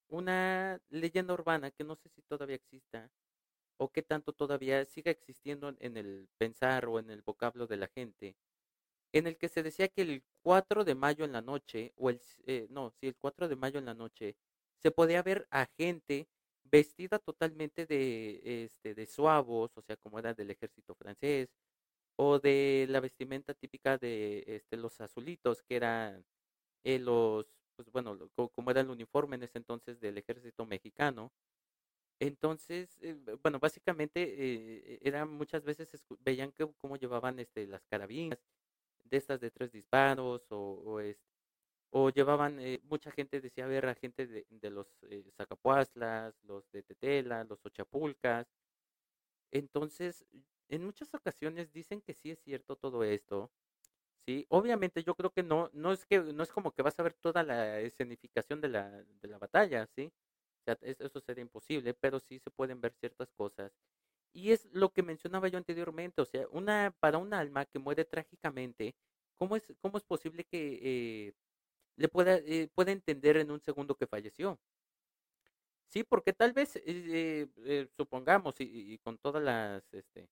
una 0.07 0.79
leyenda 0.89 1.33
urbana 1.33 1.71
que 1.71 1.83
no 1.83 1.95
sé 1.95 2.09
si 2.09 2.21
todavía 2.21 2.55
exista 2.55 3.11
o 3.77 3.91
que 3.91 4.01
tanto 4.03 4.33
todavía 4.33 4.85
siga 4.85 5.11
existiendo 5.11 5.75
en 5.79 5.97
el 5.97 6.29
pensar 6.37 6.85
o 6.85 6.99
en 6.99 7.09
el 7.09 7.21
vocablo 7.23 7.67
de 7.67 7.77
la 7.77 7.87
gente, 7.87 8.37
en 9.11 9.27
el 9.27 9.37
que 9.37 9.49
se 9.49 9.63
decía 9.63 9.89
que 9.89 10.01
el 10.03 10.23
4 10.43 10.85
de 10.85 10.95
mayo 10.95 11.25
en 11.25 11.33
la 11.33 11.41
noche, 11.41 11.93
o 11.97 12.09
el, 12.09 12.21
no, 12.69 12.91
sí, 12.91 13.07
el 13.07 13.15
4 13.17 13.47
de 13.49 13.55
mayo 13.57 13.79
en 13.79 13.85
la 13.85 13.93
noche, 13.93 14.37
se 14.85 14.91
podía 14.91 15.23
ver 15.23 15.47
a 15.49 15.65
gente 15.79 16.27
vestida 16.63 17.17
totalmente 17.17 17.87
de, 17.87 18.65
este, 18.65 18.93
de 18.93 19.07
suavos, 19.07 19.75
o 19.75 19.81
sea, 19.81 19.97
como 19.97 20.19
era 20.19 20.35
del 20.35 20.51
ejército 20.51 20.93
francés, 20.93 21.49
o 22.17 22.37
de 22.39 22.85
la 22.87 22.99
vestimenta 22.99 23.55
típica 23.55 23.97
de 23.97 24.43
este, 24.45 24.77
los 24.77 25.01
azulitos, 25.01 25.63
que 25.63 25.77
eran 25.77 26.23
eh, 26.83 26.99
los, 26.99 27.47
pues 27.75 27.91
bueno, 27.91 28.29
como 28.53 28.69
era 28.69 28.81
el 28.81 28.91
uniforme 28.91 29.37
en 29.37 29.43
ese 29.43 29.57
entonces 29.57 29.99
del 29.99 30.19
ejército 30.19 30.67
mexicano. 30.67 31.31
Entonces, 32.19 32.99
eh, 33.01 33.15
bueno, 33.41 33.59
básicamente 33.59 34.35
eh, 34.37 34.99
era 35.01 35.25
muchas 35.25 35.63
veces 35.63 35.89
veían 36.19 36.51
que, 36.51 36.71
cómo 36.77 36.95
llevaban 36.97 37.39
este, 37.39 37.65
las 37.65 37.85
carabinas, 37.87 38.39
de 39.03 39.17
estas 39.17 39.39
de 39.41 39.49
tres 39.49 39.71
disparos 39.71 40.43
o, 40.51 40.83
o, 40.85 40.99
o 41.97 42.09
llevaban, 42.09 42.59
eh, 42.59 42.81
mucha 42.83 43.09
gente 43.09 43.39
decía 43.39 43.67
ver 43.67 43.85
a 43.85 43.95
gente 43.95 44.27
de, 44.27 44.69
los 44.69 44.85
eh, 45.03 45.23
Zacapuastlas, 45.37 46.35
los 46.43 46.69
de 46.71 46.83
Tetela, 46.83 47.45
los 47.45 47.65
Ochapulcas. 47.65 48.49
Entonces, 49.49 50.25
en 50.67 50.83
muchas 50.83 51.13
ocasiones 51.13 51.71
dicen 51.71 52.01
que 52.01 52.13
sí 52.13 52.31
es 52.31 52.39
cierto 52.41 52.75
todo 52.75 53.05
esto. 53.05 53.49
Sí, 54.25 54.45
obviamente 54.49 55.03
yo 55.03 55.15
creo 55.15 55.31
que 55.31 55.41
no, 55.43 55.69
no 55.71 55.93
es 55.93 56.05
que, 56.05 56.19
no 56.19 56.43
es 56.43 56.51
como 56.51 56.73
que 56.73 56.81
vas 56.81 56.99
a 56.99 57.03
ver 57.03 57.13
toda 57.13 57.43
la 57.43 57.79
escenificación 57.79 58.59
de 58.59 58.69
la, 58.69 58.89
de 59.21 59.27
la 59.29 59.37
batalla, 59.37 59.87
¿sí? 59.87 60.11
Eso 60.81 61.21
sería 61.21 61.43
imposible, 61.43 61.93
pero 61.93 62.19
sí 62.19 62.39
se 62.39 62.51
pueden 62.51 62.81
ver 62.81 62.93
ciertas 62.99 63.31
cosas. 63.31 63.71
Y 64.33 64.51
es 64.51 64.65
lo 64.73 64.91
que 64.91 65.03
mencionaba 65.03 65.47
yo 65.47 65.57
anteriormente, 65.57 66.21
o 66.21 66.25
sea, 66.25 66.45
una, 66.51 66.93
para 66.99 67.19
un 67.19 67.33
alma 67.33 67.65
que 67.65 67.79
muere 67.79 68.03
trágicamente, 68.03 68.95
¿cómo 69.37 69.55
es, 69.55 69.73
cómo 69.79 69.97
es 69.97 70.03
posible 70.03 70.43
que 70.43 70.79
eh, 71.29 71.33
le 71.97 72.07
pueda, 72.09 72.37
eh, 72.37 72.69
pueda 72.73 72.91
entender 72.91 73.37
en 73.37 73.51
un 73.51 73.61
segundo 73.61 73.95
que 73.95 74.07
falleció? 74.07 74.59
Sí, 75.89 76.03
porque 76.03 76.33
tal 76.33 76.53
vez, 76.53 76.75
eh, 76.77 77.47
eh 77.65 77.87
supongamos, 77.97 78.59
y, 78.59 78.93
y, 78.93 78.97
con 78.99 79.17
todas 79.17 79.41
las, 79.43 79.83
este, 79.93 80.27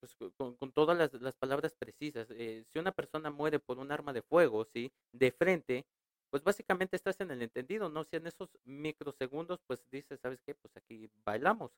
pues, 0.00 0.14
con, 0.36 0.56
con 0.56 0.72
todas 0.72 0.96
las, 0.96 1.12
las, 1.14 1.36
palabras 1.36 1.74
precisas, 1.74 2.28
eh, 2.30 2.64
si 2.68 2.78
una 2.78 2.92
persona 2.92 3.30
muere 3.30 3.58
por 3.58 3.78
un 3.78 3.92
arma 3.92 4.12
de 4.12 4.22
fuego, 4.22 4.64
sí, 4.64 4.92
de 5.12 5.32
frente, 5.32 5.86
pues 6.30 6.42
básicamente 6.44 6.96
estás 6.96 7.20
en 7.20 7.30
el 7.30 7.42
entendido, 7.42 7.88
¿no? 7.88 8.04
Si 8.04 8.16
en 8.16 8.26
esos 8.26 8.50
microsegundos, 8.64 9.60
pues 9.66 9.82
dices, 9.90 10.20
¿sabes 10.20 10.40
qué? 10.44 10.54
Pues 10.54 10.76
aquí 10.76 11.10
bailamos. 11.24 11.72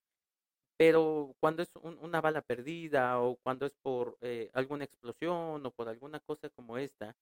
Pero 0.76 1.37
cuando 1.41 1.62
es 1.62 1.70
un, 1.83 1.99
una 2.01 2.20
bala 2.20 2.43
perdida 2.43 3.20
o 3.20 3.37
cuando 3.37 3.66
es 3.66 3.74
por 3.76 4.18
eh, 4.22 4.51
alguna 4.55 4.85
explosión 4.85 5.64
o 5.66 5.70
por 5.72 5.89
alguna 5.89 6.20
cosa 6.20 6.51
como 6.51 6.78
esta, 6.78 7.16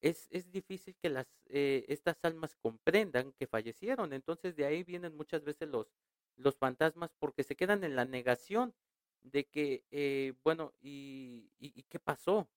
es, 0.00 0.28
es 0.30 0.50
difícil 0.50 0.96
que 0.96 1.10
las, 1.10 1.26
eh, 1.46 1.84
estas 1.88 2.18
almas 2.24 2.54
comprendan 2.56 3.32
que 3.32 3.46
fallecieron. 3.46 4.12
Entonces 4.12 4.56
de 4.56 4.66
ahí 4.66 4.84
vienen 4.84 5.16
muchas 5.16 5.44
veces 5.44 5.68
los, 5.68 5.92
los 6.36 6.56
fantasmas 6.58 7.12
porque 7.18 7.44
se 7.44 7.56
quedan 7.56 7.84
en 7.84 7.96
la 7.96 8.04
negación 8.04 8.74
de 9.22 9.46
que, 9.46 9.84
eh, 9.90 10.34
bueno, 10.44 10.74
y, 10.80 11.50
y, 11.58 11.82
qué 11.84 11.98
pasó? 11.98 12.48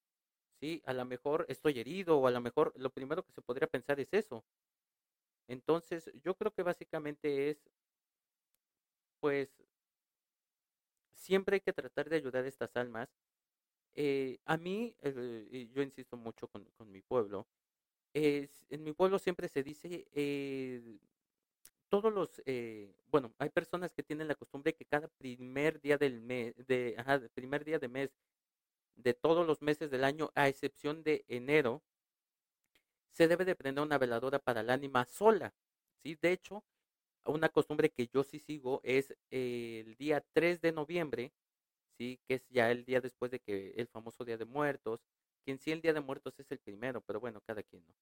Sí, 0.61 0.81
a 0.85 0.93
lo 0.93 1.05
mejor 1.05 1.45
estoy 1.49 1.79
herido 1.79 2.19
o 2.19 2.27
a 2.27 2.31
lo 2.31 2.41
mejor 2.41 2.73
lo 2.77 2.91
primero 2.91 3.23
que 3.25 3.33
se 3.33 3.41
podría 3.41 3.67
pensar 3.67 3.99
es 3.99 4.13
eso. 4.13 4.45
Entonces 5.47 6.09
yo 6.23 6.35
creo 6.35 6.51
que 6.51 6.63
básicamente 6.63 7.51
es, 7.51 7.69
pues, 9.19 9.61
siempre 11.13 11.55
hay 11.55 11.61
que 11.61 11.71
tratar 11.71 12.09
de 12.09 12.17
ayudar 12.17 12.43
a 12.43 12.49
estas 12.49 12.75
almas. 12.75 13.09
Eh, 13.95 14.39
a 14.45 14.57
mí, 14.57 14.95
eh, 15.01 15.69
yo 15.73 15.81
insisto 15.81 16.17
mucho 16.17 16.47
con, 16.47 16.65
con 16.77 16.91
mi 16.91 17.01
pueblo, 17.01 17.47
eh, 18.13 18.49
en 18.69 18.83
mi 18.83 18.93
pueblo 18.93 19.19
siempre 19.19 19.47
se 19.47 19.63
dice, 19.63 20.05
eh, 20.13 20.99
todos 21.89 22.13
los, 22.13 22.41
eh, 22.45 22.93
bueno, 23.07 23.33
hay 23.37 23.49
personas 23.49 23.93
que 23.93 24.03
tienen 24.03 24.27
la 24.27 24.35
costumbre 24.35 24.73
que 24.73 24.85
cada 24.85 25.07
primer 25.07 25.79
día 25.81 25.97
del 25.97 26.21
mes, 26.21 26.55
de, 26.67 26.95
primer 27.33 27.63
día 27.65 27.79
de 27.79 27.87
mes, 27.87 28.11
de 28.95 29.13
todos 29.13 29.47
los 29.47 29.61
meses 29.61 29.91
del 29.91 30.03
año, 30.03 30.31
a 30.35 30.47
excepción 30.47 31.03
de 31.03 31.25
enero, 31.27 31.83
se 33.13 33.27
debe 33.27 33.45
de 33.45 33.55
prender 33.55 33.83
una 33.83 33.97
veladora 33.97 34.39
para 34.39 34.61
el 34.61 34.69
ánima 34.69 35.05
sola. 35.05 35.53
¿sí? 36.03 36.17
De 36.21 36.31
hecho, 36.31 36.63
una 37.25 37.49
costumbre 37.49 37.89
que 37.89 38.07
yo 38.07 38.23
sí 38.23 38.39
sigo 38.39 38.81
es 38.83 39.15
el 39.29 39.95
día 39.97 40.23
3 40.33 40.61
de 40.61 40.71
noviembre, 40.71 41.33
que 42.27 42.35
es 42.35 42.47
ya 42.49 42.71
el 42.71 42.85
día 42.85 43.01
después 43.01 43.31
de 43.31 43.39
que 43.39 43.73
el 43.77 43.87
famoso 43.87 44.25
Día 44.25 44.37
de 44.37 44.45
Muertos, 44.45 45.01
que 45.45 45.51
en 45.51 45.59
sí 45.59 45.71
el 45.71 45.81
Día 45.81 45.93
de 45.93 46.01
Muertos 46.01 46.39
es 46.39 46.51
el 46.51 46.59
primero, 46.59 47.01
pero 47.01 47.19
bueno, 47.19 47.41
cada 47.41 47.63
quien, 47.63 47.83
¿no? 47.87 47.93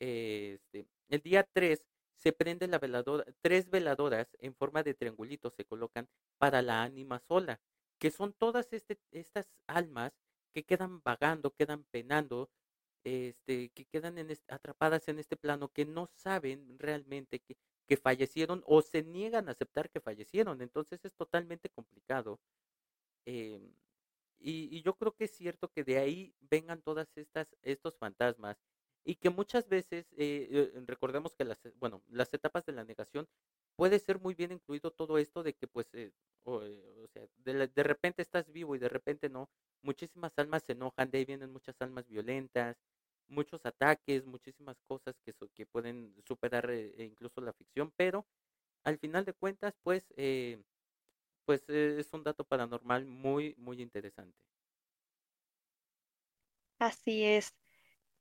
Este, 0.00 0.86
el 1.08 1.20
día 1.20 1.46
3 1.52 1.86
se 2.16 2.32
prende 2.32 2.66
la 2.68 2.78
veladora, 2.78 3.24
tres 3.42 3.70
veladoras 3.70 4.28
en 4.40 4.54
forma 4.54 4.82
de 4.82 4.94
triangulito 4.94 5.50
se 5.50 5.64
colocan 5.64 6.08
para 6.38 6.62
la 6.62 6.82
ánima 6.82 7.18
sola, 7.20 7.60
que 7.98 8.10
son 8.10 8.32
todas 8.32 8.72
este, 8.72 8.98
estas 9.10 9.48
almas 9.66 10.12
que 10.54 10.64
quedan 10.64 11.02
vagando, 11.02 11.54
quedan 11.54 11.84
penando 11.90 12.50
este, 13.04 13.70
que 13.70 13.86
quedan 13.86 14.16
atrapadas 14.48 15.08
en 15.08 15.18
este 15.18 15.36
plano, 15.36 15.68
que 15.72 15.86
no 15.86 16.06
saben 16.14 16.78
realmente 16.78 17.40
que, 17.40 17.56
que 17.86 17.96
fallecieron 17.96 18.62
o 18.66 18.82
se 18.82 19.02
niegan 19.02 19.48
a 19.48 19.52
aceptar 19.52 19.90
que 19.90 20.00
fallecieron. 20.00 20.60
Entonces 20.62 21.04
es 21.04 21.14
totalmente 21.14 21.70
complicado. 21.70 22.40
Em, 23.26 23.72
y, 24.38 24.76
y, 24.76 24.82
yo 24.82 24.96
creo 24.96 25.14
que 25.14 25.24
es 25.24 25.32
cierto 25.32 25.70
que 25.70 25.84
de 25.84 25.98
ahí 25.98 26.34
vengan 26.40 26.82
todas 26.82 27.08
estas 27.16 27.48
estos 27.62 27.98
fantasmas 27.98 28.58
y 29.04 29.16
que 29.16 29.30
muchas 29.30 29.68
veces 29.68 30.06
eh, 30.16 30.48
eh, 30.50 30.82
recordemos 30.86 31.34
que 31.34 31.44
las 31.44 31.58
bueno 31.76 32.02
las 32.08 32.32
etapas 32.34 32.64
de 32.66 32.72
la 32.72 32.84
negación 32.84 33.28
puede 33.76 33.98
ser 33.98 34.20
muy 34.20 34.34
bien 34.34 34.52
incluido 34.52 34.90
todo 34.90 35.18
esto 35.18 35.42
de 35.42 35.54
que 35.54 35.66
pues 35.66 35.86
eh, 35.94 36.12
o, 36.44 36.60
sea 37.12 37.26
de, 37.38 37.68
de, 37.68 37.82
repente 37.82 38.22
estás 38.22 38.50
vivo 38.52 38.74
y 38.74 38.78
de 38.78 38.88
repente 38.88 39.28
no 39.28 39.50
muchísimas 39.82 40.32
almas 40.38 40.64
se 40.64 40.72
enojan 40.72 41.10
de 41.10 41.18
ahí 41.18 41.24
vienen 41.24 41.52
muchas 41.52 41.80
almas 41.80 42.06
violentas 42.08 42.76
muchos 43.28 43.64
ataques 43.64 44.26
muchísimas 44.26 44.76
cosas 44.86 45.14
que 45.24 45.34
que 45.54 45.66
pueden 45.66 46.14
superar 46.26 46.70
e 46.70 47.04
incluso 47.04 47.40
la 47.40 47.52
ficción 47.52 47.92
pero 47.96 48.26
al 48.84 48.98
final 48.98 49.24
de 49.24 49.32
cuentas 49.34 49.74
pues 49.82 50.12
pues 51.44 51.68
es 51.68 52.12
un 52.12 52.24
dato 52.24 52.44
paranormal 52.44 53.06
muy 53.06 53.54
muy 53.58 53.82
interesante 53.82 54.44
así 56.78 57.24
es 57.24 57.54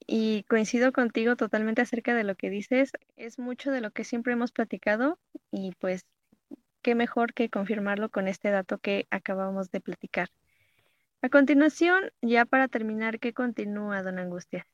y 0.08 0.44
coincido 0.44 0.92
contigo 0.92 1.36
totalmente 1.36 1.82
acerca 1.82 2.16
de 2.16 2.24
lo 2.24 2.36
que 2.36 2.50
dices. 2.50 2.92
Es 3.16 3.40
mucho 3.40 3.72
de 3.72 3.82
lo 3.82 3.92
que 3.92 4.04
siempre 4.04 4.34
hemos 4.34 4.52
platicado 4.52 5.20
y 5.52 5.74
pues 5.80 6.06
qué 6.82 6.96
mejor 6.96 7.34
que 7.34 7.50
confirmarlo 7.50 8.10
con 8.10 8.28
este 8.28 8.50
dato 8.50 8.80
que 8.80 9.08
acabamos 9.12 9.72
de 9.72 9.82
platicar. 9.82 10.30
A 11.22 11.30
continuación, 11.30 12.12
ya 12.22 12.46
para 12.46 12.68
terminar, 12.68 13.20
¿qué 13.20 13.34
continúa, 13.34 14.02
don 14.04 14.20
Angustia? 14.20 14.68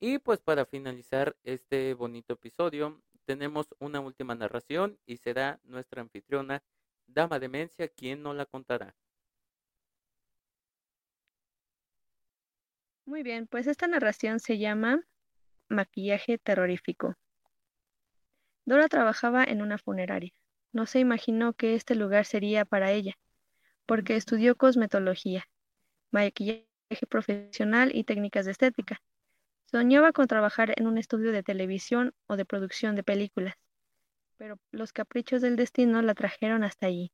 Y 0.00 0.18
pues 0.18 0.40
para 0.40 0.66
finalizar 0.66 1.36
este 1.44 1.94
bonito 1.94 2.34
episodio, 2.34 3.00
tenemos 3.24 3.74
una 3.78 4.00
última 4.00 4.34
narración 4.34 4.98
y 5.06 5.18
será 5.18 5.60
nuestra 5.64 6.02
anfitriona, 6.02 6.62
Dama 7.08 7.40
Demencia, 7.40 7.88
quien 7.88 8.22
nos 8.22 8.36
la 8.36 8.46
contará. 8.46 8.94
Muy 13.06 13.22
bien, 13.22 13.46
pues 13.46 13.66
esta 13.66 13.88
narración 13.88 14.38
se 14.38 14.58
llama 14.58 15.00
Maquillaje 15.68 16.38
terrorífico. 16.38 17.14
Dora 18.66 18.88
trabajaba 18.88 19.44
en 19.44 19.62
una 19.62 19.78
funeraria. 19.78 20.32
No 20.72 20.84
se 20.84 20.98
imaginó 20.98 21.54
que 21.54 21.74
este 21.74 21.94
lugar 21.94 22.26
sería 22.26 22.66
para 22.66 22.92
ella, 22.92 23.14
porque 23.86 24.14
estudió 24.14 24.56
cosmetología, 24.56 25.46
maquillaje 26.10 26.66
profesional 27.08 27.90
y 27.94 28.04
técnicas 28.04 28.44
de 28.44 28.52
estética. 28.52 29.00
Soñaba 29.64 30.12
con 30.12 30.26
trabajar 30.26 30.74
en 30.76 30.86
un 30.86 30.98
estudio 30.98 31.32
de 31.32 31.42
televisión 31.42 32.12
o 32.26 32.36
de 32.36 32.44
producción 32.44 32.94
de 32.94 33.02
películas, 33.02 33.54
pero 34.38 34.58
los 34.70 34.92
caprichos 34.92 35.42
del 35.42 35.56
destino 35.56 36.00
la 36.00 36.14
trajeron 36.14 36.64
hasta 36.64 36.86
allí. 36.86 37.12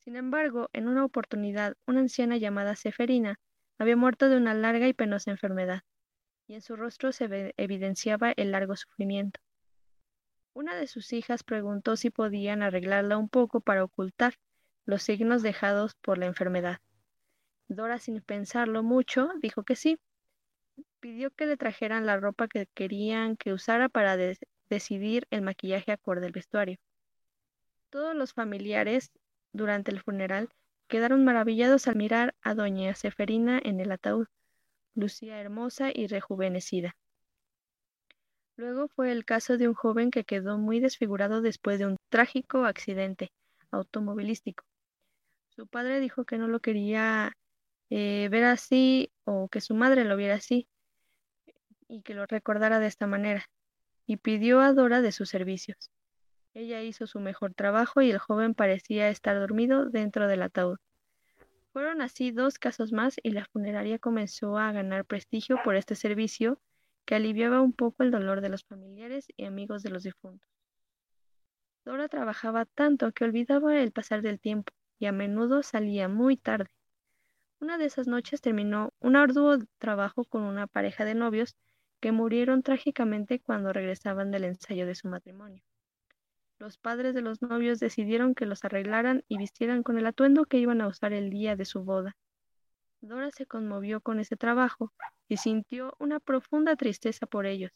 Sin 0.00 0.16
embargo, 0.16 0.68
en 0.72 0.88
una 0.88 1.04
oportunidad, 1.04 1.74
una 1.86 2.00
anciana 2.00 2.36
llamada 2.36 2.76
Seferina 2.76 3.38
había 3.78 3.96
muerto 3.96 4.28
de 4.28 4.36
una 4.36 4.52
larga 4.54 4.88
y 4.88 4.92
penosa 4.92 5.30
enfermedad, 5.30 5.82
y 6.46 6.54
en 6.54 6.60
su 6.60 6.76
rostro 6.76 7.12
se 7.12 7.54
evidenciaba 7.56 8.32
el 8.32 8.50
largo 8.50 8.76
sufrimiento. 8.76 9.40
Una 10.54 10.74
de 10.74 10.88
sus 10.88 11.12
hijas 11.12 11.44
preguntó 11.44 11.96
si 11.96 12.10
podían 12.10 12.62
arreglarla 12.62 13.16
un 13.16 13.28
poco 13.28 13.60
para 13.60 13.84
ocultar 13.84 14.34
los 14.86 15.02
signos 15.02 15.42
dejados 15.42 15.94
por 15.94 16.18
la 16.18 16.26
enfermedad. 16.26 16.78
Dora, 17.68 17.98
sin 17.98 18.22
pensarlo 18.22 18.82
mucho, 18.82 19.30
dijo 19.40 19.62
que 19.62 19.76
sí. 19.76 20.00
Pidió 21.00 21.30
que 21.30 21.46
le 21.46 21.56
trajeran 21.56 22.06
la 22.06 22.16
ropa 22.16 22.48
que 22.48 22.66
querían 22.74 23.36
que 23.36 23.52
usara 23.52 23.88
para 23.88 24.16
decidir 24.68 25.26
el 25.30 25.42
maquillaje 25.42 25.92
acorde 25.92 26.26
al 26.26 26.32
vestuario. 26.32 26.78
Todos 27.90 28.14
los 28.14 28.32
familiares, 28.32 29.10
durante 29.52 29.90
el 29.90 30.00
funeral, 30.00 30.50
Quedaron 30.88 31.22
maravillados 31.22 31.86
al 31.86 31.96
mirar 31.96 32.34
a 32.40 32.54
doña 32.54 32.94
Seferina 32.94 33.60
en 33.62 33.78
el 33.78 33.92
ataúd. 33.92 34.26
Lucía 34.94 35.38
hermosa 35.38 35.90
y 35.92 36.06
rejuvenecida. 36.06 36.96
Luego 38.56 38.88
fue 38.88 39.12
el 39.12 39.26
caso 39.26 39.58
de 39.58 39.68
un 39.68 39.74
joven 39.74 40.10
que 40.10 40.24
quedó 40.24 40.56
muy 40.56 40.80
desfigurado 40.80 41.42
después 41.42 41.78
de 41.78 41.86
un 41.86 41.96
trágico 42.08 42.64
accidente 42.64 43.30
automovilístico. 43.70 44.64
Su 45.50 45.66
padre 45.66 46.00
dijo 46.00 46.24
que 46.24 46.38
no 46.38 46.48
lo 46.48 46.60
quería 46.60 47.36
eh, 47.90 48.28
ver 48.30 48.44
así 48.44 49.12
o 49.24 49.48
que 49.48 49.60
su 49.60 49.74
madre 49.74 50.04
lo 50.04 50.16
viera 50.16 50.36
así 50.36 50.66
y 51.86 52.00
que 52.00 52.14
lo 52.14 52.24
recordara 52.24 52.80
de 52.80 52.86
esta 52.86 53.06
manera, 53.06 53.44
y 54.08 54.16
pidió 54.16 54.60
a 54.60 54.72
Dora 54.72 55.02
de 55.02 55.12
sus 55.12 55.28
servicios. 55.28 55.90
Ella 56.54 56.82
hizo 56.82 57.06
su 57.06 57.20
mejor 57.20 57.52
trabajo 57.52 58.00
y 58.00 58.10
el 58.10 58.18
joven 58.18 58.54
parecía 58.54 59.10
estar 59.10 59.38
dormido 59.38 59.84
dentro 59.84 60.26
del 60.26 60.40
ataúd. 60.40 60.78
Fueron 61.74 62.00
así 62.00 62.32
dos 62.32 62.58
casos 62.58 62.90
más 62.90 63.16
y 63.22 63.32
la 63.32 63.44
funeraria 63.44 63.98
comenzó 63.98 64.56
a 64.56 64.72
ganar 64.72 65.04
prestigio 65.04 65.58
por 65.62 65.76
este 65.76 65.94
servicio 65.94 66.58
que 67.04 67.16
aliviaba 67.16 67.60
un 67.60 67.74
poco 67.74 68.02
el 68.02 68.10
dolor 68.10 68.40
de 68.40 68.48
los 68.48 68.64
familiares 68.64 69.26
y 69.36 69.44
amigos 69.44 69.82
de 69.82 69.90
los 69.90 70.04
difuntos. 70.04 70.48
Dora 71.84 72.08
trabajaba 72.08 72.64
tanto 72.64 73.12
que 73.12 73.24
olvidaba 73.24 73.78
el 73.78 73.92
pasar 73.92 74.22
del 74.22 74.40
tiempo 74.40 74.72
y 74.98 75.04
a 75.04 75.12
menudo 75.12 75.62
salía 75.62 76.08
muy 76.08 76.38
tarde. 76.38 76.70
Una 77.60 77.76
de 77.76 77.84
esas 77.84 78.08
noches 78.08 78.40
terminó 78.40 78.94
un 79.00 79.16
arduo 79.16 79.58
trabajo 79.76 80.24
con 80.24 80.44
una 80.44 80.66
pareja 80.66 81.04
de 81.04 81.14
novios 81.14 81.56
que 82.00 82.12
murieron 82.12 82.62
trágicamente 82.62 83.40
cuando 83.40 83.72
regresaban 83.72 84.30
del 84.30 84.44
ensayo 84.44 84.86
de 84.86 84.94
su 84.94 85.08
matrimonio. 85.08 85.62
Los 86.58 86.76
padres 86.76 87.14
de 87.14 87.22
los 87.22 87.40
novios 87.40 87.78
decidieron 87.78 88.34
que 88.34 88.46
los 88.46 88.64
arreglaran 88.64 89.24
y 89.28 89.38
vistieran 89.38 89.82
con 89.82 89.96
el 89.98 90.06
atuendo 90.06 90.44
que 90.44 90.58
iban 90.58 90.80
a 90.80 90.88
usar 90.88 91.12
el 91.12 91.30
día 91.30 91.54
de 91.54 91.64
su 91.64 91.84
boda. 91.84 92.16
Dora 93.00 93.30
se 93.30 93.46
conmovió 93.46 94.00
con 94.00 94.18
ese 94.18 94.36
trabajo 94.36 94.92
y 95.28 95.36
sintió 95.36 95.94
una 96.00 96.18
profunda 96.18 96.74
tristeza 96.74 97.26
por 97.26 97.46
ellos, 97.46 97.70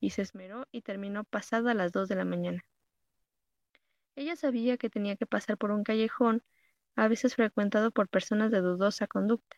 y 0.00 0.10
se 0.10 0.22
esmeró 0.22 0.66
y 0.72 0.82
terminó 0.82 1.24
pasada 1.24 1.74
las 1.74 1.92
dos 1.92 2.08
de 2.08 2.16
la 2.16 2.24
mañana. 2.24 2.64
Ella 4.16 4.34
sabía 4.36 4.76
que 4.76 4.90
tenía 4.90 5.16
que 5.16 5.26
pasar 5.26 5.56
por 5.58 5.70
un 5.70 5.84
callejón, 5.84 6.42
a 6.96 7.08
veces 7.08 7.36
frecuentado 7.36 7.90
por 7.92 8.08
personas 8.08 8.50
de 8.50 8.60
dudosa 8.60 9.06
conducta, 9.06 9.56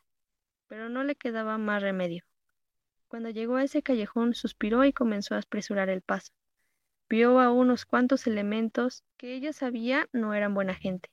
pero 0.67 0.89
no 0.89 1.05
le 1.05 1.17
quedaba 1.17 1.57
más 1.59 1.83
remedio. 1.83 2.25
Cuando 3.09 3.31
llegó 3.31 3.57
a 3.57 3.63
ese 3.63 3.83
callejón 3.83 4.35
suspiró 4.35 4.85
y 4.85 4.93
comenzó 4.93 5.37
a 5.37 5.39
apresurar 5.39 5.89
el 5.89 6.03
paso. 6.03 6.33
Vio 7.09 7.39
a 7.39 7.53
unos 7.53 7.87
cuantos 7.87 8.27
elementos 8.27 9.05
que 9.17 9.35
ella 9.35 9.53
sabía 9.53 10.09
no 10.13 10.35
eran 10.35 10.55
buena 10.55 10.75
gente, 10.75 11.09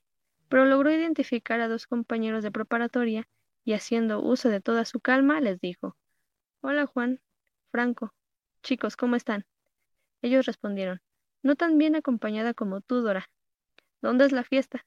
pero 0.49 0.65
logró 0.65 0.91
identificar 0.91 1.61
a 1.61 1.67
dos 1.67 1.85
compañeros 1.85 2.43
de 2.43 2.51
preparatoria 2.51 3.27
y 3.63 3.73
haciendo 3.73 4.21
uso 4.21 4.49
de 4.49 4.59
toda 4.59 4.85
su 4.85 4.99
calma 4.99 5.39
les 5.39 5.59
dijo 5.61 5.95
Hola 6.61 6.87
Juan, 6.87 7.21
Franco, 7.69 8.13
chicos, 8.63 8.97
¿cómo 8.97 9.15
están? 9.15 9.45
Ellos 10.23 10.47
respondieron 10.47 10.99
No 11.43 11.55
tan 11.55 11.77
bien 11.77 11.95
acompañada 11.95 12.55
como 12.55 12.81
tú, 12.81 13.01
Dora. 13.01 13.29
¿Dónde 14.01 14.25
es 14.25 14.31
la 14.31 14.43
fiesta? 14.43 14.83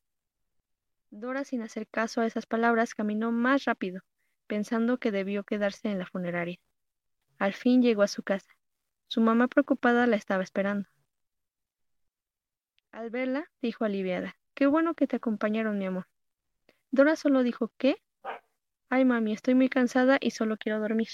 Dora, 1.10 1.44
sin 1.44 1.62
hacer 1.62 1.86
caso 1.86 2.20
a 2.20 2.26
esas 2.26 2.46
palabras, 2.46 2.94
caminó 2.94 3.30
más 3.30 3.64
rápido, 3.64 4.02
pensando 4.48 4.98
que 4.98 5.12
debió 5.12 5.44
quedarse 5.44 5.88
en 5.88 5.98
la 5.98 6.06
funeraria. 6.06 6.58
Al 7.38 7.54
fin 7.54 7.82
llegó 7.82 8.02
a 8.02 8.08
su 8.08 8.22
casa. 8.22 8.56
Su 9.08 9.20
mamá 9.20 9.48
preocupada 9.48 10.06
la 10.06 10.16
estaba 10.16 10.42
esperando. 10.42 10.88
Al 12.92 13.10
verla, 13.10 13.50
dijo 13.60 13.84
aliviada, 13.84 14.36
Qué 14.54 14.66
bueno 14.66 14.94
que 14.94 15.06
te 15.06 15.16
acompañaron, 15.16 15.78
mi 15.78 15.84
amor. 15.84 16.06
Dora 16.90 17.14
solo 17.14 17.42
dijo, 17.42 17.70
¿qué? 17.76 17.96
Ay, 18.88 19.04
mami, 19.04 19.32
estoy 19.32 19.54
muy 19.54 19.68
cansada 19.68 20.16
y 20.18 20.30
solo 20.30 20.56
quiero 20.56 20.80
dormir. 20.80 21.08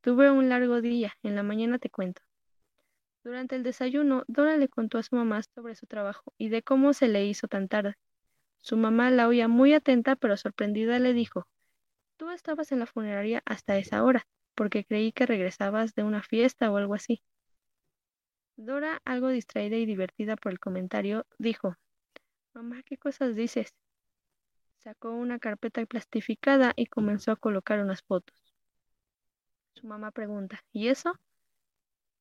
Tuve 0.00 0.30
un 0.30 0.48
largo 0.48 0.80
día, 0.80 1.12
en 1.22 1.34
la 1.34 1.42
mañana 1.42 1.78
te 1.78 1.90
cuento. 1.90 2.22
Durante 3.22 3.56
el 3.56 3.62
desayuno, 3.64 4.24
Dora 4.28 4.56
le 4.56 4.68
contó 4.68 4.96
a 4.96 5.02
su 5.02 5.14
mamá 5.14 5.42
sobre 5.42 5.74
su 5.74 5.86
trabajo 5.86 6.32
y 6.38 6.48
de 6.48 6.62
cómo 6.62 6.94
se 6.94 7.08
le 7.08 7.26
hizo 7.26 7.48
tan 7.48 7.68
tarde. 7.68 7.96
Su 8.58 8.76
mamá 8.76 9.10
la 9.10 9.28
oía 9.28 9.46
muy 9.46 9.74
atenta, 9.74 10.16
pero 10.16 10.36
sorprendida 10.36 10.98
le 10.98 11.12
dijo, 11.12 11.46
Tú 12.16 12.30
estabas 12.30 12.72
en 12.72 12.78
la 12.78 12.86
funeraria 12.86 13.42
hasta 13.44 13.76
esa 13.76 14.02
hora, 14.04 14.26
porque 14.56 14.84
creí 14.84 15.12
que 15.12 15.26
regresabas 15.26 15.94
de 15.94 16.02
una 16.02 16.22
fiesta 16.24 16.70
o 16.70 16.76
algo 16.76 16.94
así. 16.94 17.22
Dora, 18.56 19.00
algo 19.04 19.28
distraída 19.28 19.76
y 19.76 19.86
divertida 19.86 20.36
por 20.36 20.50
el 20.50 20.58
comentario, 20.58 21.26
dijo, 21.38 21.76
Mamá, 22.54 22.82
¿qué 22.84 22.96
cosas 22.96 23.36
dices? 23.36 23.74
Sacó 24.78 25.10
una 25.10 25.38
carpeta 25.38 25.84
plastificada 25.84 26.72
y 26.74 26.86
comenzó 26.86 27.32
a 27.32 27.36
colocar 27.36 27.80
unas 27.80 28.02
fotos. 28.02 28.54
Su 29.74 29.86
mamá 29.86 30.10
pregunta, 30.10 30.64
¿y 30.72 30.88
eso? 30.88 31.12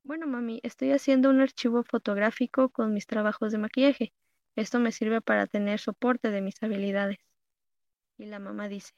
Bueno, 0.03 0.27
mami, 0.27 0.59
estoy 0.63 0.91
haciendo 0.91 1.29
un 1.29 1.41
archivo 1.41 1.83
fotográfico 1.83 2.69
con 2.69 2.93
mis 2.93 3.07
trabajos 3.07 3.51
de 3.51 3.57
maquillaje. 3.57 4.13
Esto 4.55 4.79
me 4.79 4.91
sirve 4.91 5.21
para 5.21 5.47
tener 5.47 5.79
soporte 5.79 6.31
de 6.31 6.41
mis 6.41 6.61
habilidades. 6.61 7.17
Y 8.17 8.25
la 8.25 8.39
mamá 8.39 8.67
dice, 8.67 8.93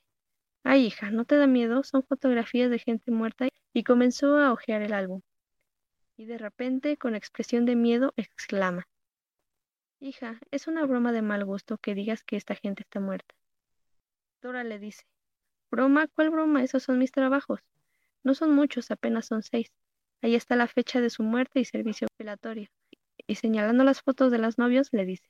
Ay, 0.63 0.85
hija, 0.85 1.11
¿no 1.11 1.25
te 1.25 1.35
da 1.37 1.47
miedo? 1.47 1.83
Son 1.83 2.03
fotografías 2.03 2.69
de 2.69 2.79
gente 2.79 3.11
muerta 3.11 3.47
y 3.73 3.83
comenzó 3.83 4.37
a 4.37 4.51
hojear 4.51 4.81
el 4.81 4.93
álbum. 4.93 5.21
Y 6.17 6.25
de 6.25 6.37
repente, 6.37 6.97
con 6.97 7.15
expresión 7.15 7.65
de 7.65 7.75
miedo, 7.75 8.13
exclama. 8.17 8.87
Hija, 9.99 10.39
es 10.51 10.67
una 10.67 10.85
broma 10.85 11.11
de 11.11 11.21
mal 11.21 11.45
gusto 11.45 11.77
que 11.77 11.95
digas 11.95 12.23
que 12.23 12.35
esta 12.35 12.55
gente 12.55 12.83
está 12.83 12.99
muerta. 12.99 13.35
Dora 14.41 14.63
le 14.63 14.79
dice, 14.79 15.03
¿Broma? 15.69 16.07
¿Cuál 16.07 16.29
broma? 16.29 16.63
Esos 16.63 16.83
son 16.83 16.97
mis 16.97 17.11
trabajos. 17.11 17.59
No 18.23 18.33
son 18.33 18.53
muchos, 18.55 18.89
apenas 18.91 19.25
son 19.25 19.43
seis. 19.43 19.71
Ahí 20.21 20.35
está 20.35 20.55
la 20.55 20.67
fecha 20.67 21.01
de 21.01 21.09
su 21.09 21.23
muerte 21.23 21.59
y 21.59 21.65
servicio 21.65 22.07
velatorio. 22.17 22.69
Y 23.27 23.35
señalando 23.35 23.83
las 23.83 24.01
fotos 24.01 24.31
de 24.31 24.37
los 24.37 24.57
novios, 24.57 24.89
le 24.93 25.05
dice, 25.05 25.29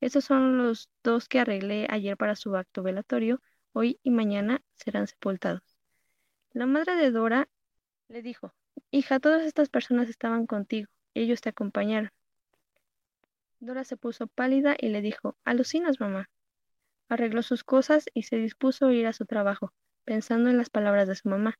esos 0.00 0.24
son 0.24 0.58
los 0.58 0.88
dos 1.04 1.28
que 1.28 1.40
arreglé 1.40 1.86
ayer 1.90 2.16
para 2.16 2.36
su 2.36 2.56
acto 2.56 2.82
velatorio. 2.82 3.40
Hoy 3.72 4.00
y 4.02 4.10
mañana 4.10 4.62
serán 4.74 5.06
sepultados. 5.06 5.62
La 6.52 6.66
madre 6.66 6.96
de 6.96 7.10
Dora 7.10 7.48
le 8.08 8.22
dijo, 8.22 8.54
hija, 8.90 9.20
todas 9.20 9.44
estas 9.44 9.68
personas 9.68 10.08
estaban 10.08 10.46
contigo. 10.46 10.88
Ellos 11.14 11.40
te 11.40 11.50
acompañaron. 11.50 12.10
Dora 13.60 13.84
se 13.84 13.96
puso 13.96 14.26
pálida 14.26 14.76
y 14.78 14.88
le 14.88 15.02
dijo, 15.02 15.36
alucinas, 15.44 16.00
mamá. 16.00 16.30
Arregló 17.08 17.42
sus 17.42 17.64
cosas 17.64 18.06
y 18.14 18.22
se 18.22 18.36
dispuso 18.36 18.86
a 18.86 18.92
ir 18.92 19.06
a 19.06 19.12
su 19.12 19.26
trabajo, 19.26 19.72
pensando 20.04 20.48
en 20.50 20.56
las 20.56 20.70
palabras 20.70 21.08
de 21.08 21.14
su 21.14 21.28
mamá. 21.28 21.58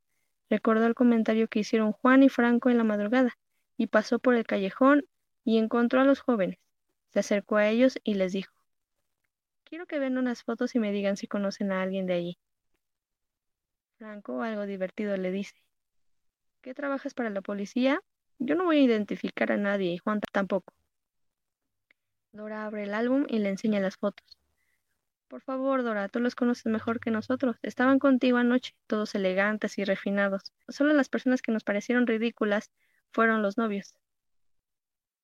Recordó 0.48 0.86
el 0.86 0.94
comentario 0.94 1.48
que 1.48 1.61
hicieron 1.61 1.92
Juan 1.92 2.22
y 2.22 2.28
Franco 2.28 2.70
en 2.70 2.78
la 2.78 2.84
madrugada, 2.84 3.36
y 3.76 3.88
pasó 3.88 4.18
por 4.18 4.34
el 4.34 4.46
callejón 4.46 5.06
y 5.44 5.59
encontró 5.59 6.00
a 6.00 6.04
los 6.04 6.20
jóvenes. 6.20 6.59
Se 7.09 7.20
acercó 7.20 7.56
a 7.56 7.68
ellos 7.68 7.98
y 8.04 8.14
les 8.14 8.32
dijo, 8.32 8.52
Quiero 9.68 9.86
que 9.86 9.98
vean 9.98 10.16
unas 10.16 10.42
fotos 10.42 10.74
y 10.74 10.78
me 10.78 10.92
digan 10.92 11.18
si 11.18 11.26
conocen 11.26 11.72
a 11.72 11.82
alguien 11.82 12.06
de 12.06 12.14
allí. 12.14 12.38
Franco, 13.98 14.40
algo 14.40 14.64
divertido, 14.64 15.14
le 15.18 15.30
dice, 15.30 15.54
¿Qué 16.62 16.72
trabajas 16.74 17.12
para 17.12 17.28
la 17.28 17.42
policía? 17.42 18.00
Yo 18.38 18.54
no 18.54 18.64
voy 18.64 18.78
a 18.78 18.82
identificar 18.82 19.52
a 19.52 19.56
nadie 19.58 19.92
y 19.92 19.98
Juan 19.98 20.20
tampoco. 20.32 20.72
Dora 22.32 22.64
abre 22.64 22.84
el 22.84 22.94
álbum 22.94 23.26
y 23.28 23.40
le 23.40 23.50
enseña 23.50 23.78
las 23.80 23.96
fotos. 23.96 24.38
Por 25.28 25.42
favor, 25.42 25.82
Dora, 25.82 26.08
tú 26.08 26.20
los 26.20 26.34
conoces 26.34 26.66
mejor 26.66 26.98
que 26.98 27.10
nosotros. 27.10 27.56
Estaban 27.62 27.98
contigo 27.98 28.38
anoche, 28.38 28.74
todos 28.86 29.14
elegantes 29.14 29.76
y 29.76 29.84
refinados. 29.84 30.52
Solo 30.68 30.94
las 30.94 31.10
personas 31.10 31.42
que 31.42 31.52
nos 31.52 31.64
parecieron 31.64 32.06
ridículas 32.06 32.70
fueron 33.12 33.42
los 33.42 33.58
novios. 33.58 33.94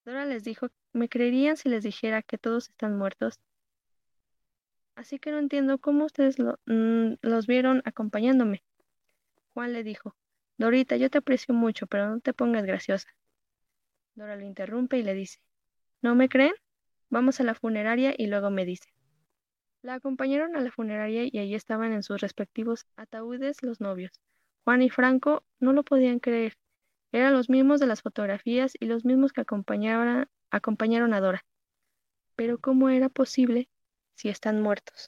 Dora 0.05 0.26
les 0.26 0.45
dijo, 0.45 0.68
¿me 0.92 1.09
creerían 1.09 1.57
si 1.57 1.70
les 1.70 1.82
dijera 1.82 2.22
que 2.22 2.36
todos 2.36 2.68
están 2.68 2.99
muertos? 2.99 3.40
Así 4.95 5.18
que 5.18 5.32
no 5.32 5.38
entiendo 5.38 5.78
cómo 5.78 6.05
ustedes 6.05 6.36
mm, 6.38 7.14
los 7.20 7.47
vieron 7.47 7.82
acompañándome. 7.84 8.62
Juan 9.53 9.72
le 9.72 9.82
dijo, 9.82 10.14
Dorita, 10.57 10.97
yo 10.97 11.11
te 11.11 11.18
aprecio 11.18 11.55
mucho, 11.55 11.86
pero 11.86 12.09
no 12.09 12.20
te 12.20 12.32
pongas 12.32 12.64
graciosa. 12.64 13.09
Dora 14.14 14.36
lo 14.36 14.45
interrumpe 14.45 14.99
y 14.99 15.03
le 15.03 15.14
dice, 15.14 15.40
¿no 16.01 16.14
me 16.14 16.28
creen? 16.28 16.55
Vamos 17.11 17.40
a 17.40 17.45
la 17.45 17.55
funeraria 17.55 18.14
y 18.16 18.28
luego 18.28 18.51
me 18.51 18.64
dice. 18.64 18.95
La 19.82 19.95
acompañaron 19.95 20.57
a 20.57 20.61
la 20.61 20.70
funeraria 20.70 21.24
y 21.24 21.38
allí 21.38 21.55
estaban 21.55 21.92
en 21.92 22.03
sus 22.03 22.20
respectivos 22.20 22.86
ataúdes 22.97 23.62
los 23.62 23.80
novios. 23.80 24.12
Juan 24.64 24.82
y 24.82 24.90
Franco 24.90 25.45
no 25.59 25.72
lo 25.72 25.82
podían 25.82 26.20
creer. 26.20 26.57
Eran 27.12 27.34
los 27.34 27.51
mismos 27.51 27.80
de 27.80 27.86
las 27.86 28.03
fotografías 28.03 28.74
y 28.78 28.86
los 28.86 29.05
mismos 29.05 29.32
que 29.32 29.40
acompañaron, 29.40 30.28
acompañaron 30.51 31.12
a 31.12 31.20
Dora. 31.20 31.45
Pero 32.36 32.59
¿cómo 32.59 32.88
era 32.88 33.09
posible 33.09 33.68
si 34.17 34.29
están 34.29 34.61
muertos? 34.62 35.07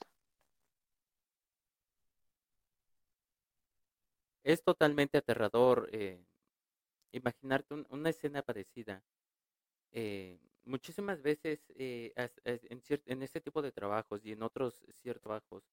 Es 4.45 4.63
totalmente 4.63 5.19
aterrador 5.19 5.89
eh, 5.93 6.25
imaginarte 7.13 7.75
una 7.91 8.11
escena 8.11 8.43
parecida. 8.43 9.03
Eh, 9.93 10.39
muchísimas 10.65 11.23
veces 11.23 11.61
eh, 11.77 12.13
en, 12.45 12.83
en 13.07 13.23
este 13.23 13.41
tipo 13.41 13.63
de 13.63 13.73
trabajos 13.73 14.25
y 14.25 14.33
en 14.33 14.43
otros 14.43 14.85
ciertos 15.03 15.23
trabajos, 15.23 15.65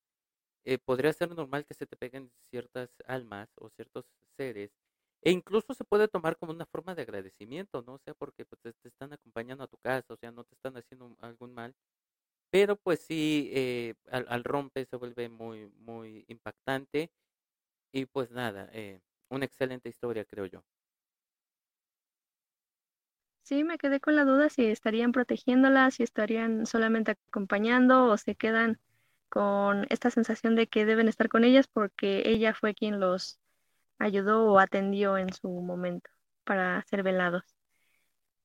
eh, 0.66 0.78
podría 0.80 1.14
ser 1.14 1.32
normal 1.36 1.66
que 1.66 1.74
se 1.76 1.88
te 1.88 1.98
peguen 1.98 2.32
ciertas 2.50 2.92
almas 3.08 3.52
o 3.58 3.70
ciertos 3.70 4.06
seres, 4.38 4.72
e 5.22 5.32
incluso 5.32 5.74
se 5.74 5.84
puede 5.86 6.08
tomar 6.08 6.38
como 6.38 6.54
una 6.54 6.66
forma 6.66 6.96
de 6.96 7.04
agradecimiento, 7.04 7.82
¿no? 7.84 7.96
O 7.96 8.00
sea, 8.00 8.14
porque 8.14 8.46
pues, 8.46 8.62
te, 8.62 8.90
están 8.90 9.14
acompañando 9.14 9.64
a 9.64 9.68
tu 9.68 9.78
casa, 9.78 10.14
o 10.14 10.18
sea, 10.18 10.32
no 10.32 10.44
te 10.46 10.56
están 10.56 10.78
haciendo 10.78 11.16
algún 11.22 11.54
mal, 11.54 11.76
pero 12.54 12.76
pues 12.76 13.00
sí, 13.02 13.50
eh, 13.52 13.96
al, 14.12 14.28
al, 14.30 14.44
rompe 14.44 14.86
se 14.86 14.96
vuelve 14.96 15.28
muy, 15.28 15.72
muy 15.80 16.24
impactante, 16.28 17.10
y 17.92 18.06
pues 18.06 18.30
nada, 18.32 18.70
una 19.30 19.46
excelente 19.46 19.90
historia, 19.90 20.24
creo 20.26 20.46
yo. 20.46 20.64
Sí, 23.44 23.64
me 23.64 23.78
quedé 23.80 24.00
con 24.00 24.16
la 24.16 24.24
duda 24.26 24.50
si 24.50 24.66
estarían 24.68 25.12
protegiéndola, 25.12 25.92
si 25.92 26.04
estarían 26.04 26.66
solamente 26.68 27.14
acompañando 27.30 28.06
o 28.06 28.18
se 28.18 28.36
quedan 28.36 28.80
con 29.30 29.88
esta 29.90 30.12
sensación 30.12 30.56
de 30.56 30.68
que 30.68 30.86
deben 30.86 31.08
estar 31.10 31.30
con 31.30 31.44
ellas 31.44 31.68
porque 31.68 32.24
ella 32.26 32.54
fue 32.54 32.76
quien 32.76 33.00
los 33.00 33.40
ayudó 34.00 34.46
o 34.46 34.60
atendió 34.60 35.18
en 35.18 35.34
su 35.34 35.50
momento 35.50 36.10
para 36.46 36.84
ser 36.84 37.04
velados. 37.04 37.53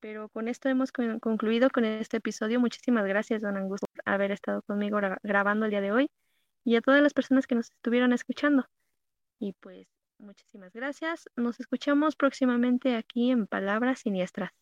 Pero 0.00 0.28
con 0.28 0.48
esto 0.48 0.68
hemos 0.68 0.92
concluido 0.92 1.70
con 1.70 1.84
este 1.84 2.18
episodio. 2.18 2.60
Muchísimas 2.60 3.04
gracias, 3.06 3.42
don 3.42 3.56
Angus, 3.56 3.80
por 3.80 4.02
haber 4.04 4.30
estado 4.30 4.62
conmigo 4.62 4.98
grabando 5.22 5.64
el 5.66 5.70
día 5.70 5.80
de 5.80 5.92
hoy 5.92 6.10
y 6.64 6.76
a 6.76 6.80
todas 6.80 7.02
las 7.02 7.14
personas 7.14 7.46
que 7.46 7.54
nos 7.54 7.70
estuvieron 7.70 8.12
escuchando. 8.12 8.66
Y 9.40 9.54
pues 9.54 9.88
muchísimas 10.18 10.72
gracias. 10.72 11.28
Nos 11.36 11.58
escuchamos 11.60 12.16
próximamente 12.16 12.96
aquí 12.96 13.30
en 13.30 13.46
Palabras 13.46 14.00
Siniestras. 14.00 14.52